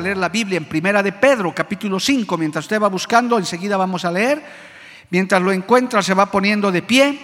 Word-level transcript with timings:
Leer 0.00 0.16
la 0.16 0.28
Biblia 0.28 0.56
en 0.56 0.64
Primera 0.64 1.02
de 1.02 1.12
Pedro, 1.12 1.54
capítulo 1.54 2.00
5. 2.00 2.36
Mientras 2.36 2.64
usted 2.64 2.80
va 2.80 2.88
buscando, 2.88 3.38
enseguida 3.38 3.76
vamos 3.76 4.04
a 4.04 4.10
leer. 4.10 4.42
Mientras 5.10 5.40
lo 5.40 5.52
encuentra, 5.52 6.02
se 6.02 6.14
va 6.14 6.30
poniendo 6.30 6.70
de 6.70 6.82
pie. 6.82 7.18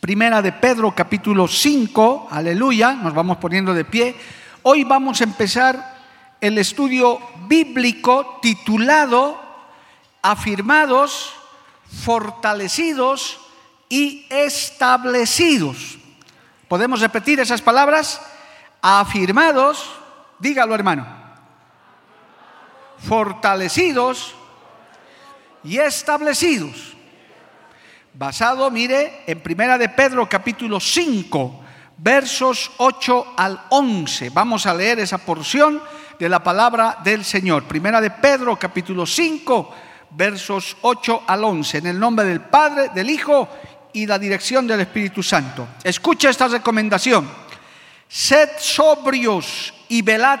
Primera 0.00 0.42
de 0.42 0.52
Pedro, 0.52 0.94
capítulo 0.94 1.48
5. 1.48 2.28
Aleluya. 2.30 2.92
Nos 2.92 3.14
vamos 3.14 3.38
poniendo 3.38 3.74
de 3.74 3.84
pie. 3.84 4.14
Hoy 4.62 4.84
vamos 4.84 5.20
a 5.20 5.24
empezar 5.24 5.98
el 6.40 6.58
estudio 6.58 7.20
bíblico 7.48 8.38
titulado 8.40 9.40
Afirmados, 10.22 11.32
fortalecidos 12.04 13.40
y 13.88 14.26
establecidos. 14.30 15.98
¿Podemos 16.68 17.00
repetir 17.00 17.40
esas 17.40 17.62
palabras? 17.62 18.20
Afirmados, 18.80 19.90
dígalo 20.38 20.74
hermano, 20.74 21.19
fortalecidos 23.06 24.34
y 25.64 25.78
establecidos. 25.78 26.96
Basado, 28.14 28.70
mire, 28.70 29.22
en 29.26 29.40
Primera 29.40 29.78
de 29.78 29.88
Pedro 29.88 30.28
capítulo 30.28 30.80
5, 30.80 31.60
versos 31.98 32.72
8 32.78 33.34
al 33.36 33.66
11. 33.70 34.30
Vamos 34.30 34.66
a 34.66 34.74
leer 34.74 34.98
esa 35.00 35.18
porción 35.18 35.80
de 36.18 36.28
la 36.28 36.42
palabra 36.42 36.98
del 37.02 37.24
Señor. 37.24 37.64
Primera 37.64 38.00
de 38.00 38.10
Pedro 38.10 38.58
capítulo 38.58 39.06
5, 39.06 39.74
versos 40.10 40.76
8 40.82 41.22
al 41.26 41.44
11. 41.44 41.78
En 41.78 41.86
el 41.86 42.00
nombre 42.00 42.26
del 42.26 42.40
Padre, 42.40 42.90
del 42.94 43.08
Hijo 43.10 43.48
y 43.92 44.06
la 44.06 44.18
dirección 44.18 44.66
del 44.66 44.80
Espíritu 44.80 45.22
Santo. 45.22 45.68
Escucha 45.82 46.30
esta 46.30 46.48
recomendación. 46.48 47.28
Sed 48.08 48.50
sobrios 48.58 49.72
y 49.88 50.02
velad, 50.02 50.40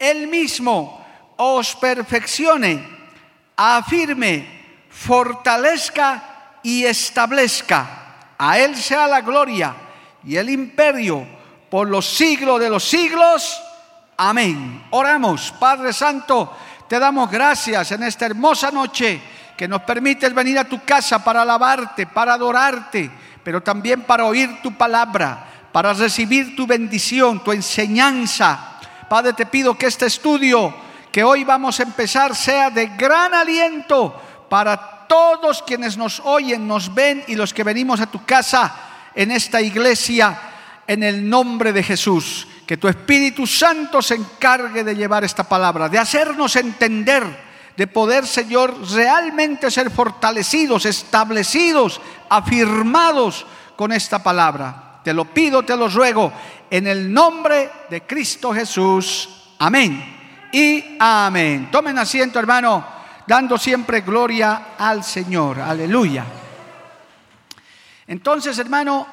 Él 0.00 0.28
mismo 0.28 1.06
os 1.36 1.76
perfeccione, 1.76 2.82
afirme, 3.54 4.86
fortalezca 4.88 6.58
y 6.62 6.84
establezca. 6.84 8.34
A 8.38 8.58
Él 8.58 8.74
sea 8.74 9.06
la 9.06 9.20
gloria 9.20 9.74
y 10.24 10.36
el 10.36 10.48
imperio 10.48 11.26
por 11.70 11.86
los 11.86 12.06
siglos 12.06 12.58
de 12.58 12.70
los 12.70 12.82
siglos. 12.82 13.60
Amén. 14.16 14.84
Oramos, 14.90 15.52
Padre 15.60 15.92
Santo, 15.92 16.56
te 16.88 16.98
damos 16.98 17.30
gracias 17.30 17.92
en 17.92 18.02
esta 18.02 18.24
hermosa 18.24 18.70
noche 18.70 19.20
que 19.54 19.68
nos 19.68 19.82
permites 19.82 20.32
venir 20.32 20.58
a 20.58 20.64
tu 20.64 20.82
casa 20.82 21.22
para 21.22 21.42
alabarte, 21.42 22.06
para 22.06 22.32
adorarte, 22.32 23.10
pero 23.44 23.62
también 23.62 24.04
para 24.04 24.24
oír 24.24 24.62
tu 24.62 24.72
palabra, 24.72 25.68
para 25.70 25.92
recibir 25.92 26.56
tu 26.56 26.66
bendición, 26.66 27.44
tu 27.44 27.52
enseñanza. 27.52 28.69
Padre, 29.10 29.32
te 29.32 29.46
pido 29.46 29.76
que 29.76 29.86
este 29.86 30.06
estudio 30.06 30.72
que 31.10 31.24
hoy 31.24 31.42
vamos 31.42 31.80
a 31.80 31.82
empezar 31.82 32.36
sea 32.36 32.70
de 32.70 32.86
gran 32.96 33.34
aliento 33.34 34.14
para 34.48 35.08
todos 35.08 35.64
quienes 35.64 35.96
nos 35.96 36.20
oyen, 36.20 36.68
nos 36.68 36.94
ven 36.94 37.24
y 37.26 37.34
los 37.34 37.52
que 37.52 37.64
venimos 37.64 38.00
a 38.00 38.06
tu 38.06 38.24
casa 38.24 38.72
en 39.12 39.32
esta 39.32 39.60
iglesia 39.60 40.40
en 40.86 41.02
el 41.02 41.28
nombre 41.28 41.72
de 41.72 41.82
Jesús. 41.82 42.46
Que 42.64 42.76
tu 42.76 42.86
Espíritu 42.86 43.48
Santo 43.48 44.00
se 44.00 44.14
encargue 44.14 44.84
de 44.84 44.94
llevar 44.94 45.24
esta 45.24 45.42
palabra, 45.42 45.88
de 45.88 45.98
hacernos 45.98 46.54
entender, 46.54 47.24
de 47.76 47.88
poder, 47.88 48.24
Señor, 48.28 48.76
realmente 48.92 49.72
ser 49.72 49.90
fortalecidos, 49.90 50.86
establecidos, 50.86 52.00
afirmados 52.28 53.44
con 53.74 53.90
esta 53.90 54.22
palabra. 54.22 55.00
Te 55.02 55.12
lo 55.14 55.24
pido, 55.24 55.64
te 55.64 55.76
lo 55.76 55.88
ruego, 55.88 56.32
en 56.70 56.86
el 56.86 57.12
nombre 57.12 57.70
de 57.90 58.02
Cristo 58.02 58.54
Jesús. 58.54 59.28
Amén. 59.58 60.48
Y 60.52 60.96
amén. 60.98 61.68
Tomen 61.70 61.98
asiento, 61.98 62.38
hermano, 62.38 62.86
dando 63.26 63.58
siempre 63.58 64.00
gloria 64.02 64.68
al 64.78 65.02
Señor. 65.02 65.60
Aleluya. 65.60 66.24
Entonces, 68.06 68.58
hermano, 68.58 69.06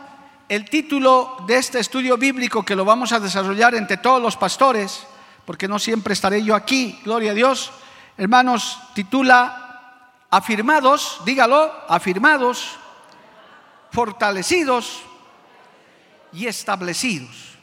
el 0.47 0.69
título 0.69 1.37
de 1.47 1.57
este 1.57 1.79
estudio 1.79 2.17
bíblico 2.17 2.63
que 2.63 2.75
lo 2.75 2.85
vamos 2.85 3.11
a 3.11 3.19
desarrollar 3.19 3.75
entre 3.75 3.97
todos 3.97 4.21
los 4.21 4.37
pastores, 4.37 5.05
porque 5.45 5.67
no 5.67 5.79
siempre 5.79 6.13
estaré 6.13 6.43
yo 6.43 6.55
aquí, 6.55 6.99
gloria 7.03 7.31
a 7.31 7.35
Dios, 7.35 7.71
hermanos, 8.17 8.79
titula 8.93 9.63
Afirmados, 10.29 11.21
dígalo, 11.23 11.71
afirmados, 11.87 12.75
fortalecidos 13.91 15.06
y 16.33 16.47
establecidos. 16.47 17.57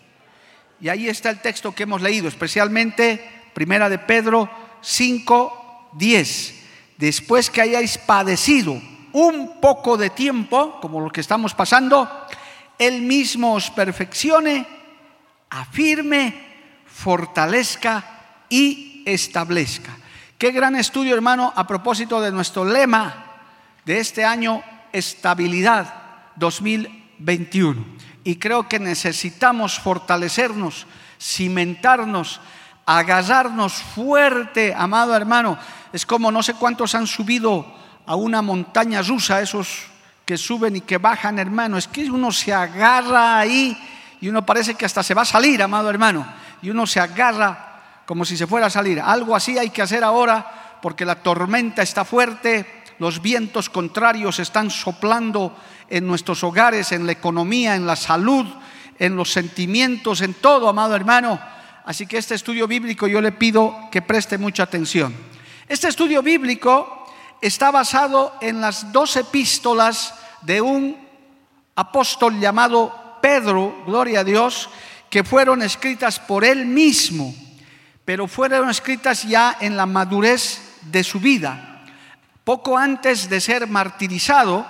Y 0.80 0.88
ahí 0.88 1.08
está 1.08 1.30
el 1.30 1.40
texto 1.40 1.74
que 1.74 1.84
hemos 1.84 2.02
leído, 2.02 2.28
especialmente 2.28 3.44
Primera 3.54 3.88
de 3.88 3.98
Pedro 3.98 4.50
5, 4.80 5.90
10. 5.94 6.54
Después 6.98 7.50
que 7.50 7.62
hayáis 7.62 7.98
padecido 7.98 8.80
un 9.12 9.60
poco 9.60 9.96
de 9.96 10.10
tiempo, 10.10 10.78
como 10.80 11.00
lo 11.00 11.10
que 11.10 11.20
estamos 11.20 11.54
pasando, 11.54 12.08
él 12.78 13.02
mismo 13.02 13.54
os 13.54 13.70
perfeccione, 13.70 14.66
afirme, 15.50 16.34
fortalezca 16.86 18.44
y 18.48 19.02
establezca. 19.06 19.96
Qué 20.36 20.50
gran 20.50 20.74
estudio, 20.76 21.14
hermano, 21.14 21.52
a 21.54 21.66
propósito 21.66 22.20
de 22.20 22.32
nuestro 22.32 22.64
lema 22.64 23.24
de 23.84 24.00
este 24.00 24.24
año, 24.24 24.62
estabilidad 24.92 25.94
2021. 26.36 27.93
Y 28.24 28.36
creo 28.36 28.68
que 28.68 28.78
necesitamos 28.78 29.78
fortalecernos, 29.78 30.86
cimentarnos, 31.20 32.40
agarrarnos 32.86 33.74
fuerte, 33.74 34.74
amado 34.76 35.14
hermano. 35.14 35.58
Es 35.92 36.06
como 36.06 36.32
no 36.32 36.42
sé 36.42 36.54
cuántos 36.54 36.94
han 36.94 37.06
subido 37.06 37.66
a 38.06 38.16
una 38.16 38.42
montaña 38.42 39.02
rusa, 39.02 39.40
esos 39.40 39.86
que 40.24 40.38
suben 40.38 40.76
y 40.76 40.80
que 40.80 40.98
bajan, 40.98 41.38
hermano. 41.38 41.76
Es 41.76 41.86
que 41.86 42.10
uno 42.10 42.32
se 42.32 42.52
agarra 42.52 43.38
ahí 43.38 43.76
y 44.20 44.28
uno 44.28 44.44
parece 44.44 44.74
que 44.74 44.86
hasta 44.86 45.02
se 45.02 45.14
va 45.14 45.22
a 45.22 45.26
salir, 45.26 45.62
amado 45.62 45.90
hermano. 45.90 46.26
Y 46.62 46.70
uno 46.70 46.86
se 46.86 47.00
agarra 47.00 48.02
como 48.06 48.24
si 48.24 48.36
se 48.36 48.46
fuera 48.46 48.66
a 48.66 48.70
salir. 48.70 49.00
Algo 49.00 49.36
así 49.36 49.58
hay 49.58 49.70
que 49.70 49.82
hacer 49.82 50.02
ahora 50.02 50.78
porque 50.80 51.04
la 51.04 51.16
tormenta 51.16 51.82
está 51.82 52.04
fuerte, 52.04 52.84
los 52.98 53.20
vientos 53.20 53.68
contrarios 53.68 54.38
están 54.38 54.70
soplando 54.70 55.56
en 55.88 56.06
nuestros 56.06 56.42
hogares, 56.44 56.92
en 56.92 57.06
la 57.06 57.12
economía, 57.12 57.74
en 57.74 57.86
la 57.86 57.96
salud, 57.96 58.46
en 58.98 59.16
los 59.16 59.32
sentimientos, 59.32 60.20
en 60.20 60.34
todo, 60.34 60.68
amado 60.68 60.94
hermano. 60.94 61.40
Así 61.84 62.06
que 62.06 62.18
este 62.18 62.34
estudio 62.34 62.66
bíblico 62.66 63.06
yo 63.06 63.20
le 63.20 63.32
pido 63.32 63.88
que 63.90 64.02
preste 64.02 64.38
mucha 64.38 64.62
atención. 64.62 65.14
Este 65.68 65.88
estudio 65.88 66.22
bíblico 66.22 67.06
está 67.40 67.70
basado 67.70 68.34
en 68.40 68.60
las 68.60 68.92
dos 68.92 69.16
epístolas 69.16 70.14
de 70.42 70.60
un 70.60 70.96
apóstol 71.76 72.38
llamado 72.40 73.18
Pedro, 73.20 73.84
gloria 73.86 74.20
a 74.20 74.24
Dios, 74.24 74.68
que 75.10 75.24
fueron 75.24 75.62
escritas 75.62 76.18
por 76.18 76.44
él 76.44 76.66
mismo, 76.66 77.34
pero 78.04 78.26
fueron 78.26 78.68
escritas 78.68 79.22
ya 79.22 79.56
en 79.60 79.76
la 79.76 79.86
madurez 79.86 80.78
de 80.82 81.04
su 81.04 81.20
vida. 81.20 81.82
Poco 82.44 82.76
antes 82.76 83.28
de 83.28 83.40
ser 83.40 83.66
martirizado, 83.66 84.66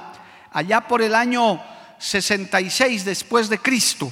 allá 0.54 0.80
por 0.88 1.02
el 1.02 1.14
año 1.14 1.60
66 1.98 3.04
después 3.04 3.50
de 3.50 3.58
Cristo, 3.58 4.10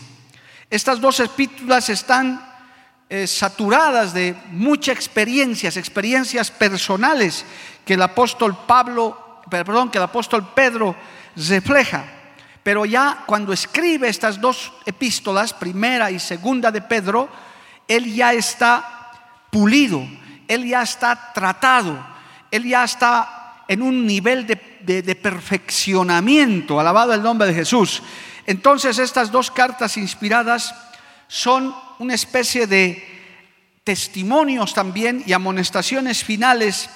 estas 0.68 1.00
dos 1.00 1.20
epístolas 1.20 1.88
están 1.88 2.52
eh, 3.08 3.26
saturadas 3.26 4.12
de 4.12 4.34
muchas 4.50 4.96
experiencias, 4.96 5.76
experiencias 5.76 6.50
personales 6.50 7.44
que 7.84 7.94
el 7.94 8.02
apóstol 8.02 8.56
Pablo, 8.66 9.42
perdón, 9.50 9.90
que 9.90 9.98
el 9.98 10.04
apóstol 10.04 10.52
Pedro 10.54 10.96
refleja. 11.36 12.04
Pero 12.62 12.86
ya 12.86 13.24
cuando 13.26 13.52
escribe 13.52 14.08
estas 14.08 14.40
dos 14.40 14.72
epístolas, 14.86 15.52
primera 15.52 16.10
y 16.10 16.18
segunda 16.18 16.70
de 16.70 16.80
Pedro, 16.80 17.28
él 17.86 18.14
ya 18.14 18.32
está 18.32 19.10
pulido, 19.50 20.02
él 20.48 20.66
ya 20.66 20.82
está 20.82 21.32
tratado, 21.34 22.02
él 22.50 22.64
ya 22.64 22.84
está 22.84 23.64
en 23.68 23.82
un 23.82 24.06
nivel 24.06 24.46
de, 24.46 24.56
de 24.84 25.16
perfeccionamiento, 25.16 26.78
alabado 26.78 27.14
el 27.14 27.22
nombre 27.22 27.48
de 27.48 27.54
Jesús. 27.54 28.02
Entonces 28.46 28.98
estas 28.98 29.30
dos 29.30 29.50
cartas 29.50 29.96
inspiradas 29.96 30.74
son 31.28 31.74
una 31.98 32.14
especie 32.14 32.66
de 32.66 33.02
testimonios 33.84 34.74
también 34.74 35.22
y 35.26 35.32
amonestaciones 35.32 36.22
finales 36.24 36.90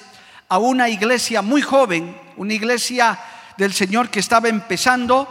a 0.49 0.57
una 0.57 0.89
iglesia 0.89 1.41
muy 1.41 1.61
joven, 1.61 2.15
una 2.37 2.53
iglesia 2.53 3.19
del 3.57 3.73
Señor 3.73 4.09
que 4.09 4.19
estaba 4.19 4.47
empezando, 4.47 5.27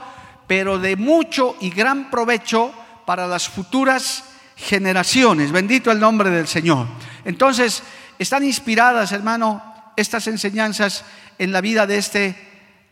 pero 0.47 0.79
de 0.79 0.97
mucho 0.97 1.56
y 1.61 1.70
gran 1.70 2.11
provecho 2.11 2.73
para 3.06 3.26
las 3.26 3.49
futuras 3.49 4.25
generaciones. 4.56 5.52
Bendito 5.52 5.91
el 5.91 6.00
nombre 6.00 6.31
del 6.31 6.49
Señor. 6.49 6.87
Entonces, 7.25 7.82
están 8.19 8.44
inspiradas, 8.44 9.12
hermano, 9.12 9.62
estas 9.97 10.26
enseñanzas 10.26 11.05
en 11.38 11.52
la 11.52 11.61
vida 11.61 11.87
de 11.87 11.99
este 11.99 12.45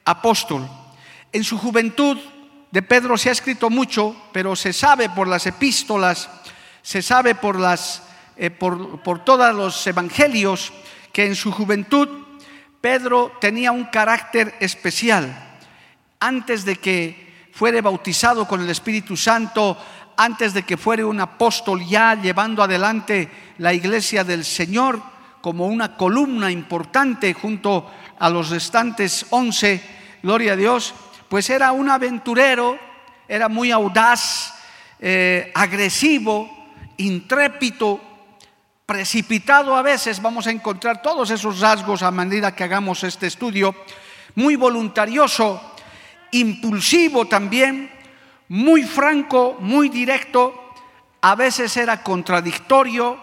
apóstol. 0.04 0.68
En 1.32 1.44
su 1.44 1.58
juventud 1.58 2.18
de 2.70 2.82
Pedro 2.82 3.16
se 3.16 3.28
ha 3.28 3.32
escrito 3.32 3.70
mucho, 3.70 4.14
pero 4.32 4.56
se 4.56 4.72
sabe 4.72 5.08
por 5.08 5.28
las 5.28 5.46
epístolas, 5.46 6.28
se 6.82 7.02
sabe 7.02 7.34
por, 7.34 7.58
las, 7.58 8.02
eh, 8.36 8.50
por, 8.50 9.24
todos 9.24 9.54
los 9.54 9.86
evangelios, 9.86 10.72
que 11.12 11.26
en 11.26 11.36
su 11.36 11.52
juventud 11.52 12.08
Pedro 12.80 13.32
tenía 13.40 13.72
un 13.72 13.84
carácter 13.84 14.54
especial. 14.60 15.56
Antes 16.18 16.64
de 16.64 16.76
que 16.76 17.48
fuere 17.52 17.80
bautizado 17.80 18.46
con 18.46 18.60
el 18.60 18.68
Espíritu 18.68 19.16
Santo, 19.16 19.78
antes 20.16 20.52
de 20.52 20.64
que 20.64 20.76
fuere 20.76 21.04
un 21.04 21.20
apóstol 21.20 21.84
ya 21.86 22.14
llevando 22.14 22.62
adelante 22.62 23.30
la 23.58 23.72
iglesia 23.72 24.24
del 24.24 24.44
Señor 24.44 25.00
como 25.40 25.66
una 25.66 25.96
columna 25.96 26.50
importante 26.50 27.34
junto 27.34 27.90
a 28.18 28.30
los 28.30 28.50
restantes 28.50 29.26
once, 29.30 29.80
gloria 30.24 30.54
a 30.54 30.56
Dios, 30.56 30.94
pues 31.28 31.50
era 31.50 31.72
un 31.72 31.90
aventurero, 31.90 32.78
era 33.28 33.50
muy 33.50 33.70
audaz, 33.70 34.54
eh, 34.98 35.52
agresivo, 35.54 36.48
intrépido, 36.96 38.00
precipitado 38.86 39.76
a 39.76 39.82
veces, 39.82 40.22
vamos 40.22 40.46
a 40.46 40.50
encontrar 40.50 41.02
todos 41.02 41.28
esos 41.28 41.60
rasgos 41.60 42.02
a 42.02 42.10
medida 42.10 42.56
que 42.56 42.64
hagamos 42.64 43.04
este 43.04 43.26
estudio, 43.26 43.74
muy 44.34 44.56
voluntarioso, 44.56 45.60
impulsivo 46.32 47.26
también, 47.26 47.90
muy 48.48 48.82
franco, 48.82 49.58
muy 49.60 49.90
directo, 49.90 50.54
a 51.20 51.34
veces 51.34 51.76
era 51.76 52.02
contradictorio, 52.02 53.18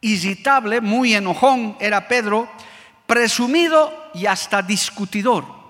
irritable, 0.00 0.80
muy 0.80 1.14
enojón 1.14 1.76
era 1.80 2.06
Pedro, 2.06 2.48
presumido 3.08 3.92
y 4.14 4.26
hasta 4.26 4.62
discutidor. 4.62 5.61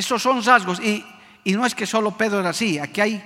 Esos 0.00 0.22
son 0.22 0.42
rasgos. 0.42 0.80
Y, 0.80 1.04
y, 1.44 1.52
no 1.52 1.66
es 1.66 1.74
que 1.74 1.86
solo 1.86 2.16
Pedro 2.16 2.40
era 2.40 2.50
así, 2.50 2.78
aquí 2.78 3.02
hay 3.02 3.22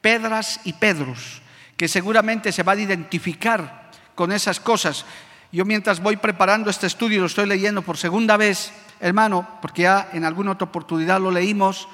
Pedras 0.00 0.58
y 0.64 0.72
Pedros, 0.72 1.42
que 1.76 1.86
seguramente 1.86 2.50
se 2.50 2.62
van 2.62 2.78
a 2.78 2.82
identificar 2.82 3.90
con 4.14 4.32
esas 4.32 4.58
cosas. 4.58 5.04
Yo 5.52 5.66
mientras 5.66 6.00
voy 6.00 6.16
preparando 6.16 6.70
este 6.70 6.86
estudio, 6.86 7.20
lo 7.20 7.26
estoy 7.26 7.46
leyendo 7.46 7.82
por 7.82 7.98
segunda 7.98 8.38
vez, 8.38 8.72
hermano, 9.00 9.46
porque 9.60 9.82
ya 9.82 10.08
en 10.14 10.24
alguna 10.24 10.52
otra 10.52 10.66
oportunidad 10.66 11.20
lo 11.20 11.30
leímos, 11.30 11.88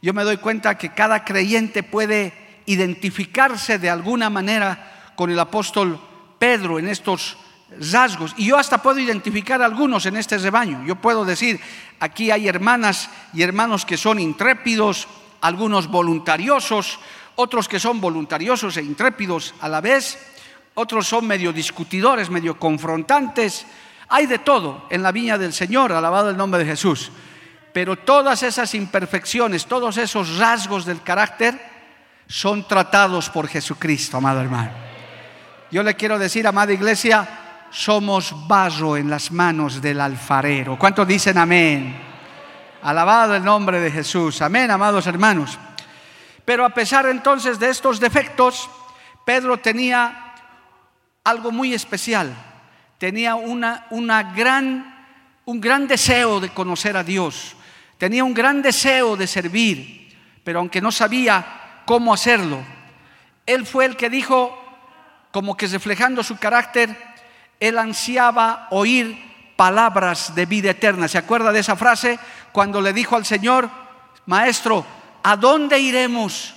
yo 0.00 0.14
me 0.14 0.22
doy 0.22 0.36
cuenta 0.36 0.78
que 0.78 0.94
cada 0.94 1.24
creyente 1.24 1.82
puede 1.82 2.32
identificarse 2.66 3.80
de 3.80 3.90
alguna 3.90 4.30
manera 4.30 5.12
con 5.16 5.28
el 5.28 5.38
apóstol 5.40 6.00
Pedro 6.38 6.78
en 6.78 6.86
estos 6.86 7.36
rasgos. 7.80 8.34
Y 8.36 8.46
yo 8.46 8.58
hasta 8.58 8.82
puedo 8.82 8.98
identificar 8.98 9.62
algunos 9.62 10.06
en 10.06 10.16
este 10.16 10.38
rebaño. 10.38 10.84
Yo 10.84 10.96
puedo 10.96 11.24
decir, 11.24 11.60
aquí 12.00 12.30
hay 12.30 12.48
hermanas 12.48 13.10
y 13.32 13.42
hermanos 13.42 13.84
que 13.84 13.96
son 13.96 14.18
intrépidos, 14.18 15.08
algunos 15.40 15.88
voluntariosos, 15.88 16.98
otros 17.36 17.68
que 17.68 17.80
son 17.80 18.00
voluntariosos 18.00 18.76
e 18.76 18.82
intrépidos 18.82 19.54
a 19.60 19.68
la 19.68 19.80
vez, 19.80 20.18
otros 20.74 21.06
son 21.06 21.26
medio 21.26 21.52
discutidores, 21.52 22.30
medio 22.30 22.58
confrontantes. 22.58 23.66
Hay 24.08 24.26
de 24.26 24.38
todo 24.38 24.86
en 24.90 25.02
la 25.02 25.12
viña 25.12 25.38
del 25.38 25.52
Señor, 25.52 25.92
alabado 25.92 26.30
el 26.30 26.36
nombre 26.36 26.60
de 26.60 26.70
Jesús. 26.70 27.10
Pero 27.72 27.96
todas 27.96 28.42
esas 28.42 28.74
imperfecciones, 28.74 29.66
todos 29.66 29.96
esos 29.96 30.38
rasgos 30.38 30.84
del 30.84 31.02
carácter 31.02 31.58
son 32.26 32.66
tratados 32.68 33.30
por 33.30 33.48
Jesucristo, 33.48 34.18
amado 34.18 34.40
hermano. 34.40 34.70
Yo 35.70 35.82
le 35.82 35.96
quiero 35.96 36.18
decir, 36.18 36.46
amada 36.46 36.72
iglesia, 36.72 37.41
somos 37.72 38.46
barro 38.46 38.96
en 38.96 39.10
las 39.10 39.32
manos 39.32 39.82
del 39.82 40.00
alfarero. 40.00 40.78
¿Cuántos 40.78 41.08
dicen 41.08 41.38
amén? 41.38 42.00
Alabado 42.82 43.34
el 43.34 43.44
nombre 43.44 43.80
de 43.80 43.90
Jesús. 43.90 44.42
Amén, 44.42 44.70
amados 44.70 45.06
hermanos. 45.06 45.58
Pero 46.44 46.64
a 46.64 46.70
pesar 46.70 47.06
entonces 47.06 47.58
de 47.58 47.70
estos 47.70 47.98
defectos, 47.98 48.68
Pedro 49.24 49.56
tenía 49.56 50.34
algo 51.24 51.50
muy 51.50 51.74
especial. 51.74 52.32
Tenía 52.98 53.34
una, 53.34 53.86
una 53.90 54.34
gran, 54.34 55.06
un 55.44 55.60
gran 55.60 55.88
deseo 55.88 56.38
de 56.38 56.50
conocer 56.50 56.96
a 56.96 57.02
Dios 57.02 57.56
Tenía 58.02 58.24
un 58.24 58.34
gran 58.34 58.62
deseo 58.62 59.16
de 59.16 59.28
servir, 59.28 60.12
pero 60.42 60.58
aunque 60.58 60.80
no 60.80 60.90
sabía 60.90 61.82
cómo 61.86 62.12
hacerlo, 62.12 62.58
él 63.46 63.64
fue 63.64 63.84
el 63.84 63.96
que 63.96 64.10
dijo, 64.10 64.58
como 65.30 65.56
que 65.56 65.68
reflejando 65.68 66.24
su 66.24 66.36
carácter, 66.36 66.96
él 67.62 67.78
ansiaba 67.78 68.66
oír 68.70 69.16
palabras 69.54 70.34
de 70.34 70.46
vida 70.46 70.72
eterna. 70.72 71.06
¿Se 71.06 71.16
acuerda 71.16 71.52
de 71.52 71.60
esa 71.60 71.76
frase 71.76 72.18
cuando 72.50 72.80
le 72.80 72.92
dijo 72.92 73.14
al 73.14 73.24
Señor, 73.24 73.70
Maestro, 74.26 74.84
¿a 75.22 75.36
dónde 75.36 75.78
iremos 75.78 76.54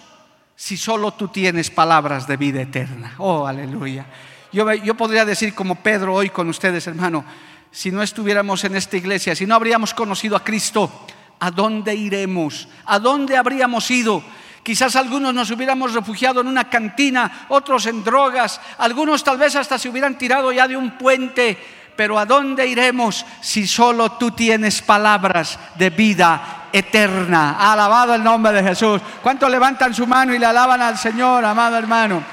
si 0.56 0.78
solo 0.78 1.12
tú 1.12 1.28
tienes 1.28 1.70
palabras 1.70 2.26
de 2.26 2.38
vida 2.38 2.64
eterna? 2.64 3.14
Oh, 3.20 3.46
aleluya. 3.46 4.08
Yo, 4.52 4.74
yo 4.74 4.96
podría 4.96 5.26
decir 5.26 5.54
como 5.54 5.76
Pedro 5.76 6.16
hoy 6.16 6.32
con 6.32 6.50
ustedes, 6.50 6.88
hermano, 6.88 7.24
si 7.70 7.92
no 7.92 8.02
estuviéramos 8.02 8.64
en 8.64 8.76
esta 8.76 8.98
iglesia, 8.98 9.36
si 9.36 9.46
no 9.46 9.54
habríamos 9.54 9.94
conocido 9.94 10.36
a 10.36 10.44
Cristo, 10.44 11.06
¿a 11.40 11.52
dónde 11.52 11.94
iremos? 11.94 12.68
¿A 12.86 12.98
dónde 12.98 13.38
habríamos 13.38 13.92
ido? 13.92 14.24
Quizás 14.66 14.96
algunos 14.96 15.32
nos 15.32 15.52
hubiéramos 15.52 15.94
refugiado 15.94 16.42
en 16.42 16.48
una 16.48 16.68
cantina, 16.68 17.46
otros 17.50 17.86
en 17.86 18.04
drogas, 18.04 18.60
algunos 18.80 19.24
tal 19.24 19.38
vez 19.38 19.56
hasta 19.56 19.78
se 19.78 19.90
hubieran 19.90 20.18
tirado 20.18 20.52
ya 20.52 20.68
de 20.68 20.76
un 20.76 20.98
puente. 20.98 21.56
Pero 21.96 22.18
¿a 22.18 22.26
dónde 22.26 22.66
iremos 22.66 23.24
si 23.42 23.68
solo 23.68 24.14
tú 24.14 24.32
tienes 24.32 24.82
palabras 24.82 25.60
de 25.76 25.92
vida 25.92 26.68
eterna? 26.74 27.58
Alabado 27.60 28.16
el 28.16 28.24
nombre 28.24 28.52
de 28.54 28.64
Jesús. 28.64 29.00
¿Cuántos 29.22 29.52
levantan 29.52 29.94
su 29.94 30.08
mano 30.08 30.34
y 30.34 30.40
le 30.40 30.48
alaban 30.48 30.82
al 30.82 30.98
Señor, 30.98 31.46
amado 31.46 31.78
hermano? 31.78 32.24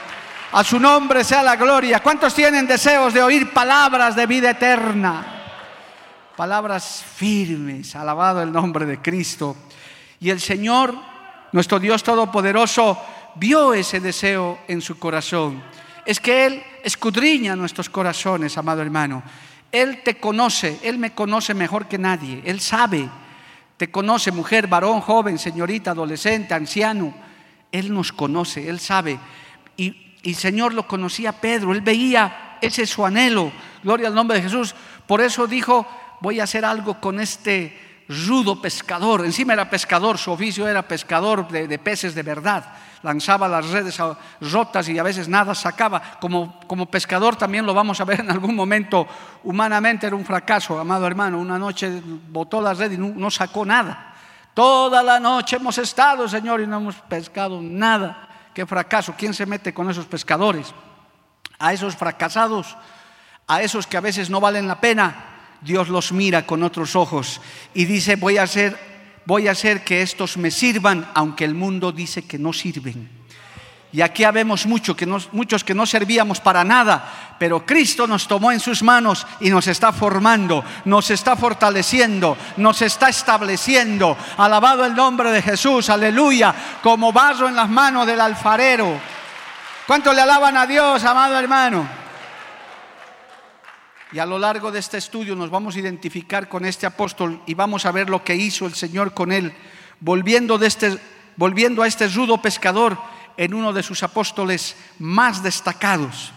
A 0.53 0.65
su 0.65 0.81
nombre 0.81 1.25
sea 1.25 1.43
la 1.43 1.57
gloria. 1.57 2.01
¿Cuántos 2.01 2.35
tienen 2.35 2.67
deseos 2.67 3.13
de 3.13 3.23
oír 3.23 3.53
palabras 3.53 4.17
de 4.17 4.27
vida 4.27 4.51
eterna? 4.51 5.33
palabras 6.37 7.05
firmes, 7.15 7.95
alabado 7.95 8.43
el 8.43 8.51
nombre 8.51 8.87
de 8.87 9.01
Cristo. 9.01 9.57
Y 10.19 10.31
el 10.31 10.41
Señor, 10.41 10.95
nuestro 11.53 11.79
Dios 11.79 12.03
Todopoderoso, 12.03 12.99
vio 13.37 13.75
ese 13.75 14.01
deseo 14.01 14.59
en 14.69 14.81
su 14.81 14.99
corazón. 14.99 15.63
Es 16.05 16.19
que 16.19 16.47
Él 16.47 16.63
escudriña 16.83 17.55
nuestros 17.55 17.89
corazones, 17.89 18.59
amado 18.59 18.83
hermano. 18.83 19.23
Él 19.71 20.03
te 20.03 20.19
conoce, 20.19 20.79
Él 20.83 20.99
me 20.99 21.13
conoce 21.13 21.55
mejor 21.55 21.87
que 21.87 21.99
nadie, 21.99 22.43
Él 22.45 22.61
sabe, 22.61 23.09
te 23.77 23.91
conoce 23.91 24.33
mujer, 24.33 24.67
varón, 24.67 25.01
joven, 25.01 25.39
señorita, 25.39 25.93
adolescente, 25.93 26.55
anciano. 26.55 27.15
Él 27.71 27.93
nos 27.93 28.13
conoce, 28.13 28.69
Él 28.69 28.81
sabe. 28.81 29.19
Y, 29.77 30.15
y 30.23 30.35
Señor 30.35 30.75
lo 30.75 30.87
conocía 30.87 31.33
Pedro, 31.33 31.73
Él 31.73 31.81
veía 31.81 32.59
ese 32.61 32.87
su 32.87 33.05
anhelo, 33.05 33.51
gloria 33.83 34.09
al 34.09 34.15
nombre 34.15 34.37
de 34.37 34.45
Jesús. 34.45 34.75
Por 35.07 35.21
eso 35.21 35.47
dijo, 35.47 35.87
voy 36.21 36.39
a 36.39 36.45
hacer 36.45 36.65
algo 36.65 37.01
con 37.01 37.19
este 37.19 37.92
rudo 38.27 38.61
pescador. 38.61 39.25
Encima 39.25 39.53
era 39.53 39.69
pescador, 39.69 40.19
su 40.19 40.31
oficio 40.31 40.69
era 40.69 40.83
pescador 40.83 41.49
de, 41.49 41.79
peces 41.79 42.15
de 42.15 42.23
verdad. 42.23 42.65
Lanzaba 43.03 43.49
las 43.49 43.69
redes 43.71 43.99
rotas 44.41 44.89
y 44.89 44.99
a 44.99 45.03
veces 45.03 45.29
nada 45.29 45.55
sacaba. 45.55 46.03
Como, 46.21 46.61
como 46.67 46.87
pescador 46.87 47.37
también 47.37 47.67
lo 47.67 47.75
vamos 47.75 48.01
a 48.01 48.05
ver 48.05 48.21
en 48.21 48.31
algún 48.31 48.55
momento. 48.55 49.07
Humanamente 49.45 50.07
era 50.07 50.17
un 50.17 50.25
fracaso, 50.25 50.79
amado 50.79 51.07
hermano. 51.07 51.39
Una 51.39 51.59
noche 51.59 52.03
botó 52.29 52.61
la 52.61 52.75
red 52.75 52.93
y 52.93 52.99
no 52.99 53.31
sacó 53.31 53.65
nada. 53.65 54.15
Toda 54.55 55.03
la 55.03 55.19
noche 55.19 55.57
hemos 55.57 55.79
estado, 55.79 56.29
Señor, 56.29 56.61
y 56.61 56.67
no 56.67 56.77
hemos 56.77 56.97
pescado 56.97 57.61
nada. 57.63 58.29
Qué 58.55 58.67
fracaso. 58.67 59.15
¿Quién 59.17 59.33
se 59.33 59.47
mete 59.47 59.73
con 59.73 59.91
esos 59.91 60.05
pescadores? 60.07 60.75
A 61.59 61.73
esos 61.73 61.97
fracasados, 61.97 62.77
a 63.47 63.63
esos 63.63 63.87
que 63.87 63.97
a 63.97 64.01
veces 64.01 64.29
no 64.29 64.41
valen 64.41 64.69
la 64.69 64.81
pena, 64.81 65.32
Dios 65.63 65.89
los 65.89 66.13
mira 66.13 66.45
con 66.45 66.63
otros 66.63 66.97
ojos 66.97 67.41
y 67.73 67.85
dice, 67.85 68.17
voy 68.17 68.39
a 68.39 68.43
hacer, 68.43 68.77
voy 69.25 69.49
a 69.49 69.53
hacer 69.53 69.85
que 69.85 70.03
estos 70.03 70.37
me 70.37 70.51
sirvan, 70.51 71.09
aunque 71.15 71.45
el 71.45 71.55
mundo 71.55 71.93
dice 71.93 72.23
que 72.23 72.39
no 72.39 72.53
sirven. 72.53 73.23
Y 73.93 74.01
aquí 74.01 74.25
habemos 74.25 74.65
mucho, 74.65 74.97
que 74.97 75.07
muchos 75.33 75.63
que 75.63 75.75
no 75.75 75.85
servíamos 75.85 76.41
para 76.41 76.65
nada, 76.65 77.37
pero 77.39 77.67
Cristo 77.67 78.07
nos 78.07 78.27
tomó 78.27 78.51
en 78.51 78.59
sus 78.59 78.83
manos 78.83 79.27
y 79.39 79.51
nos 79.51 79.67
está 79.67 79.93
formando, 79.93 80.65
nos 80.87 81.11
está 81.11 81.37
fortaleciendo, 81.37 82.37
nos 82.57 82.81
está 82.81 83.11
estableciendo. 83.11 84.17
Alabado 84.39 84.87
el 84.87 84.95
nombre 84.95 85.31
de 85.31 85.43
Jesús, 85.43 85.91
aleluya, 85.91 86.55
como 86.83 87.13
vaso 87.13 87.47
en 87.47 87.55
las 87.55 87.69
manos 87.69 88.07
del 88.07 88.21
alfarero. 88.21 88.99
¿Cuánto 89.87 90.15
le 90.15 90.23
alaban 90.23 90.57
a 90.57 90.67
Dios, 90.67 91.05
amado 91.05 91.39
hermano? 91.39 92.02
Y 94.13 94.19
a 94.19 94.27
lo 94.27 94.39
largo 94.39 94.71
de 94.71 94.79
este 94.79 94.99
estudio 94.99 95.35
nos 95.35 95.49
vamos 95.49 95.75
a 95.75 95.81
identificar 95.81 96.47
con 96.47 96.67
este 96.67 96.85
apóstol 96.85 97.41
y 97.47 97.55
vamos 97.55 97.87
a 97.87 97.93
ver 97.93 98.11
lo 98.11 98.23
que 98.23 98.37
hizo 98.37 98.67
el 98.67 98.75
Señor 98.75 99.15
con 99.15 99.33
él, 99.33 99.55
volviendo, 100.01 100.59
de 100.59 100.67
este, 100.67 100.99
volviendo 101.37 101.83
a 101.83 101.87
este 101.87 102.07
rudo 102.09 102.43
pescador 102.43 102.99
en 103.39 103.55
uno 103.55 103.73
de 103.73 103.83
sus 103.83 104.03
apóstoles 104.03 104.77
más 104.99 105.43
destacados. 105.43 106.33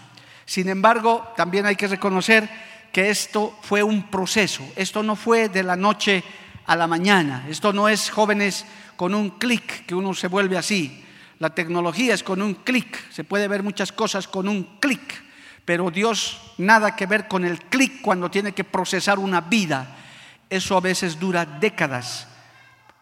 Sin 0.46 0.70
embargo, 0.70 1.28
también 1.36 1.66
hay 1.66 1.76
que 1.76 1.90
reconocer 1.90 2.50
que 2.94 3.10
esto 3.10 3.58
fue 3.62 3.84
un 3.84 4.10
proceso, 4.10 4.64
esto 4.78 5.04
no 5.04 5.18
fue 5.18 5.50
de 5.50 5.64
la 5.64 5.76
noche 5.76 6.24
a 6.66 6.78
la 6.78 6.88
mañana, 6.88 7.46
esto 7.50 7.74
no 7.74 7.90
es 7.90 8.10
jóvenes 8.10 8.66
con 8.96 9.14
un 9.14 9.32
clic 9.32 9.86
que 9.86 9.96
uno 9.96 10.14
se 10.14 10.30
vuelve 10.30 10.58
así. 10.58 11.04
La 11.40 11.54
tecnología 11.54 12.14
es 12.14 12.24
con 12.24 12.42
un 12.42 12.54
clic, 12.54 13.12
se 13.12 13.26
puede 13.26 13.50
ver 13.50 13.64
muchas 13.64 13.92
cosas 13.92 14.30
con 14.30 14.48
un 14.48 14.80
clic. 14.80 15.25
Pero 15.66 15.90
Dios 15.90 16.40
nada 16.58 16.96
que 16.96 17.08
ver 17.08 17.28
con 17.28 17.44
el 17.44 17.60
clic 17.60 18.02
cuando 18.02 18.30
tiene 18.30 18.54
que 18.54 18.64
procesar 18.64 19.20
una 19.20 19.42
vida. 19.42 19.88
Eso 20.50 20.78
a 20.78 20.82
veces 20.82 21.20
dura 21.20 21.46
décadas. 21.46 22.28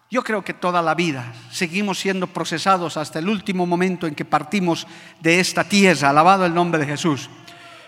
Yo 0.10 0.24
creo 0.24 0.44
que 0.44 0.54
toda 0.54 0.82
la 0.82 0.96
vida 0.96 1.34
seguimos 1.52 2.00
siendo 2.00 2.28
procesados 2.28 2.98
hasta 2.98 3.20
el 3.20 3.28
último 3.28 3.66
momento 3.66 4.08
en 4.08 4.16
que 4.16 4.26
partimos 4.26 4.88
de 5.20 5.40
esta 5.40 5.64
tierra. 5.64 6.10
Alabado 6.10 6.46
el 6.46 6.54
nombre 6.54 6.80
de 6.80 6.88
Jesús. 6.88 7.30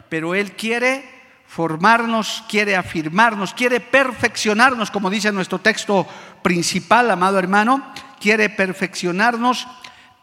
Pero 0.09 0.35
Él 0.35 0.53
quiere 0.53 1.15
formarnos, 1.47 2.43
quiere 2.49 2.75
afirmarnos, 2.75 3.53
quiere 3.53 3.79
perfeccionarnos, 3.79 4.91
como 4.91 5.09
dice 5.09 5.31
nuestro 5.31 5.59
texto 5.59 6.05
principal, 6.41 7.09
amado 7.11 7.39
hermano, 7.39 7.93
quiere 8.19 8.49
perfeccionarnos, 8.49 9.67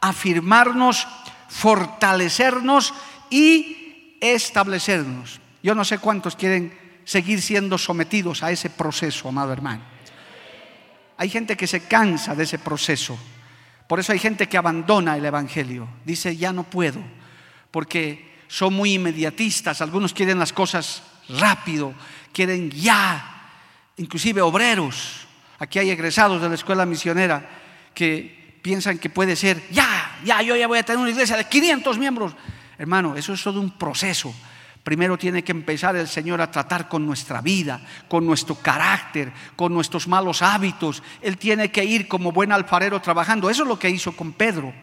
afirmarnos, 0.01 1.07
fortalecernos 1.49 2.93
y 3.31 3.82
establecernos. 4.23 5.41
Yo 5.63 5.75
no 5.75 5.85
sé 5.85 5.99
cuántos 5.99 6.37
quieren 6.37 6.73
seguir 7.05 7.43
siendo 7.43 7.77
sometidos 7.77 8.43
a 8.43 8.53
ese 8.53 8.71
proceso, 8.71 9.29
amado 9.29 9.53
hermano. 9.53 9.83
Hay 11.19 11.29
gente 11.29 11.57
que 11.57 11.67
se 11.67 11.81
cansa 11.81 12.35
de 12.35 12.45
ese 12.45 12.59
proceso. 12.59 13.19
Por 13.89 14.01
eso 14.01 14.13
hay 14.13 14.19
gente 14.19 14.49
que 14.49 14.57
abandona 14.57 15.17
el 15.17 15.25
Evangelio. 15.25 15.89
Dice, 16.05 16.37
ya 16.37 16.53
no 16.53 16.65
puedo, 16.65 17.03
porque 17.71 18.33
son 18.49 18.75
muy 18.75 18.95
inmediatistas. 18.95 19.83
Algunos 19.83 20.15
quieren 20.15 20.39
las 20.39 20.53
cosas 20.53 21.03
rápido, 21.29 21.93
quieren 22.33 22.71
ya. 22.71 23.51
Inclusive 23.97 24.41
obreros. 24.41 25.27
Aquí 25.59 25.79
hay 25.79 25.91
egresados 25.91 26.41
de 26.41 26.49
la 26.49 26.55
escuela 26.55 26.87
misionera 26.87 27.49
que 27.95 28.59
piensan 28.63 28.99
que 28.99 29.11
puede 29.11 29.37
ser, 29.37 29.63
ya, 29.71 30.19
ya, 30.25 30.41
yo 30.43 30.57
ya 30.57 30.69
voy 30.69 30.79
a 30.79 30.83
tener 30.85 31.01
una 31.01 31.11
iglesia 31.11 31.37
de 31.37 31.49
500 31.49 31.99
miembros. 31.99 32.35
Hermano, 32.83 33.15
eso 33.15 33.35
es 33.35 33.41
todo 33.41 33.61
un 33.61 33.71
proceso. 33.79 34.35
Primero 34.83 35.17
tiene 35.17 35.45
que 35.45 35.53
empezar 35.53 35.95
el 35.95 36.09
Señor 36.09 36.41
a 36.41 36.51
tratar 36.51 36.89
con 36.89 37.07
nuestra 37.07 37.41
vida, 37.41 37.81
con 38.09 38.27
nuestro 38.27 38.57
carácter, 38.57 39.33
con 39.55 39.73
nuestros 39.73 40.09
malos 40.09 40.43
hábitos. 40.43 41.01
Él 41.21 41.39
tiene 41.39 41.71
que 41.71 41.85
ir 41.85 42.09
como 42.09 42.33
buen 42.33 42.51
alfarero 42.51 43.01
trabajando. 43.01 43.49
Eso 43.49 43.63
es 43.63 43.69
lo 43.69 43.79
que 43.79 43.89
hizo 43.89 44.17
con 44.17 44.33
Pedro. 44.33 44.75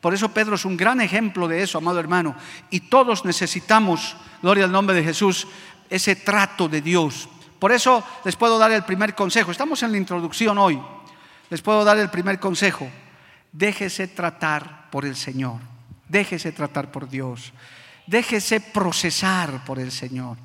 Por 0.00 0.14
eso 0.14 0.28
Pedro 0.28 0.54
es 0.54 0.64
un 0.64 0.76
gran 0.76 1.00
ejemplo 1.00 1.48
de 1.48 1.60
eso, 1.60 1.78
amado 1.78 1.98
hermano. 1.98 2.36
Y 2.70 2.78
todos 2.78 3.24
necesitamos, 3.24 4.16
gloria 4.40 4.62
al 4.62 4.70
nombre 4.70 4.94
de 4.94 5.02
Jesús, 5.02 5.48
ese 5.90 6.14
trato 6.14 6.68
de 6.68 6.80
Dios. 6.80 7.28
Por 7.58 7.72
eso 7.72 8.04
les 8.24 8.36
puedo 8.36 8.56
dar 8.56 8.70
el 8.70 8.84
primer 8.84 9.16
consejo. 9.16 9.50
Estamos 9.50 9.82
en 9.82 9.90
la 9.90 9.98
introducción 9.98 10.58
hoy. 10.58 10.80
Les 11.50 11.60
puedo 11.60 11.82
dar 11.82 11.98
el 11.98 12.08
primer 12.08 12.38
consejo. 12.38 12.88
Déjese 13.50 14.06
tratar 14.06 14.88
por 14.92 15.04
el 15.04 15.16
Señor. 15.16 15.58
Déjese 16.08 16.52
tratar 16.52 16.90
por 16.90 17.08
Dios. 17.08 17.52
Déjese 18.06 18.60
procesar 18.60 19.64
por 19.64 19.78
el 19.78 19.92
Señor. 19.92 20.38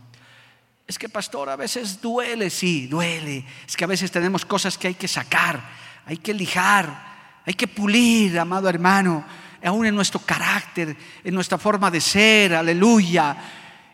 Es 0.86 1.00
que, 1.00 1.08
pastor, 1.08 1.50
a 1.50 1.55
veces 1.55 2.01
duele, 2.01 2.50
sí, 2.50 2.88
duele. 2.88 3.46
Es 3.65 3.77
que 3.77 3.86
a 3.86 3.88
veces 3.88 4.12
tenemos 4.12 4.46
cosas 4.46 4.77
que 4.77 4.89
hay 4.89 4.96
que 4.96 5.08
sacar, 5.08 5.63
hay 6.05 6.17
que 6.17 6.34
lijar, 6.34 7.41
hay 7.46 7.53
que 7.53 7.67
pulir, 7.67 8.38
amado 8.38 8.67
hermano, 8.67 9.24
aún 9.63 9.86
en 9.86 9.96
nuestro 9.96 10.20
carácter, 10.20 10.96
en 11.24 11.34
nuestra 11.34 11.58
forma 11.58 11.89
de 11.89 12.01
ser, 12.01 12.53
aleluya. 12.53 13.38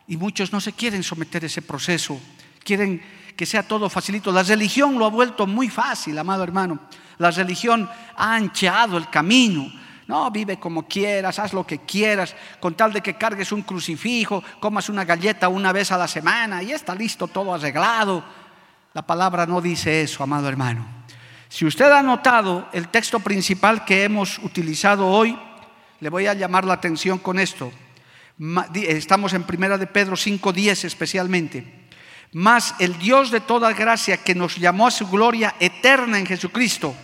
Y 0.08 0.18
muchos 0.18 0.52
no 0.52 0.60
se 0.60 0.74
quieren 0.74 1.04
someter 1.04 1.44
a 1.44 1.46
ese 1.46 1.62
proceso, 1.62 2.20
quieren 2.64 3.02
que 3.36 3.46
sea 3.46 3.64
todo 3.64 3.90
facilito. 3.90 4.32
La 4.32 4.44
religión 4.44 4.98
lo 4.98 5.06
ha 5.06 5.10
vuelto 5.10 5.46
muy 5.46 5.70
fácil, 5.70 6.18
amado 6.18 6.44
hermano. 6.44 6.80
La 7.20 7.32
religión 7.32 7.90
ha 8.18 8.36
ancheado 8.36 8.98
el 8.98 9.10
camino. 9.10 9.72
No, 10.10 10.32
vive 10.32 10.60
como 10.60 10.88
quieras, 10.88 11.38
haz 11.38 11.54
lo 11.54 11.68
que 11.68 11.82
quieras, 11.82 12.36
con 12.60 12.74
tal 12.74 12.92
de 12.92 13.00
que 13.00 13.14
cargues 13.14 13.52
un 13.52 13.62
crucifijo, 13.62 14.44
comas 14.60 14.90
una 14.90 15.06
galleta 15.06 15.50
una 15.50 15.72
vez 15.72 15.92
a 15.92 16.00
la 16.00 16.08
semana 16.08 16.64
y 16.64 16.72
está 16.72 16.96
listo 16.96 17.28
todo 17.28 17.54
arreglado. 17.54 18.24
La 18.94 19.04
palabra 19.04 19.46
no 19.46 19.62
dice 19.62 20.02
eso, 20.02 20.24
amado 20.24 20.50
hermano. 20.50 20.84
Si 21.48 21.64
usted 21.64 21.92
ha 21.92 22.02
notado 22.02 22.70
el 22.74 22.88
texto 22.88 23.20
principal 23.20 23.86
que 23.86 24.04
hemos 24.04 24.40
utilizado 24.40 25.06
hoy, 25.06 25.38
le 26.00 26.10
voy 26.10 26.26
a 26.26 26.34
llamar 26.34 26.66
la 26.66 26.74
atención 26.74 27.20
con 27.20 27.38
esto. 27.38 27.72
Estamos 28.74 29.34
en 29.34 29.44
Primera 29.44 29.78
de 29.78 29.86
Pedro 29.86 30.16
5:10 30.16 30.86
especialmente. 30.86 31.88
Mas 32.34 32.74
el 32.80 32.98
Dios 32.98 33.30
de 33.30 33.42
toda 33.42 33.74
gracia 33.74 34.18
que 34.18 34.34
nos 34.34 34.56
llamó 34.56 34.88
a 34.88 34.92
su 34.92 35.08
gloria 35.08 35.54
eterna 35.60 36.18
en 36.18 36.26
Jesucristo, 36.26 36.96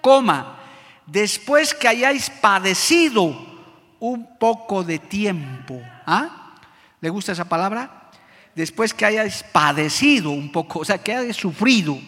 coma, 0.00 0.61
después 1.06 1.74
que 1.74 1.88
hayáis 1.88 2.30
padecido 2.30 3.52
un 4.00 4.38
poco 4.38 4.82
de 4.82 4.98
tiempo. 4.98 5.80
¿Ah? 6.06 6.54
¿Le 7.00 7.10
gusta 7.10 7.32
esa 7.32 7.48
palabra? 7.48 8.10
Después 8.54 8.92
que 8.92 9.06
hayáis 9.06 9.42
padecido 9.42 10.30
un 10.30 10.50
poco, 10.52 10.80
o 10.80 10.84
sea, 10.84 10.98
que 10.98 11.14
hayáis 11.14 11.36
sufrido. 11.36 11.98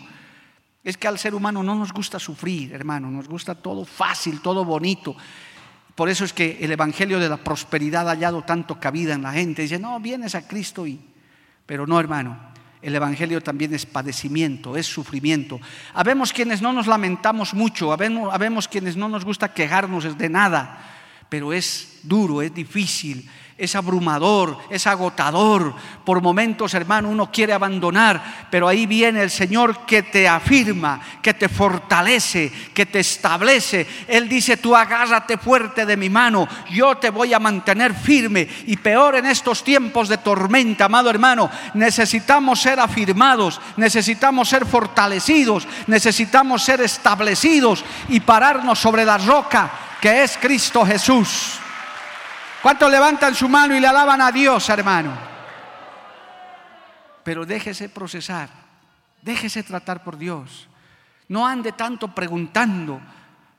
Es 0.82 0.98
que 0.98 1.08
al 1.08 1.18
ser 1.18 1.34
humano 1.34 1.62
no 1.62 1.74
nos 1.74 1.92
gusta 1.92 2.18
sufrir, 2.18 2.74
hermano, 2.74 3.10
nos 3.10 3.26
gusta 3.26 3.54
todo 3.54 3.84
fácil, 3.84 4.40
todo 4.40 4.64
bonito. 4.64 5.16
Por 5.94 6.08
eso 6.08 6.24
es 6.24 6.32
que 6.32 6.58
el 6.60 6.72
Evangelio 6.72 7.18
de 7.18 7.28
la 7.28 7.36
prosperidad 7.36 8.08
ha 8.08 8.12
hallado 8.12 8.42
tanto 8.42 8.78
cabida 8.80 9.14
en 9.14 9.22
la 9.22 9.32
gente. 9.32 9.62
Dice, 9.62 9.78
no, 9.78 9.98
vienes 10.00 10.34
a 10.34 10.46
Cristo 10.46 10.86
y... 10.86 11.00
Pero 11.64 11.86
no, 11.86 11.98
hermano, 11.98 12.38
el 12.84 12.94
Evangelio 12.94 13.40
también 13.40 13.72
es 13.74 13.86
padecimiento, 13.86 14.76
es 14.76 14.86
sufrimiento. 14.86 15.58
Habemos 15.94 16.32
quienes 16.34 16.60
no 16.60 16.72
nos 16.72 16.86
lamentamos 16.86 17.54
mucho, 17.54 17.92
habemos, 17.92 18.68
quienes 18.68 18.94
no 18.94 19.08
nos 19.08 19.24
gusta 19.24 19.54
quejarnos 19.54 20.18
de 20.18 20.28
nada, 20.28 20.84
pero 21.30 21.54
es 21.54 22.00
duro, 22.02 22.42
es 22.42 22.54
difícil, 22.54 23.28
es 23.56 23.76
abrumador, 23.76 24.58
es 24.68 24.86
agotador. 24.86 25.74
Por 26.04 26.20
momentos, 26.20 26.74
hermano, 26.74 27.08
uno 27.08 27.30
quiere 27.30 27.52
abandonar, 27.52 28.48
pero 28.50 28.66
ahí 28.66 28.84
viene 28.84 29.22
el 29.22 29.30
Señor 29.30 29.86
que 29.86 30.02
te 30.02 30.28
afirma, 30.28 31.00
que 31.22 31.34
te 31.34 31.48
fortalece, 31.48 32.52
que 32.74 32.86
te 32.86 33.00
establece. 33.00 33.86
Él 34.08 34.28
dice, 34.28 34.56
tú 34.56 34.74
agárrate 34.74 35.38
fuerte 35.38 35.86
de 35.86 35.96
mi 35.96 36.10
mano, 36.10 36.48
yo 36.70 36.96
te 36.96 37.10
voy 37.10 37.32
a 37.32 37.38
mantener 37.38 37.94
firme. 37.94 38.48
Y 38.66 38.76
peor 38.76 39.14
en 39.16 39.26
estos 39.26 39.62
tiempos 39.62 40.08
de 40.08 40.18
tormenta, 40.18 40.86
amado 40.86 41.08
hermano, 41.08 41.48
necesitamos 41.74 42.60
ser 42.60 42.80
afirmados, 42.80 43.60
necesitamos 43.76 44.48
ser 44.48 44.66
fortalecidos, 44.66 45.68
necesitamos 45.86 46.62
ser 46.64 46.80
establecidos 46.80 47.84
y 48.08 48.18
pararnos 48.20 48.78
sobre 48.80 49.04
la 49.04 49.18
roca 49.18 49.70
que 50.00 50.22
es 50.22 50.36
Cristo 50.36 50.84
Jesús. 50.84 51.60
¿Cuántos 52.64 52.90
levantan 52.90 53.34
su 53.34 53.46
mano 53.46 53.76
y 53.76 53.80
le 53.80 53.86
alaban 53.86 54.22
a 54.22 54.32
Dios, 54.32 54.66
hermano? 54.70 55.12
Pero 57.22 57.44
déjese 57.44 57.90
procesar, 57.90 58.48
déjese 59.20 59.62
tratar 59.62 60.02
por 60.02 60.16
Dios. 60.16 60.66
No 61.28 61.46
ande 61.46 61.72
tanto 61.72 62.14
preguntando. 62.14 63.02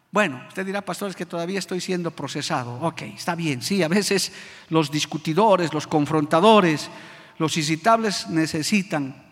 Bueno, 0.09 0.41
usted 0.47 0.65
dirá, 0.65 0.81
pastor, 0.81 1.11
es 1.11 1.15
que 1.15 1.27
todavía 1.27 1.59
estoy 1.59 1.81
siendo 1.81 2.09
procesado. 2.09 2.79
Ok, 2.81 3.03
está 3.03 3.35
bien, 3.35 3.61
sí, 3.61 3.83
a 3.83 3.87
veces 3.87 4.31
los 4.69 4.89
discutidores, 4.89 5.71
los 5.71 5.85
confrontadores, 5.85 6.89
los 7.37 7.55
incitables 7.57 8.27
necesitan 8.29 9.23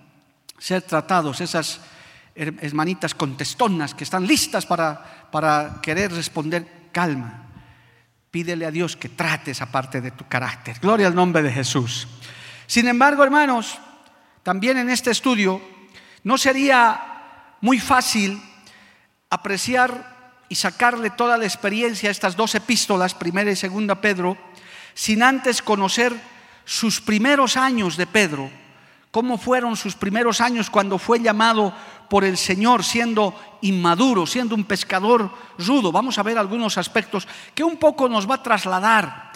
ser 0.60 0.84
tratados, 0.84 1.42
esas 1.42 1.82
hermanitas 2.36 3.16
contestonas 3.16 3.96
que 3.96 4.04
están 4.04 4.28
listas 4.28 4.68
para, 4.68 5.30
para 5.32 5.80
querer 5.82 6.14
responder 6.14 6.90
calma. 6.92 7.44
Pídele 8.34 8.66
a 8.66 8.72
Dios 8.72 8.98
que 8.98 9.10
trate 9.10 9.52
esa 9.52 9.68
parte 9.68 10.02
de 10.02 10.10
tu 10.10 10.28
carácter. 10.28 10.80
Gloria 10.80 11.06
al 11.06 11.14
nombre 11.14 11.44
de 11.44 11.52
Jesús. 11.52 12.08
Sin 12.66 12.88
embargo, 12.88 13.24
hermanos, 13.24 13.78
también 14.42 14.80
en 14.80 14.90
este 14.90 15.12
estudio 15.12 15.62
no 16.24 16.40
sería 16.40 17.58
muy 17.62 17.78
fácil 17.78 18.42
apreciar 19.30 20.42
y 20.50 20.56
sacarle 20.56 21.12
toda 21.12 21.38
la 21.38 21.46
experiencia 21.46 22.10
a 22.10 22.12
estas 22.12 22.36
dos 22.36 22.56
epístolas, 22.56 23.14
primera 23.14 23.52
y 23.52 23.56
segunda 23.56 24.02
Pedro, 24.02 24.36
sin 24.96 25.22
antes 25.22 25.62
conocer 25.62 26.20
sus 26.66 27.02
primeros 27.02 27.56
años 27.56 27.98
de 27.98 28.08
Pedro, 28.08 28.50
cómo 29.12 29.38
fueron 29.38 29.78
sus 29.78 29.94
primeros 29.94 30.42
años 30.42 30.72
cuando 30.72 30.98
fue 30.98 31.20
llamado 31.20 31.72
por 32.14 32.24
el 32.24 32.38
Señor 32.38 32.84
siendo 32.84 33.34
inmaduro, 33.62 34.28
siendo 34.28 34.54
un 34.54 34.66
pescador 34.66 35.32
rudo. 35.58 35.92
Vamos 35.92 36.20
a 36.20 36.22
ver 36.22 36.38
algunos 36.38 36.78
aspectos 36.78 37.28
que 37.56 37.64
un 37.64 37.78
poco 37.78 38.08
nos 38.08 38.30
va 38.30 38.36
a 38.36 38.44
trasladar 38.44 39.32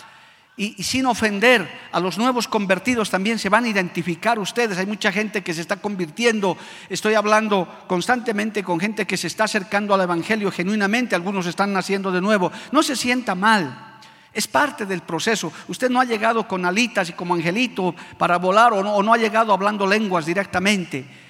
y, 0.55 0.83
sin 0.83 1.07
ofender 1.07 1.67
a 1.91 1.99
los 1.99 2.19
nuevos 2.19 2.47
convertidos 2.47 3.09
también 3.09 3.39
se 3.39 3.49
van 3.49 3.65
a 3.65 3.69
identificar 3.69 4.37
ustedes. 4.37 4.77
Hay 4.77 4.85
mucha 4.85 5.11
gente 5.11 5.41
que 5.41 5.55
se 5.55 5.61
está 5.61 5.77
convirtiendo. 5.77 6.55
Estoy 6.87 7.15
hablando 7.15 7.67
constantemente 7.87 8.63
con 8.63 8.79
gente 8.79 9.07
que 9.07 9.17
se 9.17 9.25
está 9.25 9.45
acercando 9.45 9.95
al 9.95 10.01
Evangelio 10.01 10.51
genuinamente. 10.51 11.15
Algunos 11.15 11.47
están 11.47 11.73
naciendo 11.73 12.11
de 12.11 12.21
nuevo. 12.21 12.51
No 12.71 12.83
se 12.83 12.95
sienta 12.95 13.33
mal. 13.33 13.97
Es 14.31 14.47
parte 14.47 14.85
del 14.85 15.01
proceso. 15.01 15.51
Usted 15.67 15.89
no 15.89 15.99
ha 15.99 16.05
llegado 16.05 16.47
con 16.47 16.63
alitas 16.63 17.09
y 17.09 17.13
como 17.13 17.33
angelito 17.33 17.95
para 18.19 18.37
volar 18.37 18.73
o 18.73 18.83
no, 18.83 18.93
o 18.93 19.01
no 19.01 19.15
ha 19.15 19.17
llegado 19.17 19.51
hablando 19.51 19.87
lenguas 19.87 20.27
directamente. 20.27 21.25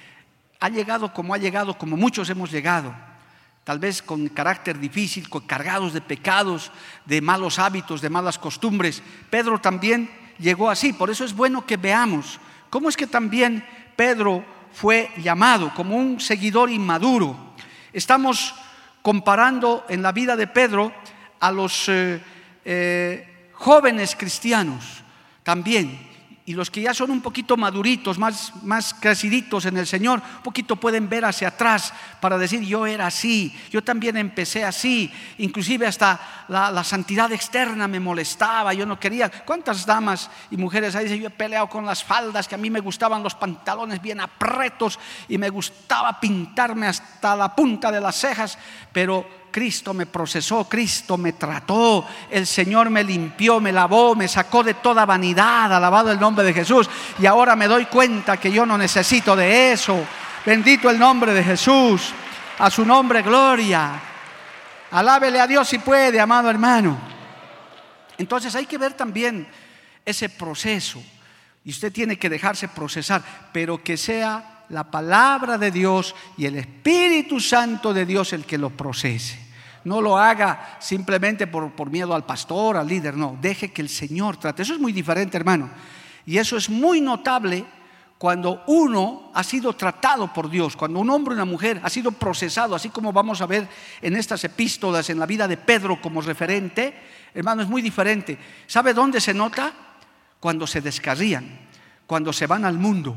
Ha 0.60 0.68
llegado 0.68 1.12
como 1.12 1.34
ha 1.34 1.38
llegado, 1.38 1.76
como 1.76 1.96
muchos 1.96 2.30
hemos 2.30 2.50
llegado. 2.50 2.94
Tal 3.64 3.78
vez 3.78 4.02
con 4.02 4.28
carácter 4.28 4.78
difícil, 4.78 5.28
cargados 5.46 5.92
de 5.92 6.00
pecados, 6.00 6.72
de 7.04 7.20
malos 7.20 7.58
hábitos, 7.58 8.00
de 8.00 8.10
malas 8.10 8.38
costumbres. 8.38 9.02
Pedro 9.30 9.60
también 9.60 10.10
llegó 10.38 10.70
así. 10.70 10.92
Por 10.92 11.10
eso 11.10 11.24
es 11.24 11.34
bueno 11.34 11.66
que 11.66 11.76
veamos 11.76 12.40
cómo 12.70 12.88
es 12.88 12.96
que 12.96 13.06
también 13.06 13.64
Pedro 13.96 14.44
fue 14.72 15.10
llamado 15.18 15.72
como 15.74 15.96
un 15.96 16.20
seguidor 16.20 16.70
inmaduro. 16.70 17.54
Estamos 17.92 18.54
comparando 19.02 19.84
en 19.88 20.02
la 20.02 20.12
vida 20.12 20.36
de 20.36 20.46
Pedro 20.46 20.92
a 21.40 21.50
los... 21.52 21.88
Eh, 21.88 22.20
eh, 22.70 23.50
jóvenes 23.58 24.14
cristianos 24.14 25.02
también, 25.42 25.98
y 26.48 26.54
los 26.54 26.70
que 26.70 26.80
ya 26.80 26.94
son 26.94 27.10
un 27.10 27.20
poquito 27.20 27.58
maduritos, 27.58 28.18
más, 28.18 28.54
más 28.62 28.94
creciditos 28.94 29.66
en 29.66 29.76
el 29.76 29.86
Señor, 29.86 30.22
un 30.36 30.42
poquito 30.42 30.76
pueden 30.76 31.06
ver 31.06 31.26
hacia 31.26 31.48
atrás 31.48 31.92
para 32.22 32.38
decir, 32.38 32.62
yo 32.62 32.86
era 32.86 33.08
así, 33.08 33.54
yo 33.70 33.84
también 33.84 34.16
empecé 34.16 34.64
así, 34.64 35.12
inclusive 35.36 35.86
hasta 35.86 36.46
la, 36.48 36.82
santidad 36.84 37.30
externa 37.32 37.86
me 37.86 38.00
molestaba, 38.00 38.72
yo 38.72 38.86
no 38.86 38.98
quería. 38.98 39.28
¿Cuántas 39.28 39.84
damas 39.84 40.30
y 40.50 40.56
mujeres 40.56 40.94
ahí 40.94 41.04
dicen, 41.04 41.20
yo 41.20 41.26
he 41.26 41.30
peleado 41.30 41.68
con 41.68 41.84
las 41.84 42.02
faldas, 42.02 42.48
que 42.48 42.54
a 42.54 42.58
mí 42.58 42.70
me 42.70 42.80
gustaban 42.80 43.22
los 43.22 43.34
pantalones 43.34 44.00
bien 44.00 44.18
apretos 44.18 44.98
y 45.28 45.36
me 45.36 45.50
gustaba 45.50 46.18
pintarme 46.18 46.86
hasta 46.86 47.36
la 47.36 47.54
punta 47.54 47.92
de 47.92 48.00
las 48.00 48.16
cejas, 48.16 48.56
pero 48.90 49.37
Cristo 49.50 49.94
me 49.94 50.06
procesó, 50.06 50.68
Cristo 50.68 51.16
me 51.16 51.32
trató, 51.32 52.06
el 52.30 52.46
Señor 52.46 52.90
me 52.90 53.04
limpió, 53.04 53.60
me 53.60 53.72
lavó, 53.72 54.14
me 54.14 54.28
sacó 54.28 54.62
de 54.62 54.74
toda 54.74 55.06
vanidad, 55.06 55.72
alabado 55.72 56.10
el 56.10 56.20
nombre 56.20 56.44
de 56.44 56.54
Jesús. 56.54 56.88
Y 57.18 57.26
ahora 57.26 57.56
me 57.56 57.66
doy 57.68 57.86
cuenta 57.86 58.36
que 58.36 58.52
yo 58.52 58.64
no 58.66 58.78
necesito 58.78 59.34
de 59.34 59.72
eso. 59.72 60.04
Bendito 60.44 60.90
el 60.90 60.98
nombre 60.98 61.34
de 61.34 61.44
Jesús, 61.44 62.12
a 62.58 62.70
su 62.70 62.84
nombre 62.84 63.22
gloria. 63.22 64.00
Alábele 64.90 65.40
a 65.40 65.46
Dios 65.46 65.68
si 65.68 65.78
puede, 65.78 66.20
amado 66.20 66.48
hermano. 66.48 66.98
Entonces 68.16 68.54
hay 68.54 68.66
que 68.66 68.78
ver 68.78 68.94
también 68.94 69.46
ese 70.04 70.28
proceso. 70.28 71.02
Y 71.64 71.70
usted 71.70 71.92
tiene 71.92 72.18
que 72.18 72.30
dejarse 72.30 72.68
procesar, 72.68 73.22
pero 73.52 73.82
que 73.82 73.96
sea 73.96 74.57
la 74.70 74.90
palabra 74.90 75.58
de 75.58 75.70
Dios 75.70 76.14
y 76.36 76.46
el 76.46 76.56
Espíritu 76.56 77.40
Santo 77.40 77.92
de 77.94 78.04
Dios 78.04 78.32
el 78.32 78.44
que 78.44 78.58
lo 78.58 78.70
procese. 78.70 79.46
No 79.84 80.00
lo 80.00 80.18
haga 80.18 80.76
simplemente 80.80 81.46
por, 81.46 81.72
por, 81.72 81.90
miedo 81.90 82.14
al 82.14 82.26
pastor, 82.26 82.76
al 82.76 82.88
líder, 82.88 83.16
no, 83.16 83.38
deje 83.40 83.72
que 83.72 83.80
el 83.80 83.88
Señor 83.88 84.36
trate. 84.36 84.62
Eso 84.62 84.74
es 84.74 84.80
muy 84.80 84.92
diferente, 84.92 85.36
hermano. 85.36 85.70
Y 86.26 86.36
eso 86.36 86.56
es 86.56 86.68
muy 86.68 87.00
notable 87.00 87.64
cuando 88.18 88.64
uno 88.66 89.30
ha 89.32 89.44
sido 89.44 89.72
tratado 89.74 90.32
por 90.32 90.50
Dios, 90.50 90.76
cuando 90.76 90.98
un 90.98 91.08
hombre 91.08 91.32
o 91.32 91.36
una 91.36 91.44
mujer 91.44 91.80
ha 91.84 91.88
sido 91.88 92.10
procesado, 92.10 92.74
así 92.74 92.90
como 92.90 93.12
vamos 93.12 93.40
a 93.40 93.46
ver 93.46 93.68
en 94.02 94.16
estas 94.16 94.42
epístolas, 94.42 95.08
en 95.08 95.20
la 95.20 95.26
vida 95.26 95.46
de 95.46 95.56
Pedro 95.56 96.00
como 96.00 96.20
referente, 96.20 96.94
hermano, 97.32 97.62
es 97.62 97.68
muy 97.68 97.80
diferente. 97.80 98.36
¿Sabe 98.66 98.92
dónde 98.92 99.20
se 99.20 99.32
nota? 99.32 99.72
Cuando 100.40 100.66
se 100.66 100.80
descarrían, 100.80 101.60
cuando 102.06 102.32
se 102.32 102.46
van 102.46 102.64
al 102.64 102.78
mundo 102.78 103.16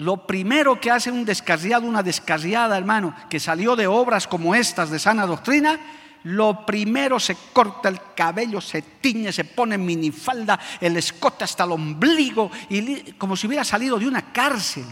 lo 0.00 0.26
primero 0.26 0.80
que 0.80 0.90
hace 0.90 1.10
un 1.10 1.26
descarriado, 1.26 1.86
una 1.86 2.02
descarriada, 2.02 2.78
hermano, 2.78 3.14
que 3.28 3.38
salió 3.38 3.76
de 3.76 3.86
obras 3.86 4.26
como 4.26 4.54
estas 4.54 4.88
de 4.88 4.98
sana 4.98 5.26
doctrina, 5.26 5.78
lo 6.22 6.64
primero 6.64 7.20
se 7.20 7.36
corta 7.52 7.90
el 7.90 8.00
cabello, 8.16 8.62
se 8.62 8.80
tiñe, 8.80 9.30
se 9.30 9.44
pone 9.44 9.76
minifalda, 9.76 10.58
el 10.80 10.96
escote 10.96 11.44
hasta 11.44 11.64
el 11.64 11.72
ombligo, 11.72 12.50
y 12.70 13.12
como 13.12 13.36
si 13.36 13.46
hubiera 13.46 13.62
salido 13.62 13.98
de 13.98 14.08
una 14.08 14.32
cárcel. 14.32 14.86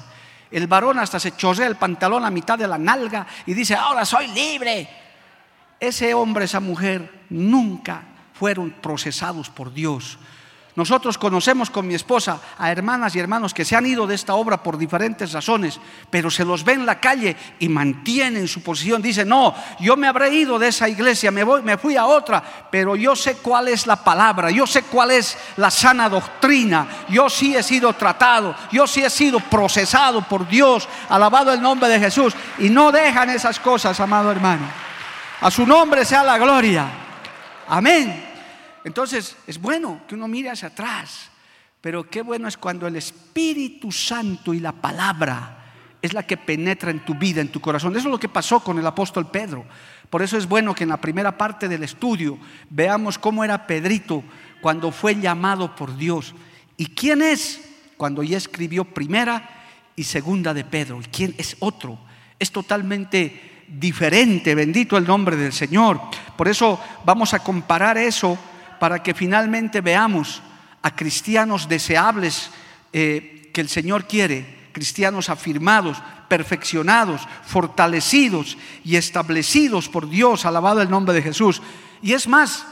El 0.51 0.67
varón 0.67 0.99
hasta 0.99 1.19
se 1.19 1.35
chorrea 1.35 1.69
el 1.69 1.77
pantalón 1.77 2.27
a 2.27 2.31
mitad 2.31 2.59
de 2.59 2.69
la 2.69 2.77
nalga 2.77 3.27
y 3.47 3.55
dice, 3.55 3.75
ahora 3.75 4.05
soy 4.05 4.27
libre. 4.29 4.91
Ese 5.81 6.13
hombre, 6.13 6.45
esa 6.45 6.61
mujer, 6.61 7.25
nunca 7.31 8.03
fueron 8.35 8.73
procesados 8.73 9.49
por 9.49 9.73
Dios 9.73 10.19
nosotros 10.79 11.19
conocemos 11.19 11.71
con 11.71 11.89
mi 11.89 11.97
esposa 11.97 12.39
a 12.57 12.71
hermanas 12.71 13.17
y 13.17 13.19
hermanos 13.19 13.53
que 13.53 13.65
se 13.65 13.75
han 13.75 13.85
ido 13.85 14.07
de 14.07 14.15
esta 14.15 14.35
obra 14.35 14.63
por 14.63 14.79
diferentes 14.79 15.33
razones, 15.33 15.81
pero 16.09 16.31
se 16.31 16.45
los 16.45 16.63
ve 16.63 16.75
en 16.75 16.87
la 16.87 17.01
calle 17.01 17.37
y 17.59 17.69
mantienen 17.69 18.47
su 18.47 18.63
posición. 18.63 19.03
Dicen, 19.03 19.29
no, 19.29 19.53
yo 19.81 19.97
me 19.97 20.07
habré 20.07 20.33
ido 20.33 20.57
de 20.57 20.69
esa 20.69 20.89
iglesia, 20.89 21.33
me, 21.33 21.43
voy, 21.43 21.63
me 21.63 21.79
fui 21.79 21.97
a 21.97 22.07
otra, 22.07 22.41
pero 22.71 22.95
yo 22.95 23.17
sé 23.17 23.39
cuál 23.39 23.67
es 23.67 23.89
la 23.89 23.97
palabra, 23.97 24.53
yo 24.53 24.69
sé 24.69 24.85
cuál 24.85 25.11
es 25.11 25.37
la 25.57 25.69
sana 25.69 26.09
doctrina, 26.09 26.87
yo 27.09 27.29
sí 27.29 27.57
he 27.57 27.65
sido 27.65 27.93
tratado, 27.95 28.55
yo 28.71 28.87
sí 28.87 29.03
he 29.03 29.11
sido 29.11 29.41
procesado 29.41 30.23
por 30.23 30.47
Dios, 30.47 30.89
alabado 31.09 31.53
el 31.53 31.61
nombre 31.61 31.89
de 31.89 31.99
Jesús, 31.99 32.37
y 32.59 32.71
no 32.71 32.93
dejan 32.93 33.31
esas 33.31 33.59
cosas, 33.59 33.99
amado 33.99 34.31
hermano. 34.31 34.63
A 35.41 35.51
su 35.51 35.67
nombre 35.67 36.05
sea 36.05 36.23
la 36.23 36.39
gloria. 36.39 36.87
Amén. 37.67 38.28
Entonces, 38.85 39.37
es 39.47 39.61
bueno 39.61 40.03
que 40.07 40.15
uno 40.15 40.29
mire 40.29 40.51
hacia 40.51 40.69
atrás, 40.69 41.31
pero 41.81 42.09
qué 42.09 42.23
bueno 42.23 42.49
es 42.49 42.57
cuando 42.57 42.87
el 42.87 42.97
Espíritu 42.97 43.93
Santo 43.93 44.55
y 44.55 44.61
la 44.61 44.73
palabra 44.73 45.55
es 46.01 46.13
la 46.13 46.23
que 46.23 46.37
penetra 46.37 46.91
en 46.91 47.05
tu 47.05 47.15
vida, 47.15 47.41
en 47.41 47.51
tu 47.51 47.61
corazón. 47.61 47.93
Eso 47.97 48.09
es 48.09 48.13
lo 48.13 48.21
que 48.21 48.29
pasó 48.29 48.61
con 48.61 48.79
el 48.79 48.87
apóstol 48.87 49.31
Pedro. 49.31 49.65
Por 50.11 50.23
eso 50.23 50.37
es 50.37 50.47
bueno 50.47 50.75
que 50.75 50.85
en 50.85 50.91
la 50.91 51.01
primera 51.01 51.37
parte 51.37 51.69
del 51.69 51.83
estudio 51.83 52.39
veamos 52.71 53.19
cómo 53.19 53.45
era 53.45 53.67
Pedrito 53.67 54.23
cuando 54.61 54.91
fue 54.91 55.17
llamado 55.17 55.75
por 55.75 55.97
Dios. 55.97 56.35
¿Y 56.77 56.87
quién 56.87 57.23
es? 57.23 57.61
Cuando 57.97 58.23
ya 58.23 58.37
escribió 58.37 58.85
primera 58.85 59.49
y 59.97 60.05
segunda 60.05 60.55
de 60.55 60.65
Pedro. 60.65 61.01
¿Y 61.01 61.05
quién 61.05 61.35
es 61.37 61.57
otro? 61.59 61.99
Es 62.39 62.53
totalmente 62.53 63.65
diferente, 63.69 64.55
bendito 64.55 64.97
el 64.97 65.07
nombre 65.07 65.37
del 65.37 65.53
Señor. 65.53 66.01
Por 66.37 66.49
eso 66.49 66.81
vamos 67.05 67.35
a 67.35 67.41
comparar 67.41 67.99
eso 67.99 68.39
para 68.79 69.03
que 69.03 69.15
finalmente 69.15 69.81
veamos 69.81 70.43
a 70.83 70.95
cristianos 70.95 71.69
deseables 71.69 72.51
eh, 72.93 73.51
que 73.53 73.61
el 73.61 73.69
Señor 73.69 74.07
quiere, 74.07 74.71
cristianos 74.73 75.29
afirmados, 75.29 76.03
perfeccionados, 76.29 77.23
fortalecidos 77.45 78.57
y 78.85 78.97
establecidos 78.97 79.89
por 79.89 80.09
Dios, 80.09 80.45
alabado 80.45 80.81
el 80.83 80.91
nombre 80.91 81.15
de 81.15 81.23
Jesús. 81.23 81.61
Y 82.03 82.13
es 82.13 82.29
más, 82.29 82.67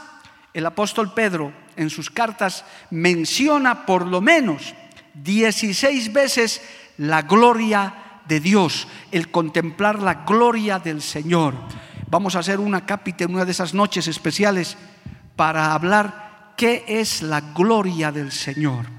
el 0.53 0.65
apóstol 0.65 1.13
Pedro 1.13 1.51
en 1.75 1.89
sus 1.89 2.09
cartas 2.09 2.65
menciona 2.89 3.85
por 3.85 4.07
lo 4.07 4.21
menos 4.21 4.73
16 5.13 6.13
veces 6.13 6.61
la 6.97 7.23
gloria 7.23 8.21
de 8.27 8.39
Dios, 8.39 8.87
el 9.11 9.31
contemplar 9.31 10.01
la 10.01 10.25
gloria 10.25 10.79
del 10.79 11.01
Señor. 11.01 11.53
Vamos 12.09 12.35
a 12.35 12.39
hacer 12.39 12.59
una 12.59 12.85
cápita 12.85 13.23
en 13.23 13.33
una 13.33 13.45
de 13.45 13.51
esas 13.51 13.73
noches 13.73 14.07
especiales 14.07 14.77
para 15.37 15.73
hablar 15.73 16.53
qué 16.57 16.83
es 16.87 17.21
la 17.21 17.39
gloria 17.39 18.11
del 18.11 18.33
Señor. 18.33 18.97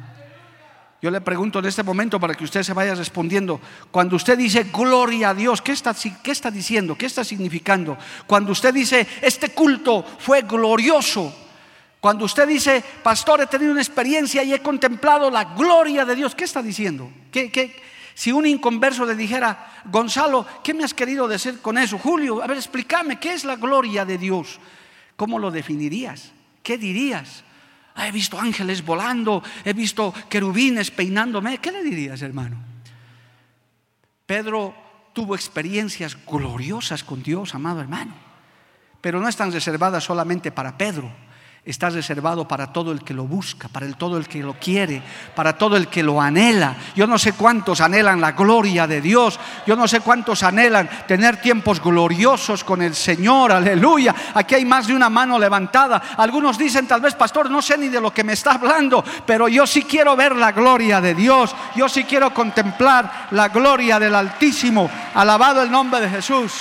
Yo 1.03 1.11
le 1.11 1.21
pregunto 1.21 1.59
en 1.59 1.67
este 1.67 1.83
momento 1.83 2.19
para 2.19 2.35
que 2.35 2.45
usted 2.45 2.63
se 2.63 2.73
vaya 2.73 2.95
respondiendo. 2.95 3.61
Cuando 3.91 4.17
usted 4.17 4.39
dice 4.39 4.65
gloria 4.65 5.31
a 5.31 5.35
Dios, 5.35 5.61
¿qué 5.61 5.73
está, 5.73 5.95
¿qué 6.23 6.31
está 6.31 6.51
diciendo? 6.51 6.97
¿Qué 6.97 7.07
está 7.07 7.23
significando? 7.23 7.99
Cuando 8.27 8.53
usted 8.53 8.73
dice 8.73 9.07
este 9.21 9.51
culto 9.51 10.05
fue 10.19 10.43
glorioso. 10.43 11.35
Cuando 12.01 12.25
usted 12.25 12.47
dice, 12.47 12.83
pastor, 13.03 13.41
he 13.41 13.47
tenido 13.47 13.73
una 13.73 13.81
experiencia 13.81 14.45
y 14.45 14.55
he 14.55 14.63
contemplado 14.63 15.31
la 15.31 15.45
gloria 15.45 16.05
de 16.05 16.15
Dios, 16.15 16.35
¿qué 16.35 16.45
está 16.45 16.63
diciendo? 16.63 17.11
¿Qué, 17.33 17.75
si 18.15 18.31
un 18.31 18.47
inconverso 18.47 19.05
le 19.05 19.17
dijera, 19.17 19.83
Gonzalo, 19.85 20.47
¿qué 20.63 20.75
me 20.75 20.85
has 20.85 20.95
querido 20.95 21.27
decir 21.27 21.61
con 21.61 21.77
eso? 21.77 21.99
Julio, 21.99 22.41
a 22.41 22.47
ver, 22.47 22.57
explícame, 22.57 23.19
¿qué 23.19 23.35
es 23.35 23.45
la 23.45 23.57
gloria 23.57 24.05
de 24.05 24.17
Dios? 24.17 24.61
¿Cómo 25.19 25.41
lo 25.41 25.51
definirías? 25.51 26.31
¿Qué 26.63 26.79
dirías? 26.79 27.43
Ah, 27.97 28.07
he 28.07 28.13
visto 28.13 28.39
ángeles 28.39 28.85
volando, 28.85 29.43
he 29.65 29.73
visto 29.73 30.15
querubines 30.29 30.93
peinándome. 30.93 31.59
¿Qué 31.59 31.73
le 31.73 31.83
dirías, 31.83 32.23
hermano? 32.23 32.57
Pedro 34.27 34.77
tuvo 35.13 35.35
experiencias 35.35 36.17
gloriosas 36.25 37.03
con 37.03 37.25
Dios, 37.25 37.57
amado 37.57 37.81
hermano, 37.81 38.15
pero 39.01 39.19
no 39.19 39.29
están 39.29 39.51
reservadas 39.51 40.05
solamente 40.05 40.53
para 40.53 40.79
Pedro 40.79 41.11
está 41.65 41.91
reservado 41.91 42.49
para 42.49 42.73
todo 42.73 42.93
el 42.93 43.05
que 43.05 43.13
lo 43.13 43.25
busca, 43.25 43.69
para 43.69 43.85
el, 43.85 43.97
todo 43.97 44.17
el 44.17 44.27
que 44.27 44.39
lo 44.39 44.55
quiere, 44.55 45.03
para 45.35 45.59
todo 45.59 45.77
el 45.77 45.89
que 45.89 46.03
lo 46.03 46.21
anhela. 46.21 46.77
Yo 46.97 47.07
no 47.07 47.19
sé 47.19 47.35
cuántos 47.35 47.81
anhelan 47.81 48.21
la 48.21 48.33
gloria 48.33 48.87
de 48.87 49.01
Dios, 49.01 49.39
yo 49.67 49.77
no 49.77 49.87
sé 49.87 50.01
cuántos 50.01 50.43
anhelan 50.43 50.89
tener 51.07 51.41
tiempos 51.41 51.83
gloriosos 51.83 52.65
con 52.65 52.81
el 52.81 52.95
Señor, 52.95 53.53
aleluya. 53.53 54.15
Aquí 54.35 54.55
hay 54.55 54.65
más 54.65 54.87
de 54.87 54.97
una 54.97 55.11
mano 55.11 55.39
levantada. 55.39 56.03
Algunos 56.17 56.57
dicen 56.57 56.87
tal 56.87 57.01
vez, 57.01 57.15
pastor, 57.15 57.51
no 57.51 57.61
sé 57.61 57.77
ni 57.77 57.89
de 57.89 58.01
lo 58.01 58.13
que 58.13 58.25
me 58.25 58.33
está 58.33 58.53
hablando, 58.53 59.05
pero 59.27 59.49
yo 59.49 59.67
sí 59.67 59.83
quiero 59.83 60.17
ver 60.17 60.37
la 60.37 60.53
gloria 60.53 61.01
de 61.01 61.15
Dios, 61.15 61.55
yo 61.77 61.89
sí 61.89 62.05
quiero 62.05 62.33
contemplar 62.33 63.29
la 63.33 63.49
gloria 63.49 63.99
del 63.99 64.15
Altísimo. 64.15 64.91
Alabado 65.15 65.63
el 65.63 65.71
nombre 65.71 66.01
de 66.01 66.09
Jesús. 66.09 66.53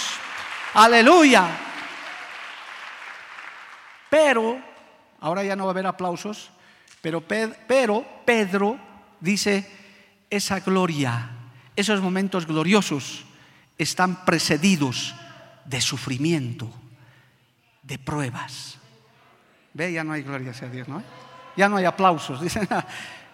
Aleluya. 0.73 1.45
Pero 4.09 4.66
Ahora 5.19 5.43
ya 5.43 5.55
no 5.55 5.65
va 5.65 5.71
a 5.71 5.73
haber 5.73 5.87
aplausos, 5.87 6.51
pero, 7.01 7.21
Pedro 7.21 8.77
dice, 9.19 9.69
esa 10.29 10.59
gloria, 10.59 11.29
esos 11.75 12.01
momentos 12.01 12.45
gloriosos 12.45 13.25
están 13.77 14.25
precedidos 14.25 15.15
de 15.65 15.79
sufrimiento, 15.81 16.71
de 17.83 17.99
pruebas. 17.99 18.77
Ve, 19.73 19.93
ya 19.93 20.03
no 20.03 20.13
hay 20.13 20.23
gloria 20.23 20.51
a 20.51 20.65
Dios, 20.65 20.87
¿no? 20.87 21.03
Ya 21.55 21.69
no 21.69 21.77
hay 21.77 21.85
aplausos. 21.85 22.41
Dicen, 22.41 22.67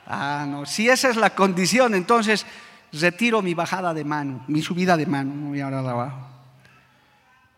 ah, 0.07 0.45
no. 0.47 0.65
Si 0.65 0.89
esa 0.89 1.09
es 1.09 1.15
la 1.15 1.31
condición, 1.31 1.95
entonces 1.95 2.45
retiro 2.91 3.41
mi 3.41 3.53
bajada 3.53 3.93
de 3.93 4.03
mano, 4.03 4.43
mi 4.47 4.61
subida 4.61 4.97
de 4.97 5.05
mano. 5.05 5.33
No 5.33 5.47
voy 5.49 5.61
ahora 5.61 5.79
abajo. 5.79 6.32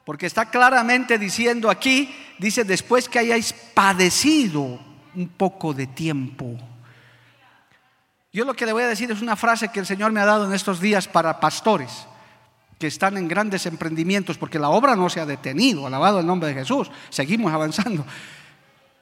Porque 0.06 0.28
está 0.28 0.50
claramente 0.50 1.18
diciendo 1.18 1.70
aquí, 1.70 2.16
dice, 2.38 2.64
después 2.64 3.10
que 3.10 3.20
hayáis 3.20 3.52
padecido 3.52 4.80
un 5.16 5.30
poco 5.30 5.74
de 5.74 5.88
tiempo. 5.88 6.58
Yo 8.32 8.46
lo 8.46 8.54
que 8.54 8.66
le 8.66 8.74
voy 8.74 8.84
a 8.84 8.88
decir 8.88 9.10
es 9.12 9.22
una 9.22 9.36
frase 9.36 9.70
que 9.70 9.80
el 9.80 9.86
Señor 9.86 10.12
me 10.12 10.20
ha 10.20 10.26
dado 10.26 10.46
en 10.46 10.54
estos 10.54 10.80
días 10.80 11.08
para 11.08 11.40
pastores 11.40 12.08
que 12.78 12.88
están 12.88 13.18
en 13.18 13.28
grandes 13.28 13.66
emprendimientos, 13.66 14.38
porque 14.38 14.60
la 14.60 14.70
obra 14.70 14.96
no 14.96 15.10
se 15.10 15.22
ha 15.22 15.26
detenido, 15.26 15.88
alabado 15.88 16.20
el 16.20 16.26
nombre 16.26 16.50
de 16.50 16.56
Jesús, 16.56 16.92
seguimos 17.10 17.54
avanzando. 17.54 18.06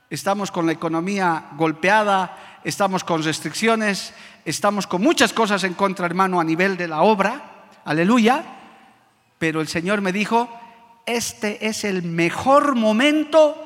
Estamos 0.10 0.52
con 0.52 0.68
la 0.68 0.74
economía 0.74 1.48
golpeada, 1.58 2.60
estamos 2.63 3.04
con 3.04 3.24
restricciones, 3.24 4.13
estamos 4.46 4.86
con 4.86 5.02
muchas 5.02 5.34
cosas 5.34 5.63
en 5.63 5.74
contra, 5.74 6.06
hermano, 6.06 6.39
a 6.39 6.44
nivel 6.44 6.78
de 6.78 6.88
la 6.88 7.02
obra, 7.02 7.66
aleluya, 7.84 8.44
pero 9.39 9.60
el 9.60 9.68
Señor 9.68 10.02
me 10.02 10.12
dijo, 10.12 10.48
este 11.06 11.68
es 11.68 11.84
el 11.84 12.04
mejor 12.04 12.76
momento 12.76 13.63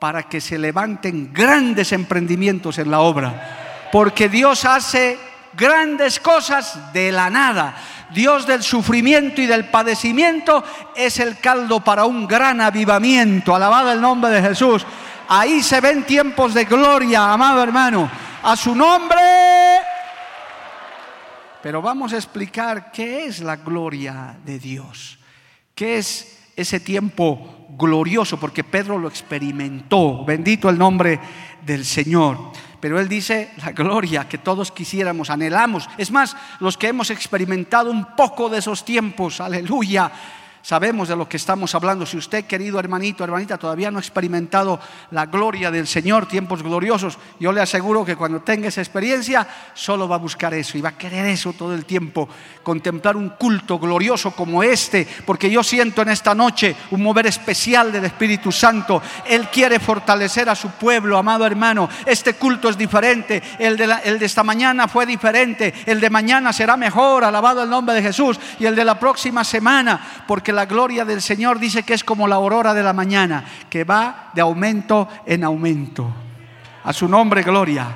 para 0.00 0.24
que 0.24 0.40
se 0.40 0.58
levanten 0.58 1.32
grandes 1.32 1.92
emprendimientos 1.92 2.78
en 2.78 2.90
la 2.90 3.00
obra. 3.00 3.88
Porque 3.92 4.28
Dios 4.28 4.64
hace 4.64 5.18
grandes 5.52 6.18
cosas 6.18 6.92
de 6.92 7.12
la 7.12 7.30
nada. 7.30 7.76
Dios 8.12 8.46
del 8.46 8.62
sufrimiento 8.62 9.40
y 9.40 9.46
del 9.46 9.66
padecimiento 9.66 10.64
es 10.96 11.20
el 11.20 11.38
caldo 11.38 11.80
para 11.80 12.06
un 12.06 12.26
gran 12.26 12.60
avivamiento. 12.60 13.54
Alabado 13.54 13.92
el 13.92 14.00
nombre 14.00 14.30
de 14.30 14.42
Jesús. 14.42 14.84
Ahí 15.28 15.62
se 15.62 15.80
ven 15.80 16.02
tiempos 16.04 16.54
de 16.54 16.64
gloria, 16.64 17.32
amado 17.32 17.62
hermano. 17.62 18.10
A 18.42 18.56
su 18.56 18.74
nombre. 18.74 19.20
Pero 21.62 21.82
vamos 21.82 22.14
a 22.14 22.16
explicar 22.16 22.90
qué 22.90 23.26
es 23.26 23.40
la 23.40 23.56
gloria 23.56 24.34
de 24.44 24.58
Dios. 24.58 25.18
¿Qué 25.74 25.98
es 25.98 26.39
ese 26.60 26.80
tiempo 26.80 27.66
glorioso, 27.78 28.38
porque 28.38 28.64
Pedro 28.64 28.98
lo 28.98 29.08
experimentó. 29.08 30.24
Bendito 30.24 30.68
el 30.68 30.78
nombre 30.78 31.18
del 31.64 31.84
Señor. 31.84 32.52
Pero 32.80 32.98
él 32.98 33.08
dice 33.08 33.52
la 33.58 33.72
gloria 33.72 34.28
que 34.28 34.38
todos 34.38 34.72
quisiéramos, 34.72 35.28
anhelamos. 35.28 35.88
Es 35.98 36.10
más, 36.10 36.36
los 36.60 36.78
que 36.78 36.88
hemos 36.88 37.10
experimentado 37.10 37.90
un 37.90 38.16
poco 38.16 38.48
de 38.48 38.58
esos 38.58 38.84
tiempos, 38.84 39.40
aleluya, 39.40 40.10
Sabemos 40.62 41.08
de 41.08 41.16
lo 41.16 41.28
que 41.28 41.38
estamos 41.38 41.74
hablando. 41.74 42.04
Si 42.04 42.18
usted, 42.18 42.44
querido 42.44 42.78
hermanito, 42.78 43.24
hermanita, 43.24 43.56
todavía 43.56 43.90
no 43.90 43.98
ha 43.98 44.02
experimentado 44.02 44.78
la 45.10 45.26
gloria 45.26 45.70
del 45.70 45.86
Señor, 45.86 46.26
tiempos 46.26 46.62
gloriosos, 46.62 47.18
yo 47.38 47.50
le 47.50 47.62
aseguro 47.62 48.04
que 48.04 48.14
cuando 48.14 48.40
tenga 48.40 48.68
esa 48.68 48.82
experiencia, 48.82 49.46
solo 49.72 50.06
va 50.06 50.16
a 50.16 50.18
buscar 50.18 50.52
eso 50.52 50.76
y 50.76 50.82
va 50.82 50.90
a 50.90 50.98
querer 50.98 51.26
eso 51.26 51.54
todo 51.54 51.74
el 51.74 51.86
tiempo, 51.86 52.28
contemplar 52.62 53.16
un 53.16 53.30
culto 53.30 53.78
glorioso 53.78 54.32
como 54.32 54.62
este, 54.62 55.08
porque 55.24 55.50
yo 55.50 55.62
siento 55.62 56.02
en 56.02 56.10
esta 56.10 56.34
noche 56.34 56.76
un 56.90 57.02
mover 57.02 57.26
especial 57.26 57.90
del 57.90 58.04
Espíritu 58.04 58.52
Santo. 58.52 59.02
Él 59.26 59.48
quiere 59.48 59.80
fortalecer 59.80 60.48
a 60.50 60.54
su 60.54 60.68
pueblo, 60.72 61.16
amado 61.16 61.46
hermano. 61.46 61.88
Este 62.04 62.34
culto 62.34 62.68
es 62.68 62.76
diferente, 62.76 63.42
el 63.58 63.78
de, 63.78 63.96
el 64.04 64.18
de 64.18 64.26
esta 64.26 64.44
mañana 64.44 64.88
fue 64.88 65.06
diferente, 65.06 65.72
el 65.86 66.00
de 66.00 66.10
mañana 66.10 66.52
será 66.52 66.76
mejor, 66.76 67.24
alabado 67.24 67.62
el 67.62 67.70
nombre 67.70 67.94
de 67.94 68.02
Jesús, 68.02 68.38
y 68.58 68.66
el 68.66 68.76
de 68.76 68.84
la 68.84 68.98
próxima 68.98 69.42
semana, 69.42 70.22
la 70.52 70.66
gloria 70.66 71.04
del 71.04 71.22
Señor 71.22 71.58
dice 71.58 71.82
que 71.82 71.94
es 71.94 72.04
como 72.04 72.26
la 72.26 72.36
aurora 72.36 72.74
de 72.74 72.82
la 72.82 72.92
mañana, 72.92 73.44
que 73.68 73.84
va 73.84 74.30
de 74.34 74.40
aumento 74.40 75.08
en 75.26 75.44
aumento. 75.44 76.12
A 76.84 76.92
su 76.92 77.08
nombre, 77.08 77.42
gloria. 77.42 77.86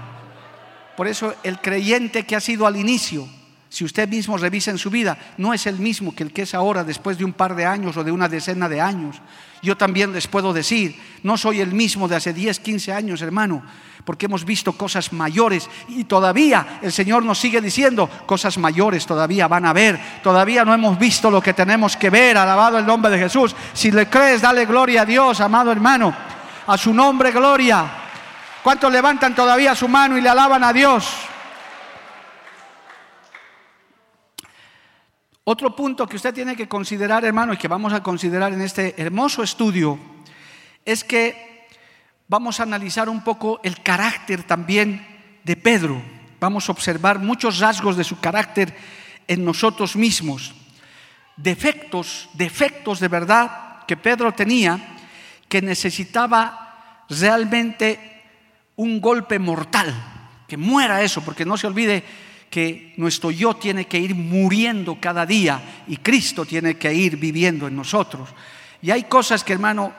Por 0.96 1.08
eso 1.08 1.34
el 1.42 1.60
creyente 1.60 2.24
que 2.24 2.36
ha 2.36 2.40
sido 2.40 2.66
al 2.66 2.76
inicio, 2.76 3.26
si 3.68 3.84
usted 3.84 4.08
mismo 4.08 4.36
revisa 4.36 4.70
en 4.70 4.78
su 4.78 4.90
vida, 4.90 5.18
no 5.38 5.52
es 5.52 5.66
el 5.66 5.78
mismo 5.78 6.14
que 6.14 6.22
el 6.22 6.32
que 6.32 6.42
es 6.42 6.54
ahora 6.54 6.84
después 6.84 7.18
de 7.18 7.24
un 7.24 7.32
par 7.32 7.56
de 7.56 7.66
años 7.66 7.96
o 7.96 8.04
de 8.04 8.12
una 8.12 8.28
decena 8.28 8.68
de 8.68 8.80
años. 8.80 9.16
Yo 9.62 9.76
también 9.76 10.12
les 10.12 10.28
puedo 10.28 10.52
decir, 10.52 10.94
no 11.22 11.36
soy 11.36 11.60
el 11.60 11.72
mismo 11.72 12.06
de 12.06 12.16
hace 12.16 12.32
10, 12.32 12.60
15 12.60 12.92
años, 12.92 13.22
hermano 13.22 13.62
porque 14.04 14.26
hemos 14.26 14.44
visto 14.44 14.72
cosas 14.72 15.12
mayores 15.12 15.68
y 15.88 16.04
todavía 16.04 16.78
el 16.82 16.92
Señor 16.92 17.24
nos 17.24 17.38
sigue 17.38 17.60
diciendo, 17.60 18.08
cosas 18.26 18.58
mayores 18.58 19.06
todavía 19.06 19.48
van 19.48 19.64
a 19.64 19.72
ver, 19.72 19.98
todavía 20.22 20.64
no 20.64 20.74
hemos 20.74 20.98
visto 20.98 21.30
lo 21.30 21.40
que 21.40 21.54
tenemos 21.54 21.96
que 21.96 22.10
ver, 22.10 22.36
alabado 22.36 22.78
el 22.78 22.86
nombre 22.86 23.10
de 23.10 23.18
Jesús. 23.18 23.56
Si 23.72 23.90
le 23.90 24.08
crees, 24.08 24.42
dale 24.42 24.66
gloria 24.66 25.02
a 25.02 25.06
Dios, 25.06 25.40
amado 25.40 25.72
hermano, 25.72 26.14
a 26.66 26.76
su 26.76 26.92
nombre 26.92 27.32
gloria. 27.32 27.86
¿Cuántos 28.62 28.92
levantan 28.92 29.34
todavía 29.34 29.74
su 29.74 29.88
mano 29.88 30.18
y 30.18 30.20
le 30.20 30.28
alaban 30.28 30.64
a 30.64 30.72
Dios? 30.72 31.08
Otro 35.46 35.76
punto 35.76 36.06
que 36.06 36.16
usted 36.16 36.32
tiene 36.32 36.56
que 36.56 36.66
considerar, 36.66 37.24
hermano, 37.24 37.52
y 37.52 37.58
que 37.58 37.68
vamos 37.68 37.92
a 37.92 38.02
considerar 38.02 38.54
en 38.54 38.62
este 38.62 38.94
hermoso 39.00 39.42
estudio, 39.42 39.98
es 40.86 41.04
que 41.04 41.53
vamos 42.28 42.60
a 42.60 42.64
analizar 42.64 43.08
un 43.08 43.22
poco 43.22 43.60
el 43.62 43.82
carácter 43.82 44.42
también 44.42 45.06
de 45.44 45.56
Pedro. 45.56 46.02
Vamos 46.40 46.68
a 46.68 46.72
observar 46.72 47.18
muchos 47.18 47.58
rasgos 47.58 47.96
de 47.96 48.04
su 48.04 48.20
carácter 48.20 48.74
en 49.28 49.44
nosotros 49.44 49.96
mismos. 49.96 50.54
Defectos, 51.36 52.28
defectos 52.34 53.00
de 53.00 53.08
verdad 53.08 53.84
que 53.86 53.96
Pedro 53.96 54.32
tenía, 54.32 54.96
que 55.48 55.62
necesitaba 55.62 57.04
realmente 57.08 58.22
un 58.76 59.00
golpe 59.00 59.38
mortal, 59.38 59.94
que 60.48 60.56
muera 60.56 61.02
eso, 61.02 61.22
porque 61.22 61.44
no 61.44 61.56
se 61.56 61.66
olvide 61.66 62.04
que 62.50 62.94
nuestro 62.96 63.30
yo 63.30 63.54
tiene 63.54 63.86
que 63.86 63.98
ir 63.98 64.14
muriendo 64.14 65.00
cada 65.00 65.26
día 65.26 65.82
y 65.88 65.96
Cristo 65.96 66.44
tiene 66.44 66.76
que 66.76 66.94
ir 66.94 67.16
viviendo 67.16 67.66
en 67.66 67.74
nosotros. 67.74 68.28
Y 68.80 68.90
hay 68.90 69.04
cosas 69.04 69.42
que, 69.42 69.52
hermano, 69.52 69.92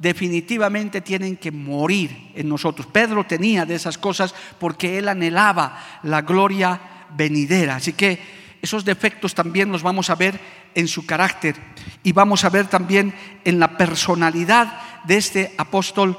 definitivamente 0.00 1.02
tienen 1.02 1.36
que 1.36 1.52
morir 1.52 2.32
en 2.34 2.48
nosotros. 2.48 2.86
Pedro 2.86 3.24
tenía 3.24 3.66
de 3.66 3.74
esas 3.74 3.98
cosas 3.98 4.34
porque 4.58 4.98
él 4.98 5.08
anhelaba 5.08 5.78
la 6.02 6.22
gloria 6.22 6.80
venidera. 7.14 7.76
Así 7.76 7.92
que 7.92 8.18
esos 8.62 8.84
defectos 8.84 9.34
también 9.34 9.70
los 9.70 9.82
vamos 9.82 10.08
a 10.08 10.14
ver 10.14 10.40
en 10.74 10.88
su 10.88 11.04
carácter 11.04 11.54
y 12.02 12.12
vamos 12.12 12.44
a 12.44 12.48
ver 12.50 12.66
también 12.66 13.14
en 13.44 13.60
la 13.60 13.76
personalidad 13.76 14.80
de 15.04 15.16
este 15.18 15.54
apóstol 15.58 16.16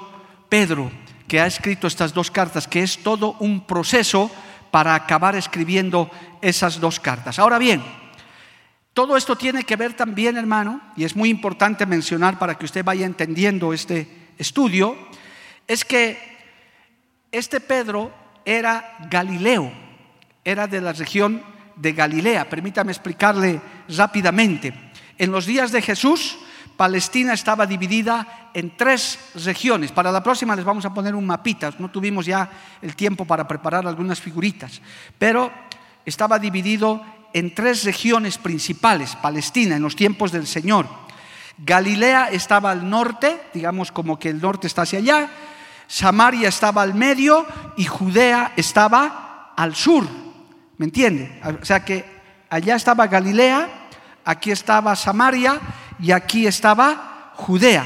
Pedro, 0.48 0.92
que 1.28 1.40
ha 1.40 1.48
escrito 1.48 1.88
estas 1.88 2.14
dos 2.14 2.30
cartas, 2.30 2.68
que 2.68 2.84
es 2.84 3.00
todo 3.00 3.36
un 3.40 3.66
proceso 3.66 4.30
para 4.70 4.94
acabar 4.94 5.36
escribiendo 5.36 6.12
esas 6.42 6.80
dos 6.80 7.00
cartas. 7.00 7.40
Ahora 7.40 7.58
bien, 7.58 7.82
todo 8.94 9.16
esto 9.16 9.38
tiene 9.38 9.64
que 9.64 9.78
ver 9.78 9.94
también, 9.94 10.38
hermano, 10.38 10.82
y 10.98 11.06
es 11.06 11.16
muy 11.16 11.30
importante 11.30 11.86
mencionar 11.86 12.38
para 12.38 12.56
que 12.56 12.66
usted 12.66 12.84
vaya 12.84 13.06
entendiendo 13.06 13.74
este 13.74 14.30
estudio, 14.38 14.98
es 15.68 15.86
que 15.86 16.18
este 17.32 17.62
Pedro 17.62 18.12
era 18.44 18.98
Galileo, 19.10 19.72
era 20.44 20.68
de 20.68 20.82
la 20.82 20.92
región 20.92 21.42
de 21.78 21.94
Galilea. 21.94 22.50
Permítame 22.50 22.92
explicarle 22.92 23.62
rápidamente. 23.88 24.74
En 25.18 25.32
los 25.32 25.46
días 25.46 25.72
de 25.72 25.82
Jesús, 25.82 26.38
Palestina 26.76 27.34
estaba 27.34 27.66
dividida 27.66 28.50
en 28.54 28.76
tres 28.76 29.20
regiones. 29.36 29.92
Para 29.92 30.12
la 30.12 30.24
próxima 30.24 30.56
les 30.56 30.66
vamos 30.66 30.84
a 30.84 30.94
poner 30.94 31.16
un 31.16 31.26
mapita. 31.26 31.72
No 31.80 31.90
tuvimos 31.92 32.26
ya 32.26 32.50
el 32.82 32.96
tiempo 32.96 33.24
para 33.24 33.48
preparar 33.48 33.88
algunas 33.88 34.20
figuritas, 34.20 34.82
pero 35.18 35.52
estaba 36.06 36.40
dividido 36.40 37.02
en 37.34 37.54
tres 37.54 37.84
regiones 37.84 38.38
principales, 38.38 39.16
Palestina, 39.16 39.76
en 39.76 39.82
los 39.82 39.96
tiempos 39.96 40.32
del 40.32 40.48
Señor. 40.48 40.88
Galilea 41.58 42.30
estaba 42.30 42.72
al 42.72 42.90
norte, 42.90 43.40
digamos 43.54 43.92
como 43.92 44.18
que 44.18 44.30
el 44.30 44.42
norte 44.42 44.68
está 44.68 44.84
hacia 44.84 45.00
allá, 45.00 45.30
Samaria 45.88 46.50
estaba 46.50 46.82
al 46.82 46.94
medio 46.94 47.46
y 47.78 47.86
Judea 47.86 48.54
estaba 48.56 49.54
al 49.56 49.76
sur. 49.76 50.08
¿Me 50.78 50.86
entiende? 50.86 51.40
O 51.62 51.66
sea 51.66 51.86
que 51.86 52.06
allá 52.50 52.76
estaba 52.76 53.08
Galilea, 53.08 53.70
aquí 54.26 54.52
estaba 54.52 54.96
Samaria 54.96 55.60
y 56.00 56.12
aquí 56.12 56.48
estaba 56.48 57.34
Judea. 57.36 57.86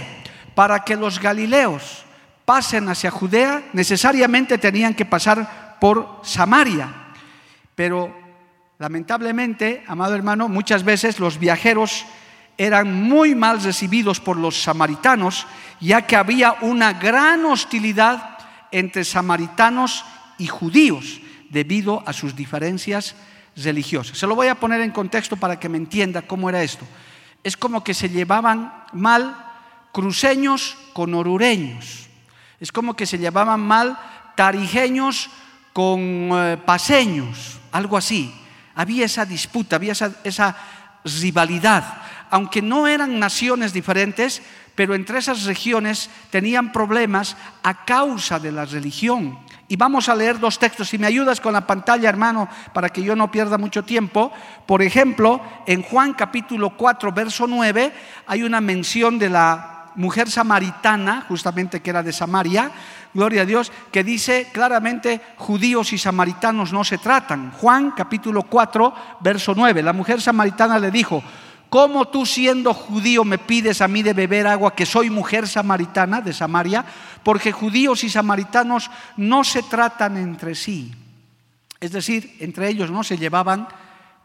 Para 0.53 0.83
que 0.85 0.95
los 0.95 1.19
galileos 1.19 2.05
pasen 2.45 2.87
hacia 2.87 3.11
Judea, 3.11 3.63
necesariamente 3.73 4.57
tenían 4.57 4.93
que 4.93 5.05
pasar 5.05 5.77
por 5.81 6.21
Samaria. 6.23 6.93
Pero 7.75 8.24
lamentablemente, 8.79 9.83
amado 9.87 10.15
hermano, 10.15 10.47
muchas 10.47 10.83
veces 10.83 11.19
los 11.19 11.39
viajeros 11.39 12.05
eran 12.57 12.93
muy 12.93 13.35
mal 13.35 13.61
recibidos 13.61 14.19
por 14.19 14.37
los 14.37 14.61
samaritanos, 14.61 15.45
ya 15.79 16.03
que 16.03 16.15
había 16.15 16.55
una 16.61 16.93
gran 16.93 17.45
hostilidad 17.45 18.37
entre 18.71 19.03
samaritanos 19.03 20.05
y 20.37 20.47
judíos 20.47 21.21
debido 21.49 22.03
a 22.05 22.13
sus 22.13 22.35
diferencias 22.35 23.15
religiosas. 23.55 24.17
Se 24.17 24.27
lo 24.27 24.35
voy 24.35 24.47
a 24.47 24.55
poner 24.55 24.81
en 24.81 24.91
contexto 24.91 25.37
para 25.37 25.59
que 25.59 25.69
me 25.69 25.77
entienda 25.77 26.21
cómo 26.21 26.49
era 26.49 26.63
esto 26.63 26.85
es 27.45 27.55
como 27.55 27.83
que 27.83 27.93
se 27.93 28.09
llevaban 28.09 28.73
mal 28.91 29.37
cruceños 29.91 30.75
con 30.93 31.13
orureños. 31.13 32.09
Es 32.59 32.71
como 32.71 32.95
que 32.95 33.05
se 33.05 33.19
llevaban 33.19 33.61
mal 33.61 33.99
tarijeños 34.35 35.29
con 35.71 36.01
eh, 36.01 36.57
paseños, 36.65 37.59
algo 37.71 37.97
así. 37.97 38.33
Había 38.75 39.05
esa 39.05 39.25
disputa, 39.25 39.77
había 39.77 39.93
esa, 39.93 40.55
rivalidad. 41.03 42.01
Aunque 42.31 42.61
no 42.61 42.87
eran 42.87 43.19
naciones 43.19 43.73
diferentes, 43.73 44.41
pero 44.73 44.95
entre 44.95 45.19
esas 45.19 45.43
regiones 45.43 46.09
tenían 46.31 46.71
problemas 46.71 47.37
a 47.63 47.85
causa 47.85 48.39
de 48.39 48.51
la 48.51 48.65
religión. 48.65 49.39
Y 49.67 49.77
vamos 49.77 50.09
a 50.09 50.15
leer 50.15 50.39
dos 50.39 50.59
textos. 50.59 50.89
Si 50.89 50.97
me 50.97 51.07
ayudas 51.07 51.39
con 51.39 51.53
la 51.53 51.65
pantalla, 51.65 52.09
hermano, 52.09 52.49
para 52.73 52.89
que 52.89 53.03
yo 53.03 53.15
no 53.15 53.31
pierda 53.31 53.57
mucho 53.57 53.83
tiempo. 53.83 54.31
Por 54.65 54.81
ejemplo, 54.81 55.41
en 55.65 55.81
Juan 55.81 56.13
capítulo 56.13 56.71
4, 56.75 57.11
verso 57.11 57.47
9, 57.47 57.93
hay 58.27 58.43
una 58.43 58.61
mención 58.61 59.17
de 59.17 59.29
la 59.29 59.91
mujer 59.95 60.29
samaritana, 60.29 61.25
justamente 61.27 61.81
que 61.81 61.89
era 61.89 62.03
de 62.03 62.13
Samaria, 62.13 62.71
gloria 63.15 63.41
a 63.41 63.45
Dios, 63.45 63.71
que 63.91 64.03
dice 64.03 64.49
claramente 64.51 65.21
judíos 65.37 65.93
y 65.93 65.97
samaritanos 65.97 66.71
no 66.71 66.83
se 66.83 66.99
tratan. 66.99 67.51
Juan 67.51 67.91
capítulo 67.91 68.43
4, 68.43 68.93
verso 69.21 69.53
9, 69.55 69.81
la 69.81 69.93
mujer 69.93 70.21
samaritana 70.21 70.77
le 70.77 70.91
dijo, 70.91 71.23
¿Cómo 71.69 72.07
tú 72.07 72.25
siendo 72.25 72.73
judío 72.73 73.23
me 73.25 73.37
pides 73.37 73.81
a 73.81 73.87
mí 73.87 74.03
de 74.03 74.13
beber 74.13 74.47
agua 74.47 74.75
que 74.75 74.85
soy 74.85 75.09
mujer 75.09 75.47
samaritana 75.47 76.21
de 76.21 76.31
Samaria? 76.31 76.85
Porque 77.23 77.51
judíos 77.51 78.03
y 78.03 78.09
samaritanos 78.09 78.91
no 79.17 79.43
se 79.43 79.63
tratan 79.63 80.15
entre 80.17 80.55
sí. 80.55 80.93
Es 81.79 81.91
decir, 81.91 82.37
entre 82.39 82.69
ellos 82.69 82.91
no 82.91 83.03
se 83.03 83.17
llevaban 83.17 83.67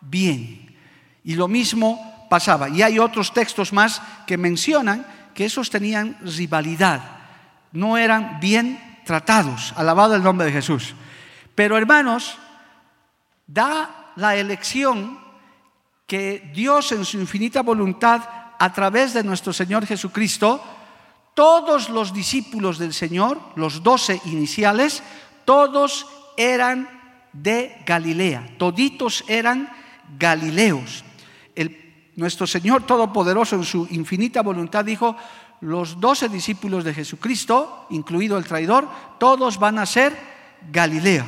bien. 0.00 0.76
Y 1.24 1.34
lo 1.34 1.48
mismo 1.48 2.26
pasaba. 2.28 2.68
Y 2.68 2.82
hay 2.82 2.98
otros 2.98 3.32
textos 3.32 3.72
más 3.72 4.02
que 4.26 4.36
mencionan 4.36 5.06
que 5.34 5.46
esos 5.46 5.70
tenían 5.70 6.18
rivalidad. 6.22 7.19
No 7.72 7.96
eran 7.96 8.40
bien 8.40 9.00
tratados. 9.04 9.72
Alabado 9.76 10.14
el 10.14 10.22
nombre 10.22 10.46
de 10.46 10.52
Jesús. 10.52 10.94
Pero 11.54 11.76
hermanos, 11.76 12.38
da 13.46 14.12
la 14.16 14.36
elección 14.36 15.18
que 16.06 16.50
Dios 16.54 16.92
en 16.92 17.04
su 17.04 17.18
infinita 17.18 17.62
voluntad, 17.62 18.22
a 18.58 18.72
través 18.72 19.14
de 19.14 19.24
nuestro 19.24 19.52
Señor 19.52 19.86
Jesucristo, 19.86 20.62
todos 21.34 21.88
los 21.88 22.12
discípulos 22.12 22.78
del 22.78 22.92
Señor, 22.92 23.40
los 23.56 23.82
doce 23.82 24.20
iniciales, 24.26 25.02
todos 25.44 26.06
eran 26.36 26.88
de 27.32 27.82
Galilea, 27.86 28.56
toditos 28.58 29.24
eran 29.28 29.70
galileos. 30.18 31.04
nuestro 32.16 32.46
Señor 32.46 32.84
Todopoderoso 32.84 33.56
en 33.56 33.64
su 33.64 33.86
infinita 33.90 34.42
voluntad 34.42 34.84
dijo, 34.84 35.16
los 35.60 36.00
doce 36.00 36.28
discípulos 36.28 36.84
de 36.84 36.94
Jesucristo, 36.94 37.86
incluido 37.90 38.38
el 38.38 38.44
traidor, 38.44 38.88
todos 39.18 39.58
van 39.58 39.78
a 39.78 39.86
ser 39.86 40.16
Galilea. 40.70 41.26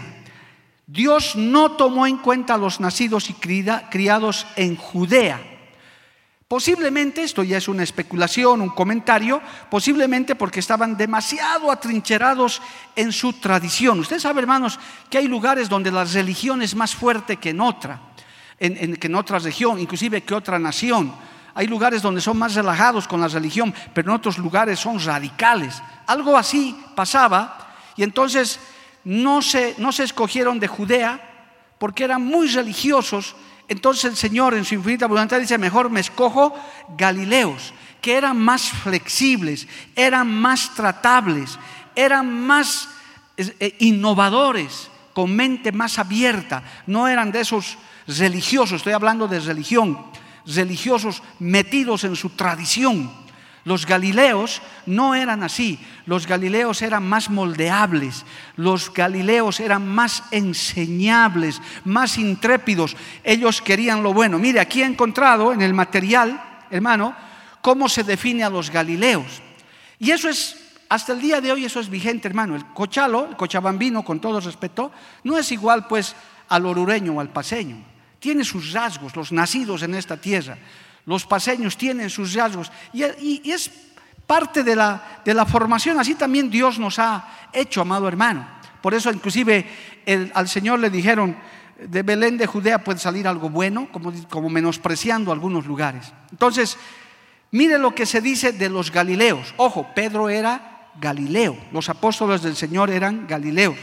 Dios 0.86 1.36
no 1.36 1.72
tomó 1.72 2.06
en 2.06 2.18
cuenta 2.18 2.54
a 2.54 2.58
los 2.58 2.80
nacidos 2.80 3.30
y 3.30 3.34
criados 3.34 4.46
en 4.56 4.76
Judea. 4.76 5.40
Posiblemente, 6.48 7.22
esto 7.22 7.42
ya 7.42 7.56
es 7.56 7.66
una 7.66 7.82
especulación, 7.82 8.60
un 8.60 8.68
comentario, 8.68 9.40
posiblemente 9.70 10.34
porque 10.34 10.60
estaban 10.60 10.98
demasiado 10.98 11.70
atrincherados 11.70 12.60
en 12.94 13.10
su 13.10 13.32
tradición. 13.32 14.00
Usted 14.00 14.18
sabe, 14.18 14.42
hermanos, 14.42 14.78
que 15.08 15.16
hay 15.16 15.28
lugares 15.28 15.70
donde 15.70 15.90
la 15.90 16.04
religión 16.04 16.60
es 16.60 16.74
más 16.74 16.94
fuerte 16.94 17.38
que 17.38 17.50
en 17.50 17.60
otra, 17.62 18.02
en, 18.58 18.96
que 18.96 19.06
en 19.06 19.14
otra 19.14 19.38
región, 19.38 19.78
inclusive 19.78 20.24
que 20.24 20.34
otra 20.34 20.58
nación. 20.58 21.14
Hay 21.54 21.66
lugares 21.66 22.02
donde 22.02 22.20
son 22.20 22.38
más 22.38 22.54
relajados 22.54 23.06
con 23.06 23.20
la 23.20 23.28
religión, 23.28 23.74
pero 23.92 24.10
en 24.10 24.16
otros 24.16 24.38
lugares 24.38 24.78
son 24.78 24.98
radicales. 24.98 25.82
Algo 26.06 26.36
así 26.36 26.76
pasaba 26.94 27.74
y 27.96 28.02
entonces 28.02 28.58
no 29.04 29.42
se, 29.42 29.74
no 29.78 29.92
se 29.92 30.04
escogieron 30.04 30.58
de 30.58 30.68
Judea 30.68 31.20
porque 31.78 32.04
eran 32.04 32.24
muy 32.24 32.48
religiosos. 32.48 33.34
Entonces 33.68 34.04
el 34.04 34.16
Señor 34.16 34.54
en 34.54 34.64
su 34.64 34.74
infinita 34.74 35.06
voluntad 35.06 35.40
dice, 35.40 35.58
mejor 35.58 35.90
me 35.90 36.00
escojo 36.00 36.54
Galileos, 36.96 37.74
que 38.00 38.16
eran 38.16 38.38
más 38.38 38.70
flexibles, 38.70 39.68
eran 39.94 40.32
más 40.32 40.74
tratables, 40.74 41.58
eran 41.94 42.46
más 42.46 42.88
eh, 43.36 43.76
innovadores, 43.80 44.90
con 45.12 45.34
mente 45.34 45.72
más 45.72 45.98
abierta. 45.98 46.62
No 46.86 47.08
eran 47.08 47.32
de 47.32 47.40
esos 47.40 47.76
religiosos, 48.06 48.76
estoy 48.76 48.92
hablando 48.92 49.28
de 49.28 49.40
religión, 49.40 49.98
religiosos 50.46 51.22
metidos 51.38 52.04
en 52.04 52.16
su 52.16 52.30
tradición 52.30 53.10
los 53.64 53.86
galileos 53.86 54.60
no 54.86 55.14
eran 55.14 55.44
así, 55.44 55.78
los 56.06 56.26
galileos 56.26 56.82
eran 56.82 57.08
más 57.08 57.30
moldeables, 57.30 58.24
los 58.56 58.92
galileos 58.92 59.60
eran 59.60 59.86
más 59.86 60.24
enseñables, 60.32 61.60
más 61.84 62.18
intrépidos, 62.18 62.96
ellos 63.22 63.62
querían 63.62 64.02
lo 64.02 64.12
bueno. 64.12 64.38
Mire, 64.38 64.58
aquí 64.58 64.82
he 64.82 64.86
encontrado 64.86 65.52
en 65.52 65.62
el 65.62 65.74
material, 65.74 66.42
hermano, 66.70 67.14
cómo 67.60 67.88
se 67.88 68.02
define 68.02 68.42
a 68.42 68.50
los 68.50 68.68
galileos. 68.68 69.40
Y 70.00 70.10
eso 70.10 70.28
es, 70.28 70.56
hasta 70.88 71.12
el 71.12 71.20
día 71.20 71.40
de 71.40 71.52
hoy 71.52 71.64
eso 71.64 71.78
es 71.78 71.88
vigente, 71.88 72.26
hermano. 72.26 72.56
El 72.56 72.66
cochalo, 72.66 73.28
el 73.30 73.36
cochabambino, 73.36 74.04
con 74.04 74.20
todo 74.20 74.40
respeto, 74.40 74.90
no 75.22 75.38
es 75.38 75.52
igual 75.52 75.86
pues 75.86 76.16
al 76.48 76.66
orureño 76.66 77.12
o 77.12 77.20
al 77.20 77.28
paseño. 77.28 77.91
Tiene 78.22 78.44
sus 78.44 78.70
rasgos, 78.70 79.16
los 79.16 79.32
nacidos 79.32 79.82
en 79.82 79.96
esta 79.96 80.16
tierra. 80.16 80.56
Los 81.06 81.26
paseños 81.26 81.76
tienen 81.76 82.08
sus 82.08 82.34
rasgos 82.34 82.70
y, 82.92 83.50
es 83.50 83.68
parte 84.28 84.62
de 84.62 84.76
la, 84.76 85.20
de 85.24 85.34
la, 85.34 85.44
formación. 85.44 85.98
Así 85.98 86.14
también 86.14 86.48
Dios 86.48 86.78
nos 86.78 87.00
ha 87.00 87.48
hecho, 87.52 87.80
amado 87.80 88.06
hermano. 88.06 88.46
Por 88.80 88.94
eso 88.94 89.10
inclusive 89.10 89.66
al 90.34 90.48
Señor 90.48 90.78
le 90.78 90.88
dijeron, 90.88 91.36
de 91.76 92.04
Belén 92.04 92.38
de 92.38 92.46
Judea 92.46 92.84
puede 92.84 93.00
salir 93.00 93.26
algo 93.26 93.50
bueno, 93.50 93.88
como, 93.90 94.12
como 94.28 94.48
menospreciando 94.48 95.32
algunos 95.32 95.66
lugares. 95.66 96.12
Entonces, 96.30 96.78
mire 97.50 97.76
lo 97.76 97.92
que 97.92 98.06
se 98.06 98.20
dice 98.20 98.52
de 98.52 98.68
los 98.68 98.92
galileos. 98.92 99.52
Ojo, 99.56 99.88
Pedro 99.96 100.28
era 100.28 100.90
Galileo, 101.00 101.58
los 101.72 101.88
apóstoles 101.88 102.42
del 102.42 102.54
Señor 102.54 102.88
eran 102.88 103.26
galileos. 103.26 103.74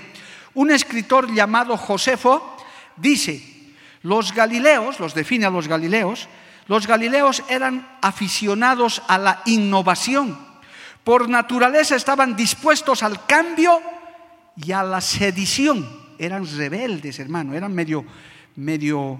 Un 0.54 0.72
escritor 0.72 1.30
llamado 1.34 1.76
Josefo 1.76 2.56
dice, 2.96 3.59
los 4.02 4.34
galileos, 4.34 5.00
los 5.00 5.14
define 5.14 5.46
a 5.46 5.50
los 5.50 5.68
galileos, 5.68 6.28
los 6.68 6.86
galileos 6.86 7.44
eran 7.50 7.98
aficionados 8.02 9.02
a 9.08 9.18
la 9.18 9.42
innovación. 9.46 10.38
Por 11.04 11.28
naturaleza 11.28 11.96
estaban 11.96 12.36
dispuestos 12.36 13.02
al 13.02 13.26
cambio 13.26 13.82
y 14.56 14.72
a 14.72 14.84
la 14.84 15.02
sedición. 15.02 15.98
eran 16.20 16.46
rebeldes, 16.46 17.18
hermano, 17.20 17.54
eran 17.56 17.74
medio, 17.74 18.06
medio 18.58 19.20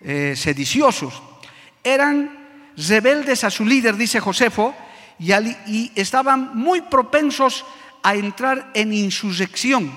eh, 0.00 0.34
sediciosos. 0.36 1.22
Eran 1.84 2.72
rebeldes 2.76 3.44
a 3.44 3.50
su 3.50 3.64
líder, 3.64 3.96
dice 3.96 4.18
Josefo, 4.18 4.74
y, 5.18 5.32
y 5.32 5.92
estaban 5.94 6.56
muy 6.56 6.80
propensos 6.82 7.64
a 8.02 8.14
entrar 8.16 8.70
en 8.74 8.92
insurrección. 8.92 9.92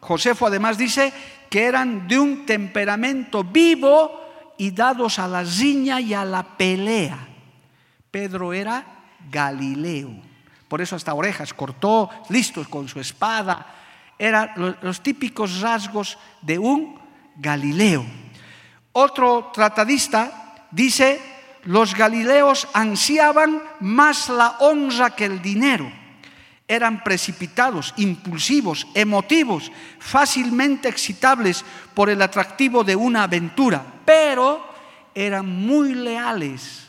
Josefo 0.00 0.46
además 0.46 0.78
dice 0.78 1.12
que 1.52 1.66
eran 1.66 2.08
de 2.08 2.18
un 2.18 2.46
temperamento 2.46 3.44
vivo 3.44 4.54
y 4.56 4.70
dados 4.70 5.18
a 5.18 5.28
la 5.28 5.42
riña 5.42 6.00
y 6.00 6.14
a 6.14 6.24
la 6.24 6.42
pelea. 6.56 7.28
Pedro 8.10 8.54
era 8.54 8.82
Galileo, 9.30 10.14
por 10.66 10.80
eso 10.80 10.96
hasta 10.96 11.12
orejas 11.12 11.52
cortó, 11.52 12.08
listos 12.30 12.68
con 12.68 12.88
su 12.88 13.00
espada. 13.00 13.66
Eran 14.18 14.78
los 14.80 15.02
típicos 15.02 15.60
rasgos 15.60 16.16
de 16.40 16.58
un 16.58 16.98
Galileo. 17.36 18.02
Otro 18.92 19.50
tratadista 19.52 20.66
dice, 20.70 21.20
los 21.64 21.94
galileos 21.94 22.66
ansiaban 22.72 23.62
más 23.80 24.30
la 24.30 24.56
honra 24.60 25.14
que 25.14 25.26
el 25.26 25.42
dinero 25.42 26.01
eran 26.74 27.04
precipitados, 27.04 27.92
impulsivos, 27.96 28.86
emotivos, 28.94 29.70
fácilmente 29.98 30.88
excitables 30.88 31.64
por 31.94 32.08
el 32.08 32.22
atractivo 32.22 32.82
de 32.82 32.96
una 32.96 33.24
aventura, 33.24 33.84
pero 34.04 34.64
eran 35.14 35.46
muy 35.46 35.94
leales, 35.94 36.88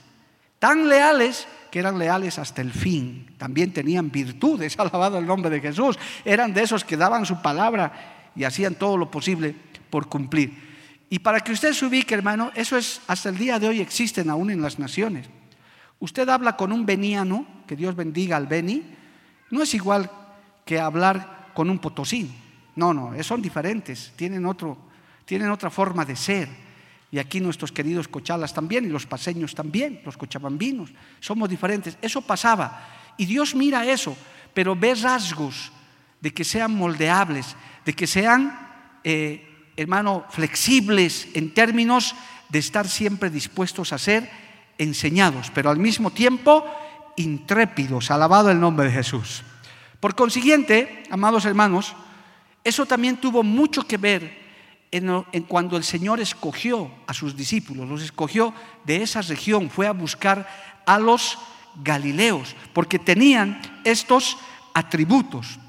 tan 0.59 0.87
leales 0.87 1.47
que 1.69 1.79
eran 1.79 1.99
leales 1.99 2.39
hasta 2.39 2.61
el 2.61 2.71
fin. 2.71 3.35
También 3.37 3.73
tenían 3.73 4.09
virtudes, 4.09 4.75
alabado 4.79 5.17
el 5.17 5.25
nombre 5.25 5.49
de 5.49 5.59
Jesús. 5.59 5.97
Eran 6.23 6.53
de 6.53 6.63
esos 6.63 6.85
que 6.85 6.95
daban 6.95 7.25
su 7.25 7.41
palabra 7.41 8.29
y 8.35 8.45
hacían 8.45 8.75
todo 8.75 8.95
lo 8.95 9.11
posible 9.11 9.53
por 9.89 10.07
cumplir. 10.07 10.73
Y 11.09 11.19
para 11.19 11.41
que 11.41 11.51
usted 11.51 11.73
se 11.73 11.85
ubique, 11.85 12.13
hermano, 12.15 12.51
eso 12.55 12.77
es 12.77 13.01
hasta 13.07 13.29
el 13.29 13.37
día 13.37 13.59
de 13.59 13.67
hoy 13.67 13.81
existen 13.81 14.29
aún 14.29 14.49
en 14.49 14.61
las 14.61 14.79
naciones. 14.79 15.27
Usted 15.99 16.27
habla 16.29 16.55
con 16.55 16.71
un 16.71 16.85
veniano, 16.85 17.45
que 17.67 17.75
Dios 17.75 17.95
bendiga 17.95 18.37
al 18.37 18.47
Beni, 18.47 18.83
no 19.53 19.63
es 19.63 19.73
igual 19.73 20.09
que 20.65 20.79
hablar 20.79 21.51
con 21.53 21.69
un 21.69 21.79
potosí. 21.79 22.29
No, 22.75 22.93
no, 22.93 23.11
son 23.23 23.41
diferentes, 23.41 24.13
tienen, 24.15 24.45
otro, 24.45 24.77
tienen 25.25 25.51
otra 25.51 25.69
forma 25.69 26.03
de 26.03 26.15
ser. 26.15 26.49
Y 27.11 27.19
aquí 27.19 27.39
nuestros 27.39 27.71
queridos 27.71 28.07
cochalas 28.07 28.53
también, 28.53 28.85
y 28.85 28.89
los 28.89 29.05
paseños 29.05 29.53
también, 29.53 30.01
los 30.03 30.17
cochabambinos, 30.17 30.89
somos 31.19 31.47
diferentes. 31.47 31.97
Eso 32.01 32.21
pasaba. 32.21 33.13
Y 33.17 33.25
Dios 33.25 33.53
mira 33.53 33.85
eso, 33.85 34.17
pero 34.55 34.75
ve 34.75 34.95
rasgos 34.95 35.71
de 36.19 36.33
que 36.33 36.43
sean 36.43 36.75
moldeables, 36.75 37.55
de 37.85 37.93
que 37.93 38.07
sean, 38.07 38.57
eh, 39.03 39.69
hermano, 39.77 40.25
flexibles 40.29 41.27
en 41.35 41.53
términos 41.53 42.15
de 42.49 42.57
estar 42.57 42.87
siempre 42.87 43.29
dispuestos 43.29 43.93
a 43.93 43.99
ser 43.99 44.29
enseñados, 44.79 45.51
pero 45.53 45.69
al 45.69 45.77
mismo 45.77 46.09
tiempo 46.09 46.65
intrépidos, 47.15 48.11
alabado 48.11 48.49
el 48.49 48.59
nombre 48.59 48.87
de 48.87 48.93
Jesús. 48.93 49.43
Por 49.99 50.15
consiguiente, 50.15 51.03
amados 51.09 51.45
hermanos, 51.45 51.93
eso 52.63 52.85
también 52.85 53.17
tuvo 53.17 53.43
mucho 53.43 53.85
que 53.87 53.97
ver 53.97 54.43
en, 54.91 55.43
cuando 55.47 55.75
el 55.75 55.83
Señor 55.83 56.19
escogió 56.19 56.91
a 57.07 57.13
sus 57.13 57.35
discípulos, 57.35 57.89
los 57.89 58.01
escogió 58.01 58.53
de 58.83 59.01
esa 59.01 59.21
región, 59.21 59.69
fue 59.69 59.87
a 59.87 59.91
buscar 59.91 60.47
a 60.85 60.99
los 60.99 61.39
galileos, 61.83 62.55
porque 62.73 62.99
tenían 62.99 63.59
estos 63.83 64.37
atributos. 64.73 65.59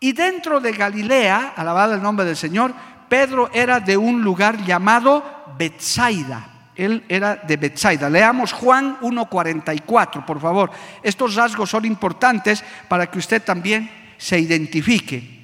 Y 0.00 0.12
dentro 0.12 0.60
de 0.60 0.72
Galilea, 0.72 1.54
alabado 1.56 1.94
el 1.94 2.02
nombre 2.02 2.24
del 2.24 2.36
Señor, 2.36 2.72
Pedro 3.08 3.50
era 3.52 3.80
de 3.80 3.96
un 3.96 4.22
lugar 4.22 4.64
llamado 4.64 5.24
Bethsaida. 5.58 6.57
Él 6.78 7.04
era 7.08 7.34
de 7.34 7.56
Bethsaida. 7.56 8.08
Leamos 8.08 8.52
Juan 8.52 9.00
1.44, 9.00 10.24
por 10.24 10.40
favor. 10.40 10.70
Estos 11.02 11.34
rasgos 11.34 11.68
son 11.68 11.84
importantes 11.84 12.62
para 12.86 13.10
que 13.10 13.18
usted 13.18 13.42
también 13.42 13.90
se 14.16 14.38
identifique. 14.38 15.38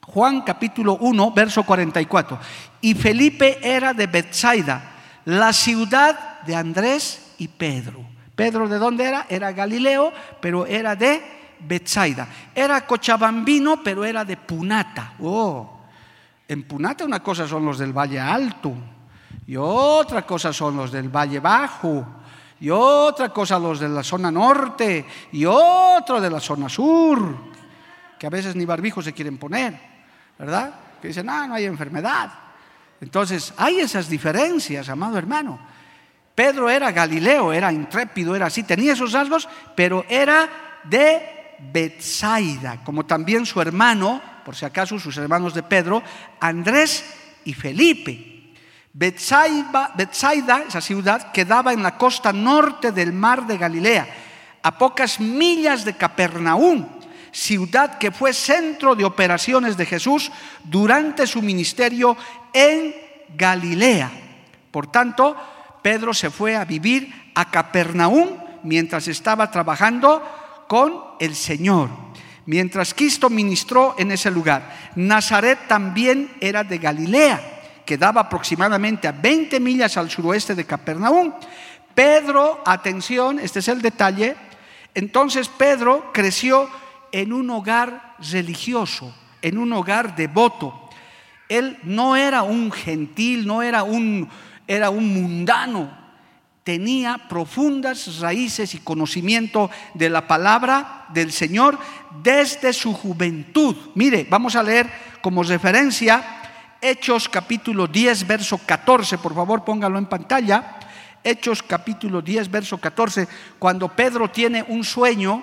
Juan 0.00 0.40
capítulo 0.40 0.96
1, 0.96 1.32
verso 1.32 1.64
44. 1.64 2.38
Y 2.80 2.94
Felipe 2.94 3.58
era 3.62 3.92
de 3.92 4.06
Bethsaida, 4.06 4.82
la 5.26 5.52
ciudad 5.52 6.40
de 6.46 6.56
Andrés 6.56 7.34
y 7.36 7.48
Pedro. 7.48 8.02
Pedro 8.34 8.66
de 8.66 8.78
dónde 8.78 9.04
era? 9.04 9.26
Era 9.28 9.52
Galileo, 9.52 10.14
pero 10.40 10.64
era 10.64 10.96
de 10.96 11.22
Bethsaida. 11.60 12.26
Era 12.54 12.86
cochabambino, 12.86 13.82
pero 13.82 14.02
era 14.02 14.24
de 14.24 14.38
Punata. 14.38 15.12
Oh, 15.20 15.80
en 16.48 16.62
Punata 16.62 17.04
una 17.04 17.20
cosa 17.20 17.46
son 17.46 17.66
los 17.66 17.78
del 17.78 17.92
Valle 17.92 18.18
Alto 18.18 18.93
y 19.46 19.56
otra 19.56 20.26
cosa 20.26 20.52
son 20.52 20.76
los 20.76 20.90
del 20.90 21.08
Valle 21.08 21.40
Bajo, 21.40 22.06
y 22.60 22.70
otra 22.70 23.28
cosa 23.28 23.58
los 23.58 23.80
de 23.80 23.88
la 23.88 24.02
zona 24.02 24.30
norte, 24.30 25.04
y 25.32 25.44
otro 25.44 26.20
de 26.20 26.30
la 26.30 26.40
zona 26.40 26.68
sur, 26.68 27.52
que 28.18 28.26
a 28.26 28.30
veces 28.30 28.56
ni 28.56 28.64
barbijos 28.64 29.04
se 29.04 29.12
quieren 29.12 29.36
poner, 29.36 29.78
¿verdad? 30.38 30.74
Que 31.00 31.08
dicen, 31.08 31.28
ah, 31.28 31.46
no 31.46 31.54
hay 31.54 31.64
enfermedad. 31.64 32.32
Entonces, 33.00 33.52
hay 33.58 33.80
esas 33.80 34.08
diferencias, 34.08 34.88
amado 34.88 35.18
hermano. 35.18 35.58
Pedro 36.34 36.70
era 36.70 36.90
Galileo, 36.90 37.52
era 37.52 37.72
intrépido, 37.72 38.34
era 38.34 38.46
así, 38.46 38.62
tenía 38.62 38.94
esos 38.94 39.12
rasgos, 39.12 39.48
pero 39.76 40.04
era 40.08 40.48
de 40.84 41.56
Bethsaida, 41.72 42.82
como 42.82 43.04
también 43.04 43.46
su 43.46 43.60
hermano, 43.60 44.20
por 44.44 44.56
si 44.56 44.64
acaso 44.64 44.98
sus 44.98 45.16
hermanos 45.16 45.54
de 45.54 45.62
Pedro, 45.62 46.02
Andrés 46.40 47.04
y 47.44 47.52
Felipe. 47.54 48.33
Bethsaida, 48.96 50.62
esa 50.68 50.80
ciudad, 50.80 51.32
quedaba 51.32 51.72
en 51.72 51.82
la 51.82 51.98
costa 51.98 52.32
norte 52.32 52.92
del 52.92 53.12
mar 53.12 53.44
de 53.44 53.58
Galilea, 53.58 54.06
a 54.62 54.78
pocas 54.78 55.18
millas 55.18 55.84
de 55.84 55.94
Capernaum, 55.94 56.86
ciudad 57.32 57.98
que 57.98 58.12
fue 58.12 58.32
centro 58.32 58.94
de 58.94 59.04
operaciones 59.04 59.76
de 59.76 59.84
Jesús 59.84 60.30
durante 60.62 61.26
su 61.26 61.42
ministerio 61.42 62.16
en 62.52 62.94
Galilea. 63.36 64.12
Por 64.70 64.86
tanto, 64.86 65.36
Pedro 65.82 66.14
se 66.14 66.30
fue 66.30 66.54
a 66.54 66.64
vivir 66.64 67.32
a 67.34 67.50
Capernaum 67.50 68.38
mientras 68.62 69.08
estaba 69.08 69.50
trabajando 69.50 70.22
con 70.68 71.02
el 71.18 71.34
Señor. 71.34 71.90
Mientras 72.46 72.94
Cristo 72.94 73.28
ministró 73.28 73.96
en 73.98 74.12
ese 74.12 74.30
lugar. 74.30 74.92
Nazaret 74.94 75.66
también 75.66 76.30
era 76.40 76.62
de 76.62 76.78
Galilea 76.78 77.53
quedaba 77.84 78.22
aproximadamente 78.22 79.08
a 79.08 79.12
20 79.12 79.60
millas 79.60 79.96
al 79.96 80.10
suroeste 80.10 80.54
de 80.54 80.64
Capernaum. 80.64 81.32
Pedro, 81.94 82.62
atención, 82.66 83.38
este 83.38 83.60
es 83.60 83.68
el 83.68 83.80
detalle, 83.80 84.36
entonces 84.94 85.48
Pedro 85.48 86.10
creció 86.12 86.68
en 87.12 87.32
un 87.32 87.48
hogar 87.50 88.16
religioso, 88.30 89.14
en 89.42 89.58
un 89.58 89.72
hogar 89.72 90.16
devoto. 90.16 90.88
Él 91.48 91.78
no 91.82 92.16
era 92.16 92.42
un 92.42 92.72
gentil, 92.72 93.46
no 93.46 93.62
era 93.62 93.84
un, 93.84 94.28
era 94.66 94.90
un 94.90 95.14
mundano, 95.14 96.04
tenía 96.64 97.28
profundas 97.28 98.18
raíces 98.20 98.74
y 98.74 98.78
conocimiento 98.78 99.70
de 99.92 100.08
la 100.10 100.26
palabra 100.26 101.04
del 101.10 101.30
Señor 101.30 101.78
desde 102.22 102.72
su 102.72 102.94
juventud. 102.94 103.76
Mire, 103.94 104.26
vamos 104.28 104.56
a 104.56 104.62
leer 104.62 104.90
como 105.20 105.42
referencia 105.42 106.40
Hechos 106.86 107.30
capítulo 107.30 107.86
10, 107.86 108.26
verso 108.26 108.58
14, 108.58 109.16
por 109.16 109.34
favor 109.34 109.64
póngalo 109.64 109.96
en 109.96 110.04
pantalla. 110.04 110.76
Hechos 111.24 111.62
capítulo 111.62 112.20
10, 112.20 112.50
verso 112.50 112.76
14, 112.76 113.26
cuando 113.58 113.88
Pedro 113.88 114.30
tiene 114.30 114.62
un 114.68 114.84
sueño 114.84 115.42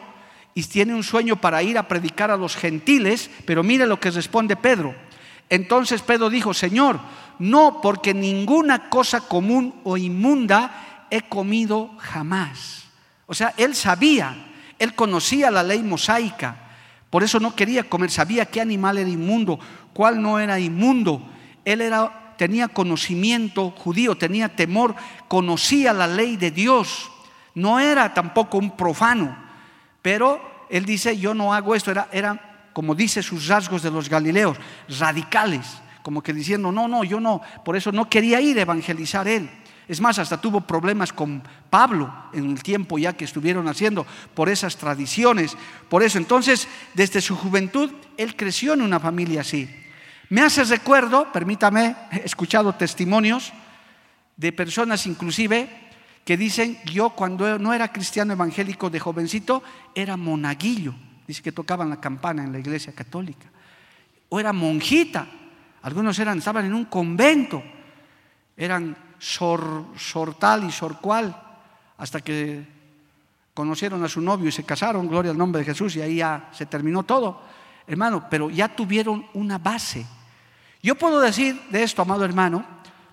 y 0.54 0.62
tiene 0.62 0.94
un 0.94 1.02
sueño 1.02 1.38
para 1.38 1.64
ir 1.64 1.80
a 1.80 1.88
predicar 1.88 2.30
a 2.30 2.38
los 2.38 2.56
gentiles, 2.56 3.32
pero 3.44 3.64
mire 3.64 3.88
lo 3.88 4.00
que 4.00 4.12
responde 4.12 4.56
Pedro. 4.56 4.94
Entonces 5.50 6.04
Pedro 6.04 6.30
dijo, 6.30 6.54
Señor, 6.54 7.00
no 7.40 7.82
porque 7.82 8.14
ninguna 8.14 8.88
cosa 8.92 9.22
común 9.22 9.82
o 9.84 9.98
inmunda 9.98 11.08
he 11.10 11.24
comido 11.24 11.90
jamás. 11.98 12.84
O 13.26 13.34
sea, 13.34 13.56
él 13.58 13.74
sabía, 13.74 14.36
él 14.78 14.94
conocía 14.94 15.50
la 15.50 15.64
ley 15.64 15.82
mosaica, 15.82 16.61
por 17.12 17.24
eso 17.24 17.42
no 17.42 17.56
quería 17.56 17.84
comer, 17.84 18.10
sabía 18.10 18.46
qué 18.46 18.62
animal 18.62 18.98
era 18.98 19.10
inmundo, 19.10 19.60
cuál 19.94 20.22
no 20.22 20.40
era 20.40 20.60
inmundo. 20.60 21.22
Él 21.66 21.82
era, 21.82 22.36
tenía 22.38 22.70
conocimiento 22.70 23.72
judío, 23.72 24.18
tenía 24.18 24.56
temor, 24.56 24.96
conocía 25.28 25.92
la 25.92 26.08
ley 26.08 26.38
de 26.38 26.52
Dios. 26.52 27.12
No 27.54 27.82
era 27.82 28.14
tampoco 28.14 28.58
un 28.58 28.78
profano, 28.78 29.38
pero 30.02 30.42
él 30.70 30.86
dice, 30.86 31.18
yo 31.18 31.34
no 31.34 31.54
hago 31.54 31.76
esto, 31.76 31.92
era, 31.92 32.08
era 32.14 32.70
como 32.72 32.96
dice 32.96 33.22
sus 33.22 33.46
rasgos 33.48 33.84
de 33.84 33.92
los 33.92 34.08
galileos, 34.08 34.58
radicales, 34.88 35.68
como 36.04 36.24
que 36.24 36.32
diciendo, 36.32 36.72
no, 36.72 36.88
no, 36.88 37.04
yo 37.04 37.20
no, 37.20 37.42
por 37.66 37.76
eso 37.76 37.92
no 37.92 38.10
quería 38.10 38.40
ir 38.40 38.58
a 38.58 38.62
evangelizar 38.62 39.28
él. 39.28 39.50
Es 39.92 40.00
más, 40.00 40.18
hasta 40.20 40.40
tuvo 40.40 40.62
problemas 40.62 41.12
con 41.12 41.44
Pablo 41.70 42.14
en 42.32 42.50
el 42.50 42.64
tiempo 42.64 42.98
ya 42.98 43.12
que 43.12 43.26
estuvieron 43.26 43.68
haciendo 43.68 44.08
por 44.34 44.48
esas 44.48 44.78
tradiciones. 44.78 45.58
Por 45.90 46.02
eso, 46.02 46.18
entonces, 46.18 46.66
desde 46.94 47.20
su 47.20 47.36
juventud, 47.36 47.92
él 48.16 48.38
creció 48.38 48.72
en 48.72 48.84
una 48.84 49.02
familia 49.02 49.42
así. 49.42 49.70
Me 50.30 50.44
hace 50.44 50.64
recuerdo, 50.64 51.30
permítame, 51.34 51.94
he 52.14 52.24
escuchado 52.24 52.74
testimonios 52.74 53.52
de 54.38 54.54
personas 54.54 55.06
inclusive 55.08 55.68
que 56.24 56.38
dicen, 56.38 56.78
yo 56.86 57.10
cuando 57.10 57.60
no 57.60 57.74
era 57.74 57.92
cristiano 57.92 58.32
evangélico 58.32 58.90
de 58.90 59.02
jovencito, 59.02 59.62
era 59.94 60.16
monaguillo, 60.16 60.96
dice 61.28 61.42
que 61.42 61.52
tocaban 61.52 61.90
la 61.90 62.00
campana 62.00 62.46
en 62.46 62.54
la 62.54 62.60
iglesia 62.60 62.94
católica, 62.94 63.48
o 64.30 64.40
era 64.40 64.54
monjita, 64.54 65.28
algunos 65.82 66.18
eran, 66.18 66.38
estaban 66.38 66.64
en 66.64 66.76
un 66.76 66.86
convento, 66.86 67.62
eran 68.56 69.11
sor, 69.22 70.34
tal 70.40 70.64
y 70.64 70.72
sor 70.72 71.00
cual, 71.00 71.40
hasta 71.98 72.22
que 72.22 72.66
conocieron 73.54 74.04
a 74.04 74.10
su 74.10 74.20
novio 74.20 74.50
y 74.50 74.52
se 74.52 74.64
casaron, 74.64 75.08
gloria 75.08 75.30
al 75.30 75.38
nombre 75.38 75.60
de 75.60 75.66
Jesús, 75.66 75.96
y 75.96 76.02
ahí 76.02 76.16
ya 76.18 76.50
se 76.52 76.66
terminó 76.66 77.04
todo, 77.04 77.40
hermano, 77.86 78.26
pero 78.30 78.50
ya 78.50 78.76
tuvieron 78.76 79.28
una 79.36 79.60
base. 79.60 80.06
Yo 80.82 80.96
puedo 80.96 81.20
decir 81.20 81.62
de 81.70 81.84
esto, 81.84 82.02
amado 82.02 82.26
hermano, 82.26 82.66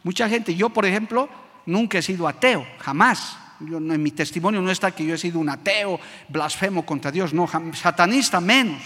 mucha 0.03 0.29
gente, 0.31 0.55
yo 0.55 0.71
por 0.71 0.87
ejemplo, 0.87 1.29
nunca 1.67 1.99
he 1.99 2.03
sido 2.03 2.27
ateo, 2.27 2.67
jamás. 2.79 3.37
en 3.61 4.03
mi 4.03 4.13
testimonio 4.13 4.63
no 4.63 4.71
está 4.71 4.93
que 4.93 5.05
yo 5.05 5.15
he 5.15 5.19
sido 5.19 5.39
un 5.39 5.51
ateo, 5.51 6.01
blasfemo 6.29 6.87
contra 6.87 7.11
Dios, 7.11 7.35
no, 7.35 7.47
satanista 7.75 8.41
menos. 8.41 8.81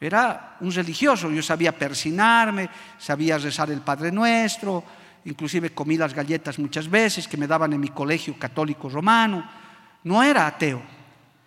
Era 0.00 0.56
un 0.60 0.72
religioso, 0.72 1.30
yo 1.30 1.42
sabía 1.42 1.76
persinarme, 1.76 2.70
sabía 2.98 3.36
rezar 3.36 3.70
el 3.70 3.82
Padre 3.82 4.10
Nuestro, 4.10 4.82
inclusive 5.24 5.70
comí 5.70 5.96
las 5.96 6.14
galletas 6.14 6.58
muchas 6.58 6.88
veces 6.88 7.28
que 7.28 7.36
me 7.36 7.46
daban 7.46 7.72
en 7.72 7.80
mi 7.80 7.88
colegio 7.88 8.38
católico 8.38 8.88
romano. 8.88 9.48
No 10.04 10.22
era 10.22 10.46
ateo, 10.46 10.82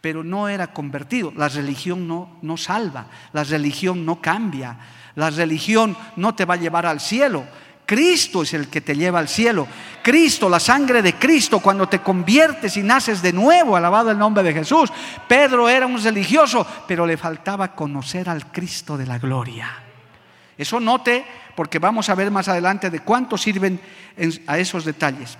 pero 0.02 0.24
no 0.24 0.48
era 0.48 0.68
convertido. 0.68 1.34
La 1.36 1.50
religión 1.50 2.08
no, 2.08 2.38
no 2.42 2.58
salva, 2.58 3.08
la 3.34 3.44
religión 3.44 4.06
no 4.06 4.22
cambia, 4.22 4.78
la 5.16 5.30
religión 5.30 5.96
no 6.16 6.36
te 6.36 6.46
va 6.46 6.54
a 6.54 6.58
llevar 6.58 6.86
al 6.86 7.00
cielo. 7.00 7.44
Cristo 7.86 8.42
es 8.42 8.54
el 8.54 8.68
que 8.68 8.82
te 8.82 8.96
lleva 8.96 9.20
al 9.20 9.28
cielo. 9.28 9.68
Cristo, 10.02 10.50
la 10.50 10.60
sangre 10.60 11.02
de 11.02 11.16
Cristo, 11.16 11.60
cuando 11.60 11.88
te 11.88 12.00
conviertes 12.00 12.78
y 12.78 12.84
naces 12.84 13.22
de 13.22 13.32
nuevo, 13.32 13.76
alabado 13.76 14.10
el 14.12 14.18
nombre 14.18 14.44
de 14.44 14.54
Jesús. 14.54 14.92
Pedro 15.28 15.70
era 15.70 15.86
un 15.86 16.02
religioso, 16.02 16.66
pero 16.88 17.06
le 17.06 17.18
faltaba 17.18 17.76
conocer 17.76 18.28
al 18.30 18.52
Cristo 18.52 18.98
de 18.98 19.06
la 19.06 19.20
gloria. 19.20 19.85
Eso 20.58 20.80
note, 20.80 21.26
porque 21.56 21.80
vamos 21.80 22.10
a 22.10 22.16
ver 22.16 22.32
más 22.32 22.48
adelante 22.48 22.90
de 22.90 23.00
cuánto 23.00 23.38
sirven 23.38 23.80
a 24.48 24.58
esos 24.58 24.86
detalles. 24.86 25.38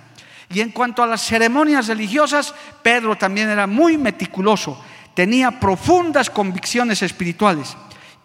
Y 0.48 0.60
en 0.60 0.70
cuanto 0.70 1.02
a 1.02 1.06
las 1.06 1.22
ceremonias 1.22 1.88
religiosas, 1.88 2.54
Pedro 2.82 3.16
también 3.16 3.48
era 3.48 3.66
muy 3.66 3.98
meticuloso, 3.98 4.80
tenía 5.14 5.58
profundas 5.58 6.30
convicciones 6.30 7.02
espirituales. 7.02 7.76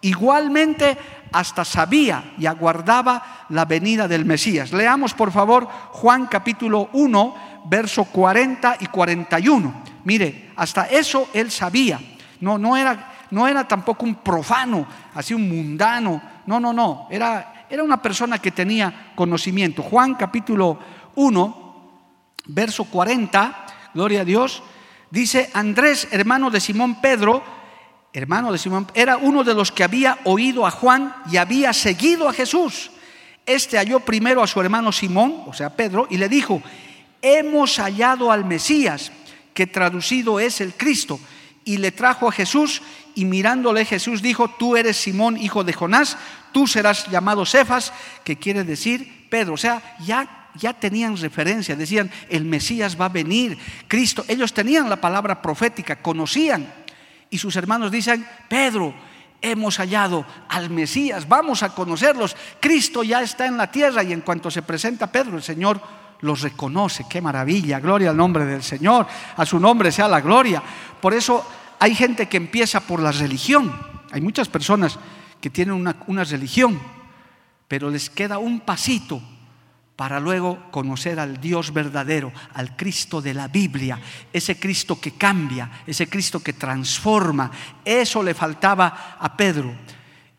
Igualmente 0.02 0.98
hasta 1.32 1.64
sabía 1.64 2.34
y 2.38 2.46
aguardaba 2.46 3.46
la 3.50 3.66
venida 3.66 4.08
del 4.08 4.26
Mesías. 4.26 4.72
Leamos 4.72 5.14
por 5.14 5.32
favor 5.32 5.68
Juan 5.92 6.28
capítulo 6.28 6.90
1, 6.94 7.64
verso 7.66 8.04
40 8.06 8.78
y 8.82 8.88
41. 8.88 9.84
Mire, 10.04 10.52
hasta 10.56 10.86
eso 10.86 11.30
él 11.34 11.52
sabía. 11.52 12.00
No, 12.40 12.58
no 12.58 12.76
era, 12.76 13.11
no 13.32 13.48
era 13.48 13.68
tampoco 13.68 14.06
un 14.06 14.16
profano, 14.16 14.86
así 15.16 15.34
un 15.34 15.50
mundano. 15.50 16.22
No, 16.46 16.60
no, 16.60 16.74
no. 16.74 17.08
Era, 17.10 17.66
era 17.70 17.84
una 17.84 18.02
persona 18.02 18.40
que 18.40 18.52
tenía 18.52 19.14
conocimiento. 19.16 19.82
Juan 19.82 20.16
capítulo 20.16 20.78
1, 21.16 21.62
verso 22.48 22.86
40, 22.86 23.66
gloria 23.94 24.22
a 24.22 24.26
Dios, 24.26 24.62
dice 25.10 25.50
Andrés, 25.54 26.08
hermano 26.12 26.50
de 26.50 26.60
Simón 26.60 27.02
Pedro, 27.02 27.44
hermano 28.14 28.52
de 28.52 28.58
Simón, 28.58 28.88
era 28.94 29.18
uno 29.18 29.44
de 29.44 29.54
los 29.54 29.72
que 29.72 29.84
había 29.84 30.20
oído 30.26 30.66
a 30.66 30.72
Juan 30.72 31.16
y 31.32 31.38
había 31.38 31.74
seguido 31.74 32.28
a 32.28 32.34
Jesús. 32.34 32.92
Este 33.46 33.78
halló 33.78 34.02
primero 34.02 34.44
a 34.44 34.48
su 34.48 34.60
hermano 34.62 34.92
Simón, 34.92 35.44
o 35.48 35.54
sea, 35.54 35.76
Pedro, 35.76 36.08
y 36.10 36.18
le 36.18 36.30
dijo, 36.30 36.62
hemos 37.22 37.78
hallado 37.78 38.32
al 38.32 38.46
Mesías, 38.46 39.12
que 39.54 39.68
traducido 39.68 40.40
es 40.40 40.62
el 40.62 40.74
Cristo. 40.74 41.20
Y 41.64 41.78
le 41.78 41.92
trajo 41.92 42.28
a 42.28 42.32
Jesús 42.32 42.82
y 43.16 43.26
mirándole 43.26 43.86
Jesús 43.86 44.22
dijo, 44.22 44.50
tú 44.50 44.76
eres 44.76 44.98
Simón, 44.98 45.38
hijo 45.38 45.64
de 45.64 45.74
Jonás, 45.74 46.18
tú 46.52 46.68
serás 46.68 47.08
llamado 47.08 47.46
Cefas, 47.46 47.94
que 48.24 48.38
quiere 48.38 48.64
decir 48.64 49.28
Pedro. 49.30 49.54
O 49.54 49.58
sea, 49.58 49.98
ya 50.00 50.38
ya 50.56 50.74
tenían 50.74 51.16
referencia, 51.16 51.78
decían, 51.78 52.12
el 52.28 52.44
Mesías 52.44 53.00
va 53.00 53.06
a 53.06 53.10
venir, 53.10 53.58
Cristo, 53.88 54.26
ellos 54.28 54.54
tenían 54.54 54.90
la 54.90 55.00
palabra 55.00 55.42
profética, 55.42 56.02
conocían 56.02 56.74
y 57.32 57.38
sus 57.38 57.56
hermanos 57.56 57.90
dicen, 57.90 58.28
Pedro, 58.50 58.94
hemos 59.42 59.78
hallado 59.78 60.26
al 60.50 60.70
Mesías, 60.70 61.28
vamos 61.28 61.64
a 61.64 61.70
conocerlos. 61.70 62.36
Cristo 62.60 63.04
ya 63.04 63.22
está 63.22 63.46
en 63.46 63.58
la 63.58 63.72
tierra 63.72 64.04
y 64.04 64.12
en 64.12 64.22
cuanto 64.22 64.52
se 64.52 64.62
presenta 64.62 65.12
Pedro, 65.12 65.38
el 65.38 65.44
Señor 65.44 65.82
los 66.22 66.42
reconoce. 66.42 67.06
Qué 67.10 67.22
maravilla, 67.22 67.80
gloria 67.80 68.12
al 68.12 68.18
nombre 68.18 68.46
del 68.46 68.64
Señor, 68.64 69.08
a 69.36 69.46
su 69.46 69.60
nombre 69.60 69.92
sea 69.92 70.08
la 70.08 70.22
gloria. 70.22 70.62
Por 71.02 71.14
eso 71.14 71.46
hay 71.80 71.96
gente 71.96 72.28
que 72.28 72.38
empieza 72.38 72.80
por 72.80 73.02
la 73.02 73.12
religión. 73.12 73.74
Hay 74.12 74.22
muchas 74.22 74.50
personas 74.50 75.00
que 75.40 75.50
tienen 75.50 75.74
una, 75.76 76.24
religión, 76.24 76.80
pero 77.68 77.90
les 77.90 78.10
queda 78.10 78.38
un 78.38 78.60
pasito 78.60 79.22
para 79.96 80.20
luego 80.20 80.72
conocer 80.72 81.20
al 81.20 81.40
Dios 81.40 81.74
verdadero, 81.74 82.32
al 82.54 82.76
Cristo 82.76 83.22
de 83.22 83.34
la 83.34 83.48
Biblia, 83.48 84.00
ese 84.32 84.60
Cristo 84.60 85.00
que 85.00 85.14
cambia, 85.14 85.84
ese 85.86 86.08
Cristo 86.08 86.40
que 86.40 86.54
transforma. 86.54 87.52
Eso 87.84 88.22
le 88.22 88.34
faltaba 88.34 89.18
a 89.20 89.36
Pedro. 89.36 89.76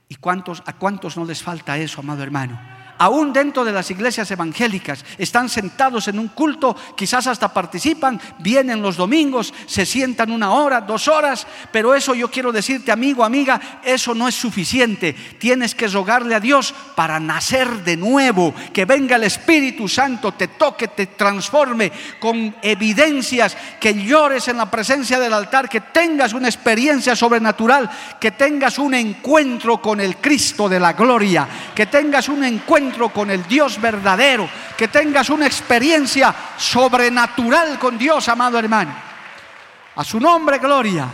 ¿Y 0.09 0.16
cuántos, 0.16 0.62
a 0.66 0.74
cuántos 0.74 1.16
no 1.16 1.24
les 1.24 1.43
falta 1.43 1.78
eso, 1.78 2.01
amado 2.01 2.22
hermano? 2.22 2.82
Aún 3.03 3.32
dentro 3.32 3.64
de 3.64 3.72
las 3.72 3.90
iglesias 3.90 4.30
evangélicas, 4.30 5.05
están 5.18 5.48
sentados 5.48 6.07
en 6.07 6.20
un 6.20 6.28
culto, 6.28 6.76
quizás 6.96 7.26
hasta 7.26 7.53
participan, 7.53 8.20
vienen 8.38 8.80
los 8.80 8.96
domingos, 8.96 9.53
se 9.66 9.84
sientan 9.84 10.30
una 10.30 10.53
hora, 10.53 10.82
dos 10.82 11.09
horas, 11.09 11.44
pero 11.72 11.96
eso 11.96 12.14
yo 12.14 12.30
quiero 12.30 12.53
decirte, 12.53 12.92
amigo, 12.92 13.24
amiga, 13.24 13.80
eso 13.82 14.14
no 14.14 14.28
es 14.28 14.36
suficiente. 14.36 15.14
Tienes 15.40 15.74
que 15.74 15.88
rogarle 15.88 16.36
a 16.36 16.40
Dios 16.40 16.72
para 16.94 17.18
nacer 17.18 17.82
de 17.82 17.96
nuevo, 17.96 18.55
que 18.72 18.84
venga 18.84 19.16
el 19.16 19.24
Espíritu 19.24 19.88
Santo, 19.88 20.30
te 20.30 20.46
toque, 20.46 20.86
te 20.86 21.07
transforme 21.07 21.90
con 22.20 22.55
evidencias, 22.62 23.57
que 23.80 23.94
llores 23.94 24.46
en 24.46 24.59
la 24.59 24.70
presencia 24.70 25.18
del 25.18 25.32
altar, 25.32 25.68
que 25.68 25.80
tengas 25.80 26.34
una 26.34 26.46
experiencia 26.46 27.16
sobrenatural, 27.16 27.90
que 28.20 28.30
tengas 28.30 28.78
un 28.78 28.94
encuentro 28.94 29.82
con 29.82 30.00
el 30.00 30.18
Cristo 30.18 30.68
de 30.68 30.78
la 30.78 30.92
gloria, 30.92 31.48
que 31.74 31.86
tengas 31.86 32.28
un 32.28 32.44
encuentro 32.44 32.91
con 33.12 33.30
el 33.30 33.47
Dios 33.47 33.80
verdadero, 33.80 34.49
que 34.76 34.88
tengas 34.88 35.30
una 35.30 35.47
experiencia 35.47 36.34
sobrenatural 36.57 37.78
con 37.78 37.99
Dios, 37.99 38.28
amado 38.28 38.59
hermano. 38.59 38.95
A 39.97 40.05
su 40.05 40.18
nombre, 40.18 40.59
gloria. 40.59 41.09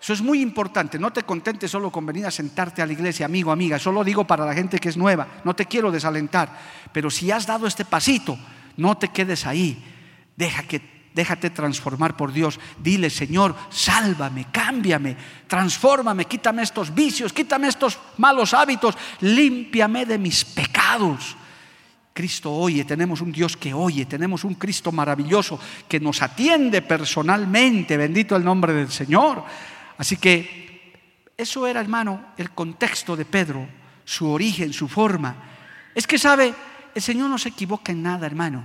Eso 0.00 0.12
es 0.12 0.22
muy 0.22 0.40
importante. 0.40 0.98
No 0.98 1.12
te 1.12 1.24
contentes 1.24 1.70
solo 1.70 1.90
con 1.90 2.06
venir 2.06 2.26
a 2.26 2.30
sentarte 2.30 2.80
a 2.80 2.86
la 2.86 2.92
iglesia, 2.92 3.26
amigo, 3.26 3.50
amiga. 3.50 3.78
Solo 3.78 4.04
digo 4.04 4.24
para 4.24 4.46
la 4.46 4.54
gente 4.54 4.78
que 4.78 4.88
es 4.88 4.96
nueva. 4.96 5.26
No 5.42 5.56
te 5.56 5.66
quiero 5.66 5.90
desalentar. 5.90 6.48
Pero 6.92 7.10
si 7.10 7.32
has 7.32 7.44
dado 7.44 7.66
este 7.66 7.84
pasito, 7.84 8.38
no 8.76 8.96
te 8.96 9.08
quedes 9.08 9.46
ahí. 9.46 9.82
Deja 10.36 10.62
que 10.62 10.95
déjate 11.16 11.48
transformar 11.48 12.14
por 12.14 12.30
Dios. 12.30 12.60
Dile, 12.78 13.08
Señor, 13.08 13.56
sálvame, 13.70 14.48
cámbiame, 14.52 15.16
transfórmame, 15.48 16.26
quítame 16.26 16.62
estos 16.62 16.94
vicios, 16.94 17.32
quítame 17.32 17.68
estos 17.68 17.98
malos 18.18 18.52
hábitos, 18.52 18.94
límpiame 19.22 20.04
de 20.04 20.18
mis 20.18 20.44
pecados. 20.44 21.34
Cristo 22.12 22.52
oye, 22.52 22.84
tenemos 22.84 23.22
un 23.22 23.32
Dios 23.32 23.56
que 23.56 23.72
oye, 23.72 24.04
tenemos 24.04 24.44
un 24.44 24.54
Cristo 24.54 24.92
maravilloso 24.92 25.58
que 25.88 25.98
nos 25.98 26.20
atiende 26.20 26.82
personalmente, 26.82 27.96
bendito 27.96 28.36
el 28.36 28.44
nombre 28.44 28.74
del 28.74 28.90
Señor. 28.90 29.42
Así 29.96 30.18
que 30.18 31.32
eso 31.36 31.66
era, 31.66 31.80
hermano, 31.80 32.26
el 32.36 32.50
contexto 32.50 33.16
de 33.16 33.24
Pedro, 33.24 33.66
su 34.04 34.28
origen, 34.30 34.74
su 34.74 34.86
forma. 34.86 35.34
Es 35.94 36.06
que 36.06 36.18
sabe, 36.18 36.54
el 36.94 37.02
Señor 37.02 37.30
no 37.30 37.38
se 37.38 37.48
equivoca 37.48 37.92
en 37.92 38.02
nada, 38.02 38.26
hermano. 38.26 38.64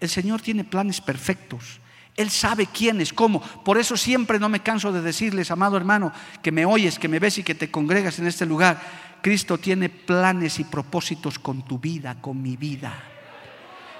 El 0.00 0.08
Señor 0.08 0.40
tiene 0.40 0.62
planes 0.62 1.00
perfectos. 1.00 1.80
Él 2.18 2.30
sabe 2.30 2.66
quién 2.66 3.00
es, 3.00 3.12
cómo. 3.12 3.40
Por 3.40 3.78
eso 3.78 3.96
siempre 3.96 4.40
no 4.40 4.48
me 4.48 4.58
canso 4.58 4.90
de 4.90 5.00
decirles, 5.00 5.52
amado 5.52 5.76
hermano, 5.76 6.12
que 6.42 6.50
me 6.50 6.66
oyes, 6.66 6.98
que 6.98 7.06
me 7.06 7.20
ves 7.20 7.38
y 7.38 7.44
que 7.44 7.54
te 7.54 7.70
congregas 7.70 8.18
en 8.18 8.26
este 8.26 8.44
lugar. 8.44 8.80
Cristo 9.22 9.56
tiene 9.56 9.88
planes 9.88 10.58
y 10.58 10.64
propósitos 10.64 11.38
con 11.38 11.62
tu 11.62 11.78
vida, 11.78 12.16
con 12.20 12.42
mi 12.42 12.56
vida. 12.56 12.92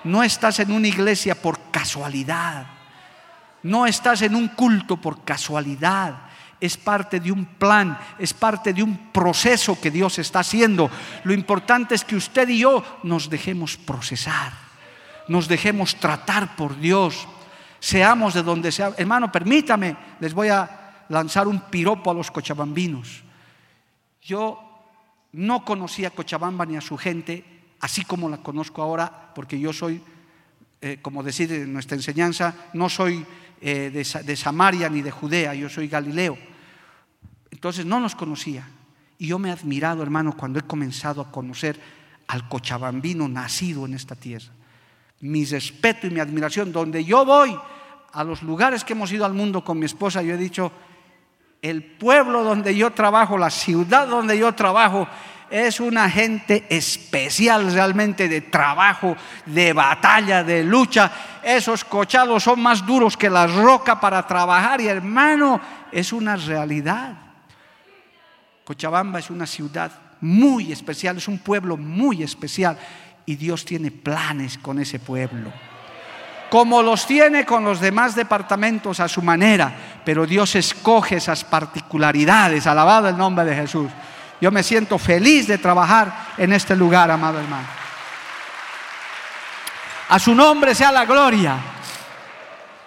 No 0.03 0.25
estás 0.25 0.59
en 0.59 0.73
una 0.73 0.89
iglesia 0.89 1.41
por 1.41 1.71
casualidad. 1.71 2.67
No 3.63 3.87
estás 3.87 4.23
en 4.23 4.35
un 4.35 4.49
culto 4.49 4.97
por 4.97 5.23
casualidad. 5.23 6.23
Es 6.61 6.77
parte 6.77 7.21
de 7.21 7.31
un 7.31 7.45
plan, 7.45 7.97
es 8.19 8.35
parte 8.35 8.73
de 8.73 8.83
un 8.83 9.13
proceso 9.13 9.81
que 9.81 9.93
Dios 9.93 10.19
está 10.19 10.41
haciendo. 10.41 10.91
Lo 11.23 11.33
importante 11.33 11.95
es 11.95 12.03
que 12.03 12.17
usted 12.17 12.49
y 12.49 12.59
yo 12.59 12.83
nos 13.05 13.31
dejemos 13.31 13.77
procesar, 13.77 14.53
nos 15.29 15.47
dejemos 15.47 15.95
tratar 15.95 16.57
por 16.57 16.81
Dios 16.81 17.29
seamos 17.81 18.35
de 18.35 18.43
donde 18.43 18.73
sea. 18.73 18.93
Hermano, 18.97 19.31
permítame, 19.31 19.97
les 20.21 20.35
voy 20.35 20.49
a 20.49 21.05
lanzar 21.09 21.49
un 21.49 21.61
piropo 21.61 22.11
a 22.11 22.15
los 22.15 22.31
cochabambinos. 22.31 23.23
Yo 24.23 24.69
no 25.33 25.65
conocía 25.65 26.11
Cochabamba 26.11 26.67
ni 26.67 26.77
a 26.77 26.81
su 26.81 26.97
gente, 26.97 27.45
así 27.81 28.05
como 28.05 28.29
la 28.29 28.39
conozco 28.39 28.83
ahora, 28.83 29.33
porque 29.35 29.59
yo 29.59 29.73
soy, 29.73 30.03
eh, 30.81 30.99
como 31.03 31.23
decir 31.23 31.53
en 31.53 31.73
nuestra 31.73 31.97
enseñanza, 31.97 32.55
no 32.73 32.89
soy 32.89 33.25
eh, 33.61 33.91
de, 33.93 34.23
de 34.23 34.37
Samaria 34.37 34.89
ni 34.89 35.03
de 35.03 35.11
Judea, 35.11 35.55
yo 35.55 35.69
soy 35.69 35.89
Galileo. 35.89 36.37
Entonces 37.51 37.87
no 37.87 38.01
nos 38.01 38.15
conocía. 38.15 38.69
Y 39.19 39.29
yo 39.29 39.39
me 39.39 39.49
he 39.49 39.53
admirado, 39.53 40.03
hermano, 40.03 40.37
cuando 40.37 40.59
he 40.59 40.63
comenzado 40.63 41.21
a 41.21 41.31
conocer 41.31 41.81
al 42.29 42.49
cochabambino 42.49 43.29
nacido 43.29 43.87
en 43.87 43.95
esta 43.95 44.15
tierra. 44.15 44.53
Mi 45.21 45.45
respeto 45.45 46.07
y 46.07 46.11
mi 46.11 46.21
admiración, 46.21 46.73
donde 46.73 47.05
yo 47.05 47.25
voy, 47.25 47.59
a 48.13 48.25
los 48.25 48.43
lugares 48.43 48.85
que 48.85 48.93
hemos 48.95 49.13
ido 49.13 49.25
al 49.25 49.35
mundo 49.35 49.65
con 49.65 49.79
mi 49.79 49.87
esposa, 49.87 50.23
yo 50.23 50.35
he 50.35 50.39
dicho, 50.39 50.73
el 51.61 51.83
pueblo 51.83 52.45
donde 52.45 52.75
yo 52.75 52.93
trabajo, 52.93 53.37
la 53.37 53.51
ciudad 53.51 54.07
donde 54.07 54.39
yo 54.39 54.55
trabajo, 54.55 55.09
es 55.51 55.81
una 55.81 56.11
gente 56.11 56.67
especial 56.69 57.73
realmente 57.73 58.29
de 58.29 58.43
trabajo, 58.43 59.17
de 59.47 59.73
batalla, 59.73 60.45
de 60.45 60.63
lucha. 60.63 61.11
Esos 61.43 61.85
cochados 61.85 62.43
son 62.43 62.61
más 62.61 62.85
duros 62.85 63.17
que 63.17 63.31
la 63.31 63.47
roca 63.47 63.99
para 63.99 64.27
trabajar 64.27 64.81
y 64.81 64.89
hermano, 64.89 65.61
es 65.91 66.13
una 66.13 66.37
realidad. 66.37 67.15
Cochabamba 68.65 69.19
es 69.19 69.31
una 69.31 69.47
ciudad 69.47 69.91
muy 70.21 70.73
especial, 70.73 71.17
es 71.17 71.29
un 71.29 71.39
pueblo 71.39 71.77
muy 71.77 72.23
especial 72.23 72.79
y 73.29 73.37
Dios 73.37 73.65
tiene 73.65 73.91
planes 73.91 74.57
con 74.57 74.79
ese 74.79 74.99
pueblo 74.99 75.53
como 76.51 76.83
los 76.83 77.07
tiene 77.07 77.45
con 77.45 77.63
los 77.63 77.79
demás 77.79 78.15
departamentos 78.15 79.01
a 79.01 79.09
su 79.09 79.21
manera, 79.21 80.01
pero 80.03 80.27
Dios 80.27 80.55
escoge 80.55 81.17
esas 81.17 81.45
particularidades, 81.45 82.67
alabado 82.67 83.07
el 83.07 83.19
nombre 83.19 83.45
de 83.45 83.55
Jesús. 83.55 83.91
Yo 84.41 84.51
me 84.51 84.63
siento 84.63 84.99
feliz 84.99 85.47
de 85.47 85.59
trabajar 85.59 86.29
en 86.39 86.55
este 86.55 86.75
lugar, 86.75 87.11
amado 87.11 87.39
hermano. 87.39 87.69
A 90.09 90.19
su 90.19 90.35
nombre 90.35 90.75
sea 90.75 90.91
la 90.91 91.05
gloria. 91.05 91.57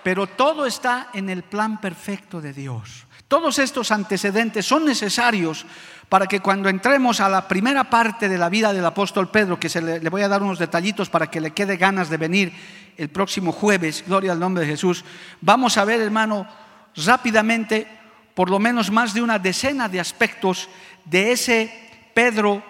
Pero 0.03 0.25
todo 0.25 0.65
está 0.65 1.09
en 1.13 1.29
el 1.29 1.43
plan 1.43 1.79
perfecto 1.79 2.41
de 2.41 2.53
Dios. 2.53 3.05
Todos 3.31 3.59
estos 3.59 3.91
antecedentes 3.91 4.65
son 4.65 4.83
necesarios 4.83 5.65
para 6.09 6.27
que 6.27 6.41
cuando 6.41 6.67
entremos 6.67 7.21
a 7.21 7.29
la 7.29 7.47
primera 7.47 7.85
parte 7.85 8.27
de 8.27 8.37
la 8.37 8.49
vida 8.49 8.73
del 8.73 8.85
apóstol 8.85 9.31
Pedro, 9.31 9.57
que 9.57 9.69
se 9.69 9.81
le, 9.81 10.09
voy 10.09 10.21
a 10.21 10.27
dar 10.27 10.43
unos 10.43 10.59
detallitos 10.59 11.07
para 11.07 11.31
que 11.31 11.39
le 11.39 11.51
quede 11.51 11.77
ganas 11.77 12.09
de 12.09 12.17
venir 12.17 12.51
el 12.97 13.07
próximo 13.07 13.53
jueves, 13.53 14.03
gloria 14.05 14.33
al 14.33 14.39
nombre 14.41 14.65
de 14.65 14.71
Jesús, 14.71 15.05
vamos 15.39 15.77
a 15.77 15.85
ver, 15.85 16.01
hermano, 16.01 16.45
rápidamente, 16.93 17.87
por 18.33 18.49
lo 18.49 18.59
menos 18.59 18.91
más 18.91 19.13
de 19.13 19.21
una 19.21 19.39
decena 19.39 19.87
de 19.87 20.01
aspectos 20.01 20.67
de 21.05 21.31
ese 21.31 22.11
Pedro 22.13 22.61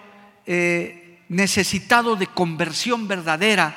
eh, 0.45 1.23
necesitado 1.29 2.15
de 2.15 2.27
conversión 2.27 3.07
verdadera 3.07 3.73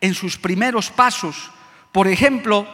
en 0.00 0.14
sus 0.14 0.38
primeros 0.38 0.88
pasos. 0.88 1.50
Por 1.90 2.06
ejemplo, 2.06 2.64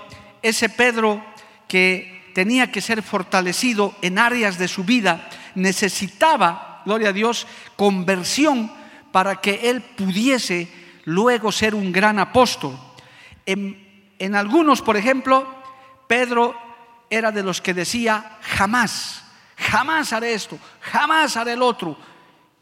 ese 0.42 0.68
Pedro 0.68 1.24
que 1.66 2.17
tenía 2.34 2.70
que 2.70 2.80
ser 2.80 3.02
fortalecido 3.02 3.94
en 4.02 4.18
áreas 4.18 4.58
de 4.58 4.68
su 4.68 4.84
vida, 4.84 5.28
necesitaba, 5.54 6.82
gloria 6.84 7.10
a 7.10 7.12
Dios, 7.12 7.46
conversión 7.76 8.70
para 9.12 9.36
que 9.36 9.70
él 9.70 9.82
pudiese 9.82 10.68
luego 11.04 11.52
ser 11.52 11.74
un 11.74 11.92
gran 11.92 12.18
apóstol. 12.18 12.78
En, 13.46 14.34
algunos, 14.34 14.82
por 14.82 14.96
ejemplo, 14.96 15.46
Pedro 16.06 16.54
era 17.08 17.32
de 17.32 17.42
los 17.42 17.62
que 17.62 17.72
decía, 17.72 18.38
jamás, 18.42 19.24
jamás 19.56 20.12
haré 20.12 20.34
esto, 20.34 20.58
jamás 20.80 21.36
haré 21.36 21.54
el 21.54 21.62
otro. 21.62 21.96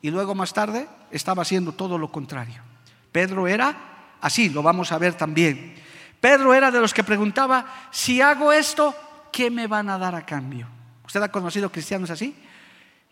Y 0.00 0.10
luego 0.10 0.34
más 0.34 0.52
tarde 0.52 0.88
estaba 1.10 1.42
haciendo 1.42 1.72
todo 1.72 1.98
lo 1.98 2.12
contrario. 2.12 2.62
Pedro 3.10 3.48
era 3.48 4.14
así, 4.20 4.48
lo 4.48 4.62
vamos 4.62 4.92
a 4.92 4.98
ver 4.98 5.14
también. 5.14 5.74
Pedro 6.20 6.54
era 6.54 6.70
de 6.70 6.80
los 6.80 6.94
que 6.94 7.04
preguntaba, 7.04 7.88
si 7.90 8.20
hago 8.20 8.52
esto, 8.52 8.94
¿qué 9.32 9.50
me 9.50 9.66
van 9.66 9.88
a 9.90 9.98
dar 9.98 10.14
a 10.14 10.24
cambio? 10.24 10.68
¿Usted 11.04 11.22
ha 11.22 11.30
conocido 11.30 11.70
cristianos 11.70 12.10
así? 12.10 12.34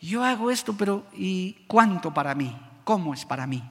Yo 0.01 0.23
hago 0.25 0.51
esto, 0.51 0.75
pero 0.77 1.07
¿y 1.15 1.65
cuánto 1.67 2.12
para 2.12 2.35
mí? 2.35 2.57
¿Cómo 2.85 3.15
es 3.15 3.25
para 3.25 3.47
mí? 3.47 3.62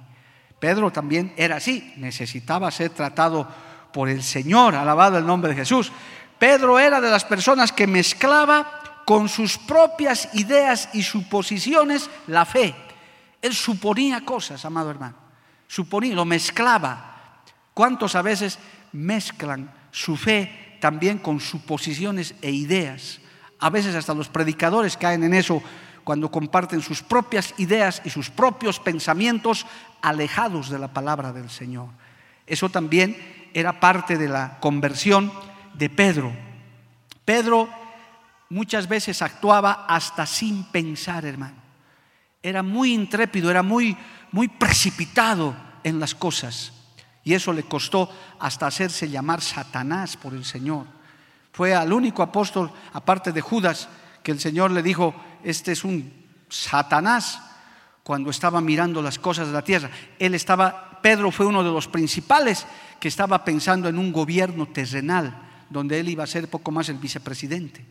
Pedro 0.60 0.92
también 0.92 1.34
era 1.38 1.58
así, 1.58 1.94
necesitaba 1.98 2.72
ser 2.72 2.92
tratado 2.92 3.48
por 3.92 4.10
el 4.10 4.24
Señor, 4.24 4.76
alabado 4.76 5.18
el 5.18 5.26
nombre 5.26 5.52
de 5.52 5.58
Jesús. 5.58 5.92
Pedro 6.40 6.80
era 6.80 7.02
de 7.02 7.12
las 7.12 7.26
personas 7.26 7.72
que 7.72 7.86
mezclaba 7.86 9.04
con 9.06 9.28
sus 9.30 9.58
propias 9.58 10.30
ideas 10.34 10.90
y 10.94 11.04
suposiciones 11.04 12.10
la 12.28 12.46
fe. 12.46 12.74
Él 13.42 13.54
suponía 13.54 14.24
cosas, 14.24 14.64
amado 14.64 14.90
hermano. 14.90 15.16
Suponía, 15.68 16.16
lo 16.16 16.26
mezclaba. 16.26 17.42
¿Cuántos 17.74 18.16
a 18.16 18.22
veces 18.22 18.58
mezclan 18.94 19.70
su 19.92 20.16
fe 20.16 20.63
también 20.84 21.18
con 21.18 21.40
suposiciones 21.40 22.36
e 22.42 22.52
ideas? 22.52 23.22
A 23.58 23.70
veces 23.70 23.96
hasta 23.96 24.14
los 24.14 24.28
predicadores 24.28 24.98
caen 24.98 25.24
en 25.24 25.34
eso 25.34 25.64
cuando 26.04 26.30
comparten 26.30 26.82
sus 26.82 27.02
propias 27.02 27.54
ideas 27.56 28.02
y 28.04 28.10
sus 28.10 28.30
propios 28.30 28.82
pensamientos 28.82 29.66
alejados 30.02 30.70
de 30.70 30.80
la 30.80 30.92
palabra 30.92 31.32
del 31.32 31.50
Señor. 31.50 31.88
Eso 32.46 32.68
también 32.68 33.16
era 33.54 33.80
parte 33.80 34.18
de 34.18 34.28
la 34.28 34.60
conversión 34.60 35.32
de 35.74 35.90
Pedro. 35.90 36.34
Pedro 37.24 37.70
muchas 38.50 38.90
veces 38.90 39.22
actuaba 39.22 39.86
hasta 39.88 40.26
sin 40.26 40.66
pensar, 40.66 41.24
hermano. 41.24 41.64
Era 42.42 42.62
muy 42.62 42.94
intrépido, 42.94 43.50
era 43.50 43.64
muy, 43.64 43.96
muy 44.34 44.50
precipitado 44.50 45.56
en 45.86 46.02
las 46.02 46.14
cosas. 46.14 46.74
Y 47.24 47.34
eso 47.34 47.54
le 47.54 47.64
costó 47.64 48.10
hasta 48.40 48.68
hacerse 48.68 49.10
llamar 49.10 49.42
Satanás 49.42 50.18
por 50.18 50.34
el 50.34 50.46
Señor. 50.46 50.86
Fue 51.52 51.74
al 51.74 51.94
único 51.94 52.24
apóstol, 52.24 52.72
aparte 52.94 53.32
de 53.32 53.42
Judas, 53.42 53.88
que 54.22 54.32
el 54.32 54.40
Señor 54.40 54.72
le 54.72 54.84
dijo, 54.84 55.14
este 55.44 55.72
es 55.72 55.84
un 55.84 56.12
Satanás, 56.50 57.40
cuando 58.04 58.30
estaba 58.30 58.60
mirando 58.60 59.02
las 59.02 59.18
cosas 59.18 59.48
de 59.48 59.54
la 59.54 59.62
tierra. 59.62 59.90
Él 60.20 60.36
estaba, 60.36 61.00
Pedro 61.02 61.32
fue 61.32 61.46
uno 61.46 61.64
de 61.64 61.72
los 61.72 61.88
principales 61.88 62.66
que 63.00 63.08
estaba 63.08 63.44
pensando 63.46 63.88
en 63.88 63.98
un 63.98 64.12
gobierno 64.12 64.68
terrenal, 64.68 65.34
donde 65.70 66.00
él 66.00 66.10
iba 66.10 66.24
a 66.24 66.28
ser 66.28 66.50
poco 66.50 66.72
más 66.72 66.90
el 66.90 66.98
vicepresidente. 66.98 67.86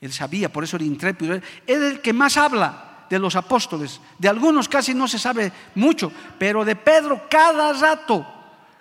Él 0.00 0.12
sabía, 0.12 0.52
por 0.52 0.62
eso 0.62 0.76
era 0.76 0.84
intrépido. 0.84 1.34
Él 1.34 1.42
es 1.66 1.78
el 1.78 2.00
que 2.00 2.12
más 2.12 2.36
habla 2.36 3.06
de 3.10 3.18
los 3.18 3.34
apóstoles. 3.34 4.00
De 4.18 4.28
algunos 4.28 4.68
casi 4.68 4.94
no 4.94 5.08
se 5.08 5.18
sabe 5.18 5.52
mucho, 5.74 6.12
pero 6.38 6.64
de 6.64 6.76
Pedro 6.76 7.26
cada 7.28 7.72
rato 7.72 8.35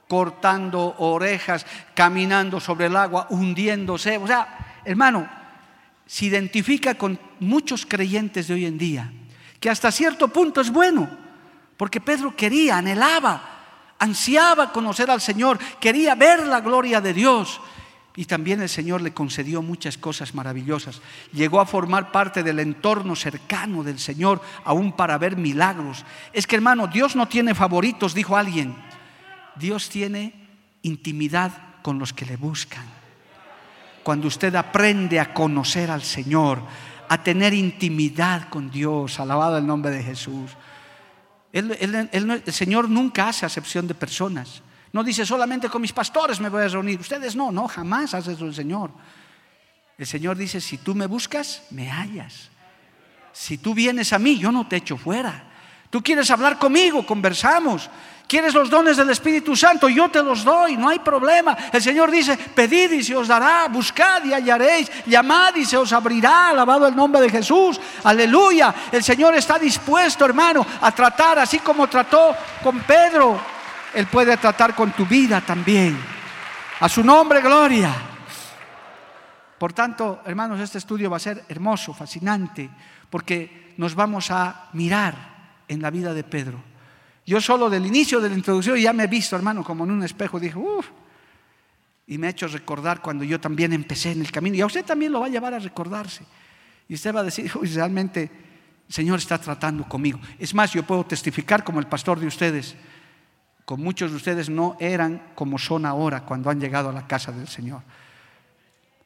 cortando 0.08 0.96
orejas, 1.00 1.66
caminando 1.94 2.60
sobre 2.60 2.88
el 2.88 2.96
agua, 2.96 3.28
hundiéndose. 3.30 4.18
O 4.18 4.28
sea, 4.28 4.82
hermano, 4.86 5.30
se 6.06 6.26
identifica 6.26 6.96
con 6.96 7.20
muchos 7.40 7.86
creyentes 7.86 8.48
de 8.48 8.54
hoy 8.54 8.66
en 8.66 8.78
día, 8.78 9.12
que 9.60 9.70
hasta 9.70 9.92
cierto 9.92 10.28
punto 10.28 10.62
es 10.62 10.72
bueno, 10.72 11.10
porque 11.78 12.00
Pedro 12.00 12.36
quería, 12.36 12.78
anhelaba 12.78 13.56
ansiaba 14.00 14.72
conocer 14.72 15.10
al 15.10 15.22
Señor, 15.22 15.60
quería 15.80 16.16
ver 16.16 16.46
la 16.46 16.62
gloria 16.62 17.02
de 17.02 17.14
Dios. 17.14 17.62
Y 18.18 18.26
también 18.26 18.62
el 18.62 18.70
Señor 18.70 19.02
le 19.02 19.14
concedió 19.14 19.62
muchas 19.62 19.98
cosas 19.98 20.34
maravillosas. 20.34 21.02
Llegó 21.34 21.60
a 21.60 21.66
formar 21.66 22.14
parte 22.14 22.44
del 22.44 22.60
entorno 22.60 23.14
cercano 23.14 23.84
del 23.84 24.00
Señor, 24.00 24.42
aún 24.64 24.94
para 24.94 25.18
ver 25.18 25.36
milagros. 25.36 26.06
Es 26.32 26.48
que 26.48 26.56
hermano, 26.56 26.88
Dios 26.88 27.18
no 27.18 27.28
tiene 27.28 27.54
favoritos, 27.54 28.14
dijo 28.14 28.38
alguien. 28.38 28.74
Dios 29.56 29.90
tiene 29.90 30.34
intimidad 30.82 31.52
con 31.82 32.00
los 32.00 32.14
que 32.14 32.26
le 32.26 32.38
buscan. 32.38 32.86
Cuando 34.04 34.28
usted 34.28 34.54
aprende 34.56 35.20
a 35.20 35.34
conocer 35.34 35.90
al 35.90 36.04
Señor, 36.04 36.62
a 37.10 37.24
tener 37.24 37.54
intimidad 37.54 38.50
con 38.50 38.70
Dios, 38.70 39.20
alabado 39.20 39.58
el 39.58 39.66
nombre 39.66 39.92
de 39.92 40.04
Jesús, 40.04 40.52
el 41.52 42.44
Señor 42.48 42.90
nunca 42.90 43.30
hace 43.30 43.46
acepción 43.46 43.88
de 43.88 43.96
personas. 43.96 44.62
No 44.92 45.04
dice 45.04 45.26
solamente 45.26 45.70
con 45.70 45.82
mis 45.82 45.92
pastores 45.92 46.40
me 46.40 46.50
voy 46.50 46.64
a 46.64 46.68
reunir. 46.68 47.00
Ustedes 47.00 47.36
no, 47.36 47.52
no, 47.52 47.68
jamás 47.68 48.14
hace 48.14 48.34
eso 48.34 48.46
el 48.46 48.56
Señor. 48.56 48.92
El 49.98 50.06
Señor 50.06 50.38
dice, 50.38 50.60
si 50.60 50.78
tú 50.78 50.96
me 50.96 51.06
buscas, 51.06 51.64
me 51.72 51.90
hallas. 51.90 52.50
Si 53.32 53.58
tú 53.58 53.74
vienes 53.74 54.14
a 54.14 54.20
mí, 54.20 54.38
yo 54.38 54.52
no 54.52 54.68
te 54.68 54.78
echo 54.78 54.98
fuera. 54.98 55.52
Tú 55.90 56.02
quieres 56.02 56.30
hablar 56.32 56.60
conmigo, 56.60 57.06
conversamos. 57.06 57.90
¿Quieres 58.28 58.56
los 58.56 58.72
dones 58.72 58.98
del 58.98 59.10
Espíritu 59.12 59.56
Santo? 59.56 59.88
Yo 59.88 60.10
te 60.10 60.24
los 60.24 60.44
doy, 60.44 60.78
no 60.78 60.90
hay 60.90 60.98
problema. 61.00 61.56
El 61.72 61.82
Señor 61.82 62.10
dice, 62.10 62.36
pedid 62.36 62.92
y 62.92 63.04
se 63.04 63.16
os 63.16 63.28
dará, 63.28 63.68
buscad 63.68 64.24
y 64.26 64.34
hallaréis, 64.34 64.92
llamad 65.06 65.56
y 65.56 65.66
se 65.66 65.78
os 65.78 65.94
abrirá, 65.94 66.50
alabado 66.50 66.88
el 66.88 66.96
nombre 66.96 67.22
de 67.22 67.30
Jesús. 67.30 67.80
Aleluya. 68.04 68.74
El 68.92 69.04
Señor 69.04 69.36
está 69.36 69.60
dispuesto, 69.60 70.26
hermano, 70.26 70.66
a 70.82 70.92
tratar 70.92 71.38
así 71.38 71.60
como 71.60 71.88
trató 71.88 72.36
con 72.64 72.80
Pedro. 72.80 73.40
Él 73.94 74.08
puede 74.08 74.38
tratar 74.38 74.74
con 74.74 74.92
tu 74.92 75.06
vida 75.06 75.42
también. 75.42 75.96
A 76.80 76.90
su 76.90 77.04
nombre, 77.04 77.42
gloria. 77.42 77.94
Por 79.60 79.72
tanto, 79.72 80.22
hermanos, 80.26 80.60
este 80.60 80.80
estudio 80.80 81.12
va 81.12 81.18
a 81.18 81.20
ser 81.20 81.46
hermoso, 81.48 81.94
fascinante, 81.94 82.70
porque 83.10 83.74
nos 83.78 83.94
vamos 83.94 84.32
a 84.32 84.70
mirar 84.74 85.14
en 85.68 85.82
la 85.82 85.92
vida 85.92 86.14
de 86.14 86.24
Pedro. 86.24 86.75
Yo 87.26 87.42
solo 87.42 87.70
del 87.70 87.86
inicio 87.86 88.20
de 88.20 88.30
la 88.30 88.36
introducción 88.36 88.78
ya 88.78 88.94
me 88.94 89.04
he 89.04 89.08
visto, 89.08 89.36
hermano, 89.36 89.64
como 89.64 89.84
en 89.84 89.92
un 89.92 90.04
espejo, 90.04 90.40
dije, 90.40 90.58
uff, 90.58 90.88
y 92.08 92.18
me 92.18 92.28
ha 92.28 92.30
hecho 92.30 92.48
recordar 92.48 93.02
cuando 93.02 93.24
yo 93.24 93.40
también 93.40 93.74
empecé 93.74 94.12
en 94.12 94.22
el 94.22 94.32
camino. 94.32 94.56
Y 94.56 94.62
a 94.62 94.68
usted 94.68 94.86
también 94.86 95.12
lo 95.12 95.22
va 95.22 95.26
a 95.26 95.30
llevar 95.30 95.54
a 95.54 95.60
recordarse. 95.60 96.24
Y 96.88 96.94
usted 96.94 97.16
va 97.16 97.22
a 97.22 97.24
decir, 97.24 97.52
uy, 97.56 97.68
realmente 97.70 98.30
el 98.88 98.94
Señor 98.94 99.18
está 99.18 99.40
tratando 99.40 99.86
conmigo. 99.86 100.20
Es 100.38 100.54
más, 100.54 100.72
yo 100.72 100.84
puedo 100.84 101.04
testificar 101.04 101.64
como 101.64 101.80
el 101.80 101.88
pastor 101.88 102.20
de 102.20 102.28
ustedes, 102.28 102.76
con 103.66 103.82
muchos 103.82 104.12
de 104.12 104.18
ustedes 104.18 104.48
no 104.48 104.78
eran 104.80 105.32
como 105.34 105.58
son 105.58 105.88
ahora 105.88 106.22
cuando 106.22 106.52
han 106.52 106.62
llegado 106.62 106.90
a 106.90 106.94
la 106.94 107.08
casa 107.08 107.32
del 107.32 107.48
Señor. 107.48 107.82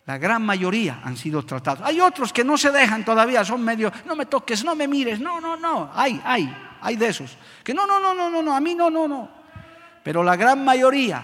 La 0.05 0.17
gran 0.17 0.41
mayoría 0.41 0.99
han 1.03 1.15
sido 1.15 1.45
tratados. 1.45 1.87
Hay 1.87 2.01
otros 2.01 2.33
que 2.33 2.43
no 2.43 2.57
se 2.57 2.71
dejan 2.71 3.05
todavía, 3.05 3.45
son 3.45 3.63
medio, 3.63 3.93
no 4.05 4.17
me 4.17 4.25
toques, 4.25 4.65
no 4.65 4.75
me 4.75 4.87
mires, 4.89 5.21
no, 5.21 5.39
no, 5.39 5.55
no. 5.55 5.91
Hay, 5.93 6.19
hay, 6.25 6.53
hay 6.81 6.95
de 6.95 7.07
esos. 7.07 7.37
Que 7.63 7.73
no, 7.73 7.85
no, 7.85 7.99
no, 7.99 8.13
no, 8.13 8.29
no, 8.29 8.41
no, 8.41 8.55
a 8.55 8.59
mí 8.59 8.75
no, 8.75 8.89
no, 8.89 9.07
no. 9.07 9.29
Pero 10.03 10.23
la 10.23 10.35
gran 10.35 10.63
mayoría, 10.63 11.23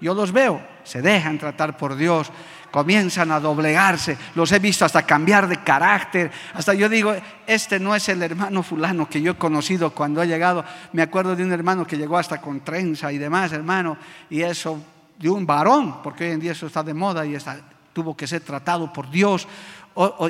yo 0.00 0.14
los 0.14 0.32
veo, 0.32 0.60
se 0.82 1.02
dejan 1.02 1.38
tratar 1.38 1.76
por 1.76 1.96
Dios, 1.96 2.30
comienzan 2.70 3.30
a 3.30 3.38
doblegarse, 3.38 4.18
los 4.34 4.50
he 4.50 4.58
visto 4.58 4.84
hasta 4.84 5.04
cambiar 5.04 5.46
de 5.46 5.62
carácter, 5.62 6.32
hasta 6.54 6.74
yo 6.74 6.88
digo, 6.88 7.14
este 7.46 7.78
no 7.78 7.94
es 7.94 8.08
el 8.08 8.20
hermano 8.20 8.64
fulano 8.64 9.08
que 9.08 9.22
yo 9.22 9.32
he 9.32 9.36
conocido 9.36 9.90
cuando 9.90 10.20
ha 10.20 10.24
llegado, 10.24 10.64
me 10.92 11.02
acuerdo 11.02 11.36
de 11.36 11.44
un 11.44 11.52
hermano 11.52 11.86
que 11.86 11.96
llegó 11.96 12.18
hasta 12.18 12.40
con 12.40 12.62
trenza 12.62 13.12
y 13.12 13.18
demás, 13.18 13.52
hermano, 13.52 13.96
y 14.28 14.42
eso 14.42 14.82
de 15.16 15.30
un 15.30 15.46
varón, 15.46 16.02
porque 16.02 16.24
hoy 16.24 16.32
en 16.32 16.40
día 16.40 16.52
eso 16.52 16.66
está 16.66 16.82
de 16.82 16.94
moda 16.94 17.24
y 17.24 17.36
tuvo 17.92 18.16
que 18.16 18.26
ser 18.26 18.40
tratado 18.40 18.92
por 18.92 19.08
Dios, 19.08 19.46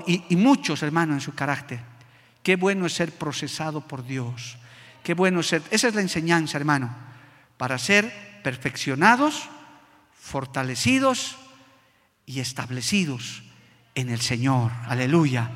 y, 0.07 0.37
muchos, 0.37 0.83
hermanos, 0.83 1.15
en 1.15 1.21
su 1.21 1.35
carácter. 1.35 1.81
Qué 2.43 2.57
bueno 2.57 2.85
es 2.85 2.93
ser 2.93 3.13
procesado 3.13 3.81
por 3.81 4.05
Dios. 4.05 4.59
Qué 5.05 5.13
bueno 5.13 5.43
ser. 5.43 5.63
Esa 5.71 5.89
es 5.89 5.95
la 5.95 6.01
enseñanza, 6.01 6.57
hermano, 6.57 6.97
para 7.59 7.79
ser 7.79 8.41
perfeccionados, 8.43 9.49
fortalecidos 10.19 11.37
y 12.25 12.41
establecidos 12.41 13.43
en 13.95 14.09
el 14.09 14.23
Señor. 14.23 14.73
Aleluya. 14.89 15.51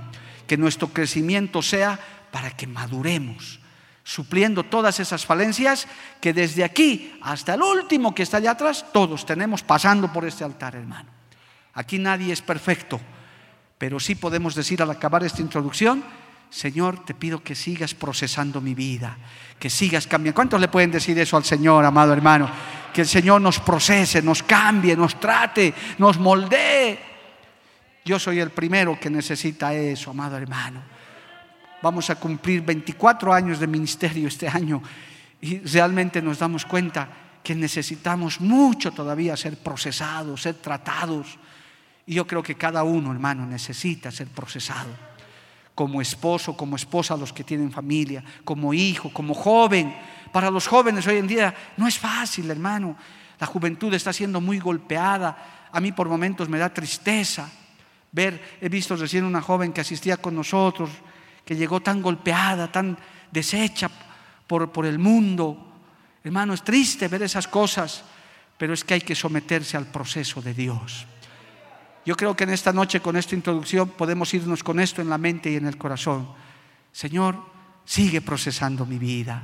Que 0.46 0.58
nuestro 0.58 0.88
crecimiento 0.88 1.62
sea 1.62 1.98
para 2.30 2.50
que 2.50 2.66
maduremos, 2.66 3.60
supliendo 4.04 4.64
todas 4.64 5.00
esas 5.00 5.24
falencias 5.24 5.88
que 6.20 6.34
desde 6.34 6.62
aquí 6.62 7.18
hasta 7.22 7.54
el 7.54 7.62
último 7.62 8.14
que 8.14 8.24
está 8.24 8.36
allá 8.36 8.50
atrás, 8.50 8.84
todos 8.92 9.24
tenemos 9.24 9.62
pasando 9.62 10.12
por 10.12 10.26
este 10.26 10.44
altar, 10.44 10.76
hermano. 10.76 11.08
Aquí 11.72 11.98
nadie 11.98 12.34
es 12.34 12.42
perfecto, 12.42 13.00
pero 13.78 13.98
sí 13.98 14.14
podemos 14.14 14.54
decir 14.54 14.82
al 14.82 14.90
acabar 14.90 15.24
esta 15.24 15.40
introducción, 15.40 16.04
Señor, 16.50 17.04
te 17.04 17.14
pido 17.14 17.42
que 17.42 17.54
sigas 17.54 17.94
procesando 17.94 18.60
mi 18.60 18.74
vida, 18.74 19.16
que 19.58 19.68
sigas 19.68 20.06
cambiando. 20.06 20.34
¿Cuántos 20.34 20.60
le 20.60 20.68
pueden 20.68 20.90
decir 20.90 21.18
eso 21.18 21.36
al 21.36 21.44
Señor, 21.44 21.84
amado 21.84 22.12
hermano? 22.12 22.50
Que 22.92 23.02
el 23.02 23.06
Señor 23.06 23.40
nos 23.40 23.60
procese, 23.60 24.22
nos 24.22 24.42
cambie, 24.42 24.96
nos 24.96 25.20
trate, 25.20 25.74
nos 25.98 26.18
moldee. 26.18 26.98
Yo 28.04 28.18
soy 28.18 28.40
el 28.40 28.50
primero 28.50 28.98
que 28.98 29.10
necesita 29.10 29.74
eso, 29.74 30.10
amado 30.10 30.36
hermano. 30.36 30.82
Vamos 31.82 32.08
a 32.10 32.16
cumplir 32.16 32.62
24 32.62 33.32
años 33.32 33.60
de 33.60 33.66
ministerio 33.66 34.28
este 34.28 34.48
año 34.48 34.82
y 35.40 35.58
realmente 35.58 36.20
nos 36.22 36.38
damos 36.38 36.64
cuenta 36.64 37.08
que 37.42 37.54
necesitamos 37.54 38.40
mucho 38.40 38.90
todavía 38.90 39.36
ser 39.36 39.58
procesados, 39.58 40.42
ser 40.42 40.54
tratados 40.54 41.38
y 42.06 42.14
yo 42.14 42.26
creo 42.26 42.42
que 42.42 42.54
cada 42.54 42.82
uno, 42.82 43.12
hermano, 43.12 43.44
necesita 43.44 44.10
ser 44.10 44.28
procesado. 44.28 45.07
Como 45.78 46.02
esposo, 46.02 46.56
como 46.56 46.74
esposa, 46.74 47.16
los 47.16 47.32
que 47.32 47.44
tienen 47.44 47.70
familia, 47.70 48.24
como 48.42 48.74
hijo, 48.74 49.12
como 49.12 49.32
joven. 49.32 49.94
Para 50.32 50.50
los 50.50 50.66
jóvenes 50.66 51.06
hoy 51.06 51.18
en 51.18 51.28
día 51.28 51.54
no 51.76 51.86
es 51.86 51.96
fácil, 51.96 52.50
hermano. 52.50 52.96
La 53.38 53.46
juventud 53.46 53.94
está 53.94 54.12
siendo 54.12 54.40
muy 54.40 54.58
golpeada. 54.58 55.68
A 55.70 55.78
mí 55.78 55.92
por 55.92 56.08
momentos 56.08 56.48
me 56.48 56.58
da 56.58 56.74
tristeza 56.74 57.48
ver, 58.10 58.58
he 58.60 58.68
visto 58.68 58.96
recién 58.96 59.24
una 59.24 59.40
joven 59.40 59.72
que 59.72 59.80
asistía 59.80 60.16
con 60.16 60.34
nosotros, 60.34 60.90
que 61.44 61.54
llegó 61.54 61.78
tan 61.78 62.02
golpeada, 62.02 62.72
tan 62.72 62.98
deshecha 63.30 63.88
por, 64.48 64.72
por 64.72 64.84
el 64.84 64.98
mundo. 64.98 65.74
Hermano, 66.24 66.54
es 66.54 66.64
triste 66.64 67.06
ver 67.06 67.22
esas 67.22 67.46
cosas, 67.46 68.02
pero 68.56 68.74
es 68.74 68.82
que 68.82 68.94
hay 68.94 69.02
que 69.02 69.14
someterse 69.14 69.76
al 69.76 69.86
proceso 69.86 70.42
de 70.42 70.54
Dios. 70.54 71.06
Yo 72.08 72.16
creo 72.16 72.34
que 72.34 72.44
en 72.44 72.50
esta 72.56 72.72
noche 72.72 73.02
con 73.02 73.18
esta 73.18 73.34
introducción 73.34 73.90
podemos 73.90 74.32
irnos 74.32 74.64
con 74.64 74.80
esto 74.80 75.02
en 75.02 75.10
la 75.10 75.18
mente 75.18 75.50
y 75.50 75.56
en 75.56 75.66
el 75.66 75.76
corazón. 75.76 76.26
Señor, 76.90 77.36
sigue 77.84 78.22
procesando 78.22 78.86
mi 78.86 78.96
vida. 78.96 79.42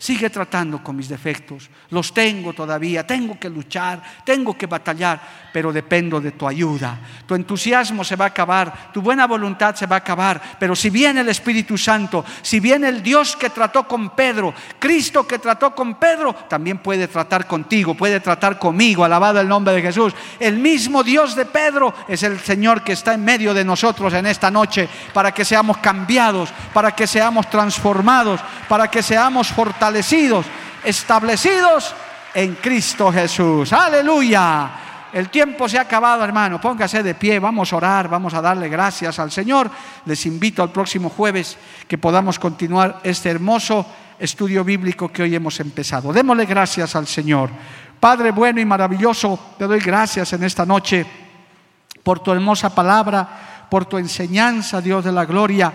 Sigue 0.00 0.30
tratando 0.30 0.82
con 0.82 0.96
mis 0.96 1.10
defectos. 1.10 1.68
Los 1.90 2.14
tengo 2.14 2.54
todavía. 2.54 3.06
Tengo 3.06 3.38
que 3.38 3.50
luchar, 3.50 4.02
tengo 4.24 4.56
que 4.56 4.64
batallar, 4.64 5.20
pero 5.52 5.74
dependo 5.74 6.22
de 6.22 6.32
tu 6.32 6.48
ayuda. 6.48 6.98
Tu 7.26 7.34
entusiasmo 7.34 8.02
se 8.02 8.16
va 8.16 8.24
a 8.24 8.28
acabar, 8.28 8.90
tu 8.94 9.02
buena 9.02 9.26
voluntad 9.26 9.74
se 9.74 9.84
va 9.84 9.96
a 9.96 9.98
acabar. 9.98 10.56
Pero 10.58 10.74
si 10.74 10.88
viene 10.88 11.20
el 11.20 11.28
Espíritu 11.28 11.76
Santo, 11.76 12.24
si 12.40 12.60
viene 12.60 12.88
el 12.88 13.02
Dios 13.02 13.36
que 13.36 13.50
trató 13.50 13.86
con 13.86 14.16
Pedro, 14.16 14.54
Cristo 14.78 15.26
que 15.26 15.38
trató 15.38 15.74
con 15.74 15.96
Pedro, 15.96 16.34
también 16.48 16.78
puede 16.78 17.06
tratar 17.06 17.46
contigo, 17.46 17.94
puede 17.94 18.20
tratar 18.20 18.58
conmigo. 18.58 19.04
Alabado 19.04 19.38
el 19.38 19.48
nombre 19.48 19.74
de 19.74 19.82
Jesús. 19.82 20.14
El 20.38 20.56
mismo 20.56 21.02
Dios 21.02 21.36
de 21.36 21.44
Pedro 21.44 21.92
es 22.08 22.22
el 22.22 22.40
Señor 22.40 22.82
que 22.82 22.92
está 22.92 23.12
en 23.12 23.22
medio 23.22 23.52
de 23.52 23.66
nosotros 23.66 24.14
en 24.14 24.24
esta 24.24 24.50
noche 24.50 24.88
para 25.12 25.32
que 25.32 25.44
seamos 25.44 25.76
cambiados, 25.76 26.48
para 26.72 26.92
que 26.92 27.06
seamos 27.06 27.50
transformados, 27.50 28.40
para 28.70 28.88
que 28.88 29.02
seamos 29.02 29.48
fortalecidos 29.48 30.46
establecidos 30.84 31.92
en 32.32 32.54
Cristo 32.54 33.10
Jesús. 33.10 33.72
Aleluya. 33.72 34.70
El 35.12 35.28
tiempo 35.28 35.68
se 35.68 35.76
ha 35.76 35.80
acabado, 35.80 36.22
hermano. 36.22 36.60
Póngase 36.60 37.02
de 37.02 37.16
pie, 37.16 37.40
vamos 37.40 37.72
a 37.72 37.76
orar, 37.76 38.08
vamos 38.08 38.32
a 38.32 38.40
darle 38.40 38.68
gracias 38.68 39.18
al 39.18 39.32
Señor. 39.32 39.68
Les 40.04 40.24
invito 40.24 40.62
al 40.62 40.70
próximo 40.70 41.08
jueves 41.08 41.58
que 41.88 41.98
podamos 41.98 42.38
continuar 42.38 43.00
este 43.02 43.28
hermoso 43.28 43.84
estudio 44.20 44.62
bíblico 44.62 45.08
que 45.08 45.24
hoy 45.24 45.34
hemos 45.34 45.58
empezado. 45.58 46.12
Démosle 46.12 46.46
gracias 46.46 46.94
al 46.94 47.08
Señor. 47.08 47.50
Padre 47.98 48.30
bueno 48.30 48.60
y 48.60 48.64
maravilloso, 48.64 49.36
te 49.58 49.66
doy 49.66 49.80
gracias 49.80 50.32
en 50.32 50.44
esta 50.44 50.64
noche 50.64 51.04
por 52.04 52.20
tu 52.20 52.30
hermosa 52.30 52.72
palabra, 52.72 53.66
por 53.68 53.86
tu 53.86 53.98
enseñanza, 53.98 54.80
Dios 54.80 55.04
de 55.04 55.10
la 55.10 55.24
gloria, 55.24 55.72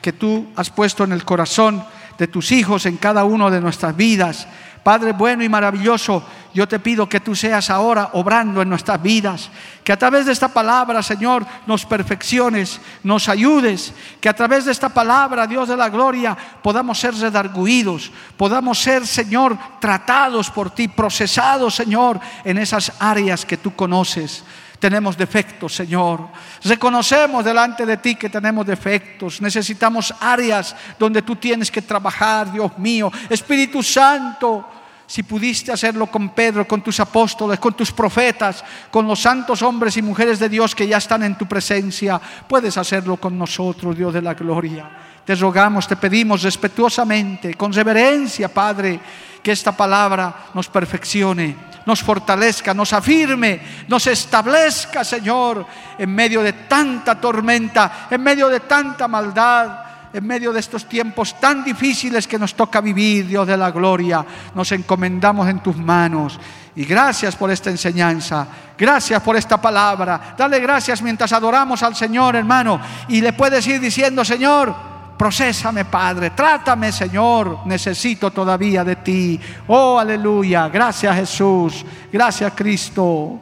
que 0.00 0.12
tú 0.12 0.52
has 0.54 0.70
puesto 0.70 1.02
en 1.02 1.10
el 1.10 1.24
corazón 1.24 1.84
de 2.18 2.28
tus 2.28 2.52
hijos 2.52 2.86
en 2.86 2.96
cada 2.96 3.24
una 3.24 3.50
de 3.50 3.60
nuestras 3.60 3.96
vidas. 3.96 4.46
Padre 4.82 5.12
bueno 5.12 5.42
y 5.42 5.48
maravilloso, 5.48 6.22
yo 6.54 6.68
te 6.68 6.78
pido 6.78 7.08
que 7.08 7.18
tú 7.18 7.34
seas 7.34 7.70
ahora 7.70 8.10
obrando 8.12 8.62
en 8.62 8.68
nuestras 8.68 9.02
vidas, 9.02 9.50
que 9.82 9.92
a 9.92 9.98
través 9.98 10.26
de 10.26 10.32
esta 10.32 10.46
palabra, 10.46 11.02
Señor, 11.02 11.44
nos 11.66 11.84
perfecciones, 11.84 12.80
nos 13.02 13.28
ayudes, 13.28 13.92
que 14.20 14.28
a 14.28 14.32
través 14.32 14.64
de 14.64 14.70
esta 14.70 14.88
palabra, 14.88 15.48
Dios 15.48 15.68
de 15.68 15.76
la 15.76 15.88
gloria, 15.88 16.36
podamos 16.62 17.00
ser 17.00 17.14
redarguidos, 17.14 18.12
podamos 18.36 18.78
ser, 18.78 19.04
Señor, 19.06 19.58
tratados 19.80 20.50
por 20.50 20.70
ti, 20.70 20.86
procesados, 20.86 21.74
Señor, 21.74 22.20
en 22.44 22.56
esas 22.56 22.92
áreas 23.00 23.44
que 23.44 23.56
tú 23.56 23.74
conoces. 23.74 24.44
Tenemos 24.78 25.16
defectos, 25.16 25.74
Señor. 25.74 26.28
Reconocemos 26.64 27.44
delante 27.44 27.86
de 27.86 27.96
ti 27.96 28.14
que 28.14 28.28
tenemos 28.28 28.66
defectos. 28.66 29.40
Necesitamos 29.40 30.14
áreas 30.20 30.76
donde 30.98 31.22
tú 31.22 31.36
tienes 31.36 31.70
que 31.70 31.82
trabajar, 31.82 32.52
Dios 32.52 32.76
mío. 32.78 33.10
Espíritu 33.30 33.82
Santo, 33.82 34.68
si 35.06 35.22
pudiste 35.22 35.72
hacerlo 35.72 36.08
con 36.08 36.30
Pedro, 36.30 36.66
con 36.66 36.82
tus 36.82 37.00
apóstoles, 37.00 37.58
con 37.58 37.74
tus 37.74 37.92
profetas, 37.92 38.64
con 38.90 39.06
los 39.06 39.20
santos 39.20 39.62
hombres 39.62 39.96
y 39.96 40.02
mujeres 40.02 40.38
de 40.38 40.48
Dios 40.48 40.74
que 40.74 40.86
ya 40.86 40.98
están 40.98 41.22
en 41.22 41.38
tu 41.38 41.46
presencia, 41.46 42.20
puedes 42.48 42.76
hacerlo 42.76 43.16
con 43.16 43.38
nosotros, 43.38 43.96
Dios 43.96 44.12
de 44.12 44.22
la 44.22 44.34
gloria. 44.34 44.90
Te 45.24 45.34
rogamos, 45.34 45.88
te 45.88 45.96
pedimos 45.96 46.42
respetuosamente, 46.42 47.54
con 47.54 47.72
reverencia, 47.72 48.48
Padre, 48.48 49.00
que 49.46 49.52
esta 49.52 49.70
palabra 49.70 50.50
nos 50.54 50.66
perfeccione 50.66 51.54
nos 51.86 52.02
fortalezca, 52.02 52.74
nos 52.74 52.92
afirme, 52.92 53.60
nos 53.86 54.08
establezca, 54.08 55.04
Señor, 55.04 55.64
en 55.96 56.12
medio 56.12 56.42
de 56.42 56.52
tanta 56.66 57.14
tormenta, 57.14 58.08
en 58.10 58.20
medio 58.24 58.48
de 58.48 58.58
tanta 58.58 59.06
maldad, 59.06 59.84
en 60.12 60.26
medio 60.26 60.52
de 60.52 60.58
estos 60.58 60.88
tiempos 60.88 61.38
tan 61.38 61.62
difíciles 61.62 62.26
que 62.26 62.40
nos 62.40 62.54
toca 62.54 62.80
vivir, 62.80 63.28
Dios 63.28 63.46
de 63.46 63.56
la 63.56 63.70
gloria. 63.70 64.26
Nos 64.52 64.72
encomendamos 64.72 65.48
en 65.48 65.60
tus 65.60 65.76
manos. 65.76 66.40
Y 66.74 66.84
gracias 66.84 67.36
por 67.36 67.52
esta 67.52 67.70
enseñanza. 67.70 68.48
Gracias 68.76 69.22
por 69.22 69.36
esta 69.36 69.62
palabra. 69.62 70.34
Dale 70.36 70.58
gracias 70.58 71.00
mientras 71.02 71.32
adoramos 71.32 71.84
al 71.84 71.94
Señor, 71.94 72.34
hermano. 72.34 72.80
Y 73.06 73.20
le 73.20 73.32
puedes 73.32 73.64
ir 73.68 73.78
diciendo, 73.78 74.24
Señor, 74.24 74.95
Procésame, 75.16 75.84
Padre. 75.84 76.30
Trátame, 76.30 76.92
Señor. 76.92 77.60
Necesito 77.66 78.30
todavía 78.30 78.84
de 78.84 78.96
ti. 78.96 79.40
Oh, 79.66 79.98
aleluya. 79.98 80.68
Gracias, 80.68 81.14
Jesús. 81.16 81.84
Gracias, 82.12 82.52
Cristo. 82.54 83.40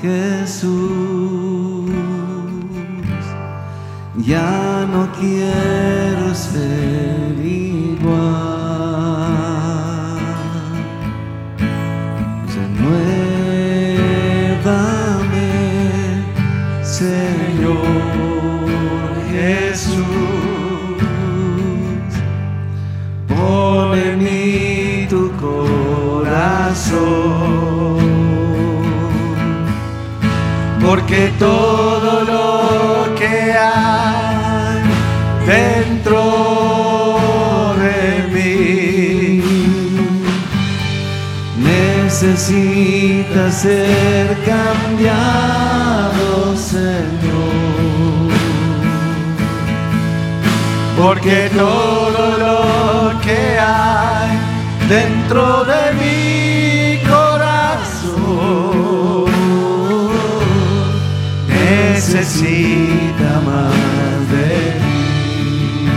Jesús, 0.00 0.70
ya 4.16 4.86
no 4.90 5.10
quiero 5.18 6.34
ser 6.34 6.93
en 23.94 24.18
mí 24.22 25.06
tu 25.08 25.30
corazón, 25.36 26.94
porque 30.84 31.32
todo 31.38 32.24
lo 32.24 33.14
que 33.14 33.52
hay 33.52 34.82
dentro 35.46 36.22
de 37.84 38.00
mí 38.34 39.42
necesita 41.56 43.50
ser 43.50 44.26
cambiado, 44.44 46.28
Señor. 46.56 47.54
Porque 50.96 51.50
todo 51.54 52.38
lo 52.38 52.43
que 53.24 53.58
hay 53.58 54.38
dentro 54.88 55.64
de 55.64 55.92
mi 56.00 56.98
corazón 57.08 58.04
necesita 61.48 63.30
más 63.46 63.72
de 64.30 64.50
ti 64.82 65.88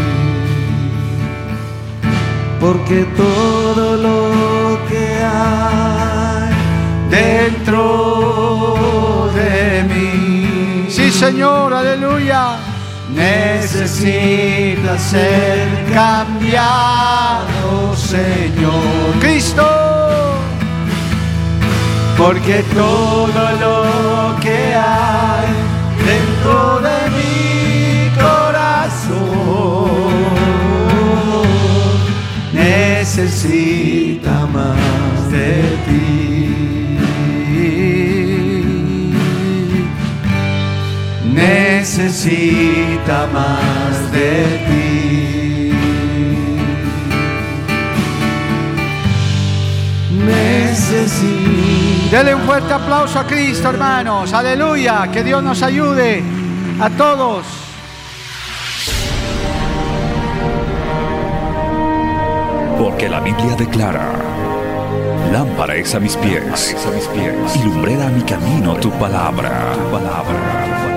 porque 2.62 3.06
todo 3.18 3.98
lo 3.98 4.80
que 4.88 5.06
hay 5.22 6.50
dentro 7.10 7.84
de 9.36 9.84
mí 9.84 10.88
Sí, 10.90 11.12
Señor, 11.12 11.74
aleluya. 11.74 12.77
Necesita 13.14 14.98
ser 14.98 15.68
cambiado, 15.94 17.48
Señor. 17.96 19.20
Cristo. 19.20 19.66
Porque 22.18 22.64
todo 22.74 23.52
lo 23.62 24.40
que 24.40 24.74
hay 24.76 25.48
dentro 26.04 26.80
de 26.80 27.10
mi 27.16 28.10
corazón 28.16 29.48
necesita 32.54 34.48
más 34.48 35.32
de 35.32 35.77
Necesita 41.88 43.28
más 43.28 44.12
de 44.12 44.44
ti. 44.68 45.72
Necesita 50.12 52.12
Dele 52.12 52.36
un 52.36 52.42
fuerte 52.42 52.74
aplauso 52.74 53.18
a 53.18 53.26
Cristo, 53.26 53.70
hermanos. 53.70 54.34
Aleluya. 54.34 55.08
Que 55.14 55.24
Dios 55.24 55.42
nos 55.42 55.64
ayude 55.64 56.22
a 56.82 56.90
todos. 56.90 57.46
Porque 62.78 63.08
la 63.08 63.22
Biblia 63.22 63.56
declara, 63.56 64.12
lámpara 65.32 65.78
es 65.78 65.96
a 65.96 66.02
mis 66.02 66.18
pies, 66.18 66.76
a 66.86 66.92
mis 66.92 67.08
pies, 67.08 67.56
y 67.56 67.64
lumbrera 67.64 68.08
a 68.08 68.10
mi 68.10 68.24
camino 68.24 68.76
tu 68.76 68.92
palabra, 68.92 69.72
tu 69.74 69.90
palabra. 69.90 70.97